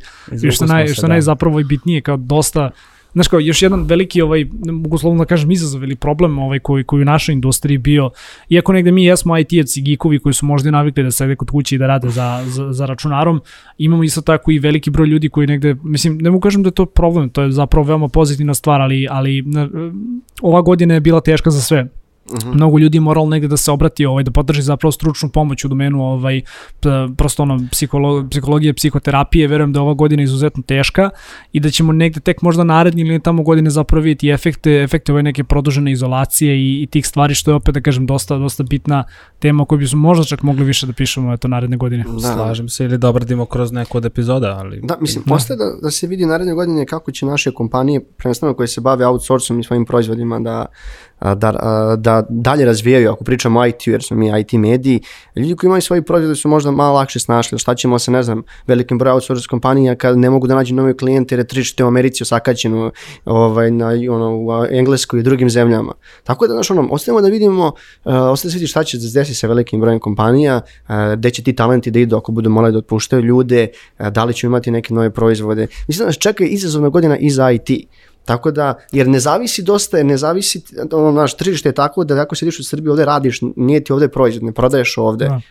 što, 0.51 0.65
naj, 0.65 0.87
što 0.87 1.01
da. 1.01 1.07
naj 1.07 1.21
zapravo 1.21 1.59
i 1.59 1.63
bitnije, 1.63 2.01
kao 2.01 2.17
dosta, 2.17 2.71
znaš 3.13 3.27
kao, 3.27 3.39
još 3.39 3.61
jedan 3.61 3.83
veliki, 3.83 4.21
ovaj, 4.21 4.45
mogu 4.71 4.97
slovno 4.97 5.19
da 5.19 5.25
kažem, 5.25 5.51
izazov 5.51 5.83
ili 5.83 5.95
problem 5.95 6.39
ovaj, 6.39 6.59
koji, 6.59 6.83
koji 6.83 7.01
u 7.01 7.05
našoj 7.05 7.33
industriji 7.33 7.77
bio, 7.77 8.09
iako 8.49 8.73
negde 8.73 8.91
mi 8.91 9.05
jesmo 9.05 9.37
IT-evci, 9.37 9.81
geekovi 9.81 10.19
koji 10.19 10.33
su 10.33 10.45
možda 10.45 10.71
navikli 10.71 11.03
da 11.03 11.11
sede 11.11 11.35
kod 11.35 11.49
kuće 11.49 11.75
i 11.75 11.77
da 11.77 11.87
rade 11.87 12.09
za, 12.09 12.43
za, 12.47 12.71
za 12.71 12.85
računarom, 12.85 13.41
imamo 13.77 14.03
isto 14.03 14.21
tako 14.21 14.51
i 14.51 14.59
veliki 14.59 14.89
broj 14.89 15.07
ljudi 15.07 15.29
koji 15.29 15.47
negde, 15.47 15.75
mislim, 15.83 16.17
ne 16.17 16.29
mogu 16.29 16.41
kažem 16.41 16.63
da 16.63 16.67
je 16.67 16.73
to 16.73 16.85
problem, 16.85 17.29
to 17.29 17.41
je 17.41 17.51
zapravo 17.51 17.87
veoma 17.87 18.07
pozitivna 18.07 18.53
stvar, 18.53 18.81
ali, 18.81 19.07
ali 19.09 19.43
ova 20.41 20.61
godina 20.61 20.93
je 20.93 20.99
bila 20.99 21.21
teška 21.21 21.49
za 21.49 21.61
sve 21.61 21.87
-huh. 22.37 22.55
Mnogo 22.55 22.77
ljudi 22.79 22.97
je 22.97 23.01
moralo 23.01 23.29
negde 23.29 23.47
da 23.47 23.57
se 23.57 23.71
obrati, 23.71 24.05
ovaj, 24.05 24.23
da 24.23 24.31
podrži 24.31 24.61
zapravo 24.61 24.91
stručnu 24.91 25.29
pomoć 25.29 25.65
u 25.65 25.67
domenu 25.67 26.03
ovaj, 26.03 26.41
prosto 27.17 27.43
ono, 27.43 27.59
psiholo, 27.71 28.27
psihologije, 28.29 28.73
psihoterapije. 28.73 29.47
Verujem 29.47 29.73
da 29.73 29.79
je 29.79 29.81
ova 29.81 29.93
godina 29.93 30.23
izuzetno 30.23 30.63
teška 30.63 31.09
i 31.51 31.59
da 31.59 31.69
ćemo 31.69 31.93
negde 31.93 32.19
tek 32.19 32.41
možda 32.41 32.63
naredni 32.63 33.01
ili 33.01 33.19
tamo 33.19 33.43
godine 33.43 33.69
zapravo 33.69 34.03
vidjeti 34.03 34.29
efekte, 34.29 34.71
efekte 34.83 35.11
ove 35.11 35.23
neke 35.23 35.43
produžene 35.43 35.91
izolacije 35.91 36.57
i, 36.57 36.83
i 36.83 36.87
tih 36.87 37.07
stvari 37.07 37.35
što 37.35 37.51
je 37.51 37.55
opet 37.55 37.73
da 37.73 37.81
kažem 37.81 38.05
dosta, 38.05 38.37
dosta 38.37 38.63
bitna 38.63 39.03
tema 39.39 39.63
o 39.63 39.65
kojoj 39.65 39.79
bismo 39.79 39.99
možda 39.99 40.23
čak 40.23 40.43
mogli 40.43 40.63
više 40.63 40.87
da 40.87 40.93
pišemo 40.93 41.33
eto, 41.33 41.47
naredne 41.47 41.77
godine. 41.77 42.03
Da. 42.03 42.33
Slažem 42.33 42.69
se 42.69 42.85
ili 42.85 42.97
da 42.97 43.09
obradimo 43.09 43.45
kroz 43.45 43.71
neku 43.71 43.97
od 43.97 44.05
epizoda. 44.05 44.57
Ali... 44.59 44.81
Da, 44.83 44.97
mislim, 45.01 45.23
da. 45.25 45.33
postaje 45.33 45.57
da, 45.57 45.65
da 45.81 45.91
se 45.91 46.07
vidi 46.07 46.25
naredne 46.25 46.53
godine 46.53 46.85
kako 46.85 47.11
će 47.11 47.25
naše 47.25 47.51
kompanije, 47.51 48.03
prvenstveno 48.17 48.53
koje 48.53 48.67
se 48.67 48.81
bave 48.81 49.05
outsourcom 49.07 49.59
i 49.59 49.63
svojim 49.63 49.85
proizvodima 49.85 50.39
da 50.39 50.65
da, 51.21 51.51
da 51.97 52.23
dalje 52.29 52.65
razvijaju, 52.65 53.11
ako 53.11 53.23
pričamo 53.23 53.59
o 53.59 53.65
IT, 53.65 53.87
jer 53.87 54.03
smo 54.03 54.17
mi 54.17 54.39
IT 54.39 54.53
mediji, 54.53 55.01
ljudi 55.35 55.55
koji 55.55 55.67
imaju 55.67 55.81
svoji 55.81 56.01
proizvode 56.01 56.35
su 56.35 56.49
možda 56.49 56.71
malo 56.71 56.93
lakše 56.93 57.19
snašli, 57.19 57.59
šta 57.59 57.75
ćemo 57.75 57.99
se, 57.99 58.11
ne 58.11 58.23
znam, 58.23 58.43
velikim 58.67 58.97
brojem 58.97 59.13
outsource 59.13 59.47
kompanija 59.49 59.95
kad 59.95 60.17
ne 60.17 60.29
mogu 60.29 60.47
da 60.47 60.55
nađu 60.55 60.75
nove 60.75 60.97
klijente 60.97 61.35
jer 61.35 61.39
je 61.39 61.47
tržište 61.47 61.83
u 61.83 61.87
Americi 61.87 62.23
osakaćeno 62.23 62.91
ovaj, 63.25 63.71
na, 63.71 63.87
ono, 64.09 64.37
u 64.37 64.65
Engleskoj 64.69 65.19
i 65.19 65.23
drugim 65.23 65.49
zemljama. 65.49 65.93
Tako 66.23 66.47
da, 66.47 66.53
znaš, 66.53 66.71
ono, 66.71 66.87
ostavimo 66.91 67.21
da 67.21 67.27
vidimo, 67.27 67.65
uh, 67.65 68.13
ostavimo 68.13 68.59
da 68.59 68.67
šta 68.67 68.83
će 68.83 68.99
se 68.99 69.19
desiti 69.19 69.37
sa 69.37 69.47
velikim 69.47 69.81
brojem 69.81 69.99
kompanija, 69.99 70.61
uh, 70.61 70.95
gde 71.15 71.29
će 71.29 71.43
ti 71.43 71.55
talenti 71.55 71.91
da 71.91 71.99
idu 71.99 72.17
ako 72.17 72.31
budu 72.31 72.49
morali 72.49 72.71
da 72.71 72.77
otpuštaju 72.77 73.23
ljude, 73.23 73.67
uh, 73.99 74.07
da 74.07 74.23
li 74.23 74.33
će 74.33 74.47
imati 74.47 74.71
neke 74.71 74.93
nove 74.93 75.09
proizvode. 75.09 75.67
Mislim 75.87 76.03
da 76.03 76.05
nas 76.05 76.17
čeka 76.17 76.43
izazovna 76.43 76.89
godina 76.89 77.17
i 77.17 77.29
za 77.29 77.51
IT. 77.51 77.69
Tako 78.25 78.51
da, 78.51 78.73
jer 78.91 79.07
ne 79.07 79.19
zavisi 79.19 79.63
dosta, 79.63 79.97
jer 79.97 80.05
ne 80.05 80.17
zavisi, 80.17 80.61
ono, 80.91 81.11
naš 81.11 81.37
tržište 81.37 81.69
je 81.69 81.73
tako 81.73 82.03
da 82.03 82.21
ako 82.21 82.35
sediš 82.35 82.59
u 82.59 82.63
Srbiji, 82.63 82.89
ovde 82.89 83.05
radiš, 83.05 83.39
nije 83.55 83.83
ti 83.83 83.93
ovde 83.93 84.07
proizvod, 84.07 84.43
ne 84.43 84.51
prodaješ 84.51 84.97
ovde. 84.97 85.25
Da. 85.25 85.41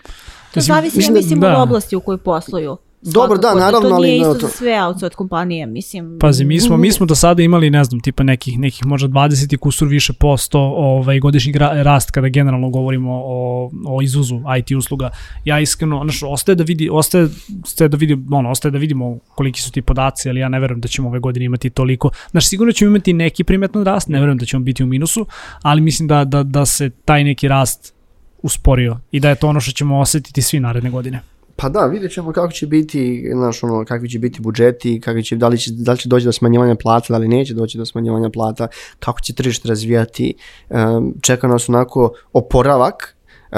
To 0.54 0.60
zavisi, 0.60 0.96
mislim, 0.96 1.16
ja 1.16 1.20
mislim, 1.20 1.40
da, 1.40 1.56
od 1.56 1.62
oblasti 1.62 1.96
u 1.96 2.00
kojoj 2.00 2.18
posluju. 2.18 2.76
Dobro, 3.02 3.38
da, 3.38 3.54
naravno, 3.54 3.88
to 3.88 3.98
nije 3.98 4.16
isto 4.16 4.34
to... 4.34 4.40
za 4.40 4.48
sve 4.48 4.82
outsource 4.82 5.16
kompanije, 5.16 5.66
mislim. 5.66 6.18
Pazi, 6.20 6.44
mi 6.44 6.60
smo, 6.60 6.76
mi 6.76 6.92
smo 6.92 7.06
do 7.06 7.14
sada 7.14 7.42
imali, 7.42 7.70
ne 7.70 7.84
znam, 7.84 8.00
tipa 8.00 8.22
nekih, 8.22 8.58
nekih 8.58 8.86
možda 8.86 9.08
20 9.08 9.54
i 9.54 9.56
kusur 9.56 9.88
više 9.88 10.12
posto 10.12 10.60
ovaj, 10.60 11.20
godišnji 11.20 11.52
rast 11.58 12.10
kada 12.10 12.28
generalno 12.28 12.70
govorimo 12.70 13.22
o, 13.24 13.70
o 13.86 14.02
izuzu 14.02 14.40
IT 14.58 14.70
usluga. 14.78 15.10
Ja 15.44 15.60
iskreno, 15.60 16.00
znaš, 16.04 16.22
ostaje 16.22 16.56
da 16.56 16.64
vidi, 16.64 16.88
ostaje, 16.92 17.28
ostaje 17.64 17.88
da 17.88 17.96
vidi, 17.96 18.18
ono, 18.30 18.50
ostaje 18.50 18.72
da 18.72 18.78
vidimo 18.78 19.18
koliki 19.34 19.60
su 19.60 19.72
ti 19.72 19.82
podaci, 19.82 20.28
ali 20.28 20.40
ja 20.40 20.48
ne 20.48 20.60
verujem 20.60 20.80
da 20.80 20.88
ćemo 20.88 21.08
ove 21.08 21.18
godine 21.18 21.44
imati 21.44 21.70
toliko. 21.70 22.10
Znaš, 22.30 22.48
sigurno 22.48 22.72
ćemo 22.72 22.88
imati 22.88 23.12
neki 23.12 23.44
primetan 23.44 23.84
rast, 23.84 24.08
ne 24.08 24.20
verujem 24.20 24.38
da 24.38 24.46
ćemo 24.46 24.64
biti 24.64 24.82
u 24.82 24.86
minusu, 24.86 25.26
ali 25.62 25.80
mislim 25.80 26.08
da, 26.08 26.24
da, 26.24 26.42
da 26.42 26.66
se 26.66 26.90
taj 27.04 27.24
neki 27.24 27.48
rast 27.48 27.94
usporio 28.42 28.98
i 29.12 29.20
da 29.20 29.28
je 29.28 29.34
to 29.34 29.48
ono 29.48 29.60
što 29.60 29.72
ćemo 29.72 29.98
osetiti 29.98 30.42
svi 30.42 30.60
naredne 30.60 30.90
godine. 30.90 31.20
Pa 31.60 31.68
da, 31.68 31.86
vidjet 31.86 32.12
ćemo 32.12 32.32
kako 32.32 32.52
će 32.52 32.66
biti, 32.66 33.30
znaš, 33.34 33.62
ono, 33.62 33.84
kakvi 33.84 34.08
će 34.08 34.18
biti 34.18 34.40
budžeti, 34.40 35.00
kakvi 35.00 35.22
će, 35.22 35.36
da, 35.36 35.48
li 35.48 35.58
će, 35.58 35.70
da 35.72 35.92
li 35.92 35.98
će 35.98 36.08
doći 36.08 36.24
do 36.24 36.32
smanjivanja 36.32 36.74
plata, 36.74 37.06
da 37.08 37.18
li 37.18 37.28
neće 37.28 37.54
doći 37.54 37.78
do 37.78 37.86
smanjivanja 37.86 38.30
plata, 38.30 38.68
kako 38.98 39.20
će 39.20 39.32
tržište 39.32 39.68
razvijati. 39.68 40.34
Um, 40.68 41.14
čeka 41.22 41.48
nas 41.48 41.68
onako 41.68 42.12
oporavak, 42.32 43.16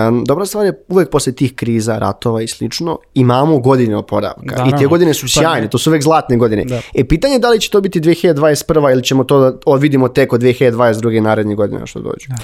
Um, 0.08 0.24
dobra 0.24 0.46
stvar 0.46 0.66
je 0.66 0.84
uvek 0.88 1.10
posle 1.10 1.32
tih 1.32 1.54
kriza, 1.54 1.98
ratova 1.98 2.42
i 2.42 2.48
slično, 2.48 2.98
imamo 3.14 3.58
godine 3.58 3.96
oporavka. 3.96 4.56
Da, 4.56 4.64
I 4.68 4.78
te 4.78 4.86
godine 4.86 5.14
su 5.14 5.28
sjajne, 5.28 5.70
to 5.70 5.78
su 5.78 5.90
uvek 5.90 6.02
zlatne 6.02 6.36
godine. 6.36 6.64
Da. 6.64 6.80
E, 6.94 7.04
pitanje 7.04 7.34
je 7.34 7.38
da 7.38 7.48
li 7.48 7.60
će 7.60 7.70
to 7.70 7.80
biti 7.80 8.00
2021. 8.00 8.92
ili 8.92 9.02
ćemo 9.02 9.24
to 9.24 9.50
da 9.50 9.74
vidimo 9.74 10.08
tek 10.08 10.32
od 10.32 10.40
2022. 10.40 11.20
naredne 11.20 11.54
godine 11.54 11.86
što 11.86 12.00
dođe. 12.00 12.28
Da. 12.28 12.36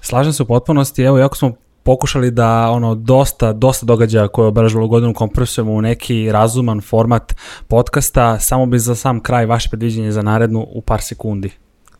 Slažem 0.00 0.32
se 0.32 0.42
u 0.42 0.46
potpunosti, 0.46 1.02
evo, 1.02 1.18
jako 1.18 1.36
smo 1.36 1.52
pokušali 1.82 2.30
da 2.30 2.70
ono 2.70 2.94
dosta 2.94 3.52
dosta 3.52 3.86
događaja 3.86 4.28
koje 4.28 4.44
je 4.44 4.48
obeležilo 4.48 4.88
godinu 4.88 5.14
kompresujemo 5.14 5.72
u 5.72 5.80
neki 5.80 6.32
razuman 6.32 6.80
format 6.80 7.34
podcasta, 7.68 8.38
samo 8.38 8.66
bi 8.66 8.78
za 8.78 8.94
sam 8.94 9.20
kraj 9.20 9.46
vaše 9.46 9.68
predviđenje 9.68 10.12
za 10.12 10.22
narednu 10.22 10.66
u 10.70 10.80
par 10.80 11.00
sekundi. 11.02 11.50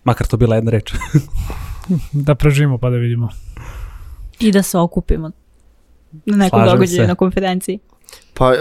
Makar 0.04 0.26
to 0.26 0.36
bila 0.36 0.54
jedna 0.54 0.70
reč. 0.70 0.92
da 2.26 2.34
preživimo 2.34 2.78
pa 2.78 2.90
da 2.90 2.96
vidimo. 2.96 3.28
I 4.40 4.52
da 4.52 4.62
se 4.62 4.78
okupimo 4.78 5.30
na 6.26 6.36
nekom 6.36 6.64
događaju 6.64 7.08
na 7.08 7.14
konferenciji. 7.14 7.78
Pa 8.34 8.52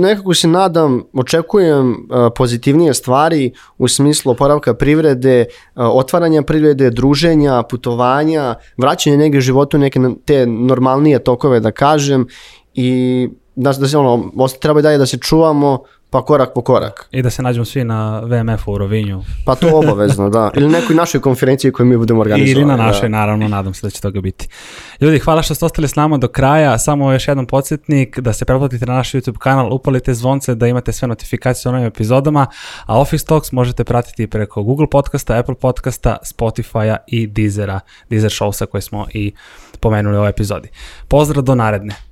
nekako 0.00 0.34
se 0.34 0.48
nadam, 0.48 1.02
očekujem 1.12 1.90
uh, 1.90 1.96
pozitivnije 2.36 2.94
stvari 2.94 3.52
u 3.78 3.88
smislu 3.88 4.32
oporavka 4.32 4.74
privrede, 4.74 5.44
uh, 5.48 5.84
otvaranja 5.92 6.42
privrede, 6.42 6.90
druženja, 6.90 7.62
putovanja, 7.62 8.54
vraćanja 8.76 9.16
neke 9.16 9.40
životu, 9.40 9.78
neke 9.78 10.00
te 10.24 10.46
normalnije 10.46 11.18
tokove 11.18 11.60
da 11.60 11.70
kažem. 11.70 12.26
I 12.74 13.28
da, 13.56 13.72
da 13.72 13.88
se 13.88 13.98
ono, 13.98 14.30
treba 14.60 14.80
i 14.80 14.82
dalje 14.82 14.98
da 14.98 15.06
se 15.06 15.18
čuvamo, 15.18 15.82
Pa 16.10 16.22
korak 16.24 16.54
po 16.54 16.62
korak. 16.62 17.08
I 17.10 17.22
da 17.22 17.30
se 17.30 17.42
nađemo 17.42 17.64
svi 17.64 17.84
na 17.84 18.20
VMF-u 18.20 18.72
u 18.72 18.78
Rovinju. 18.78 19.22
Pa 19.44 19.54
to 19.54 19.78
obavezno, 19.78 20.30
da. 20.30 20.50
Ili 20.54 20.68
nekoj 20.68 20.96
našoj 20.96 21.20
konferenciji 21.20 21.72
koju 21.72 21.86
mi 21.86 21.96
budemo 21.96 22.20
organizovali. 22.20 22.50
Ili 22.50 22.64
na 22.64 22.76
da. 22.76 22.82
našoj, 22.82 23.08
da. 23.08 23.16
naravno, 23.16 23.48
nadam 23.48 23.74
se 23.74 23.86
da 23.86 23.90
će 23.90 24.00
toga 24.00 24.20
biti. 24.20 24.48
Ljudi, 25.00 25.18
hvala 25.18 25.42
što 25.42 25.54
ste 25.54 25.64
ostali 25.64 25.88
s 25.88 25.96
nama 25.96 26.18
do 26.18 26.28
kraja. 26.28 26.78
Samo 26.78 27.12
još 27.12 27.28
jedan 27.28 27.46
podsjetnik 27.46 28.18
da 28.18 28.32
se 28.32 28.44
preplatite 28.44 28.86
na 28.86 28.94
naš 28.94 29.12
YouTube 29.12 29.38
kanal, 29.38 29.72
upalite 29.72 30.14
zvonce 30.14 30.54
da 30.54 30.66
imate 30.66 30.92
sve 30.92 31.08
notifikacije 31.08 31.70
o 31.70 31.72
novim 31.72 31.86
epizodama, 31.86 32.46
a 32.86 33.00
Office 33.00 33.26
Talks 33.26 33.52
možete 33.52 33.84
pratiti 33.84 34.26
preko 34.26 34.62
Google 34.62 34.86
podcasta, 34.90 35.38
Apple 35.38 35.54
podcasta, 35.54 36.16
Spotify-a 36.22 36.96
i 37.06 37.26
Deezera, 37.26 37.80
Deezer 38.10 38.30
Showsa 38.30 38.66
koje 38.66 38.80
smo 38.80 39.06
i 39.14 39.32
pomenuli 39.80 40.16
u 40.16 40.18
ovoj 40.18 40.30
epizodi. 40.30 40.68
Pozdrav 41.08 41.44
do 41.44 41.54
naredne. 41.54 42.09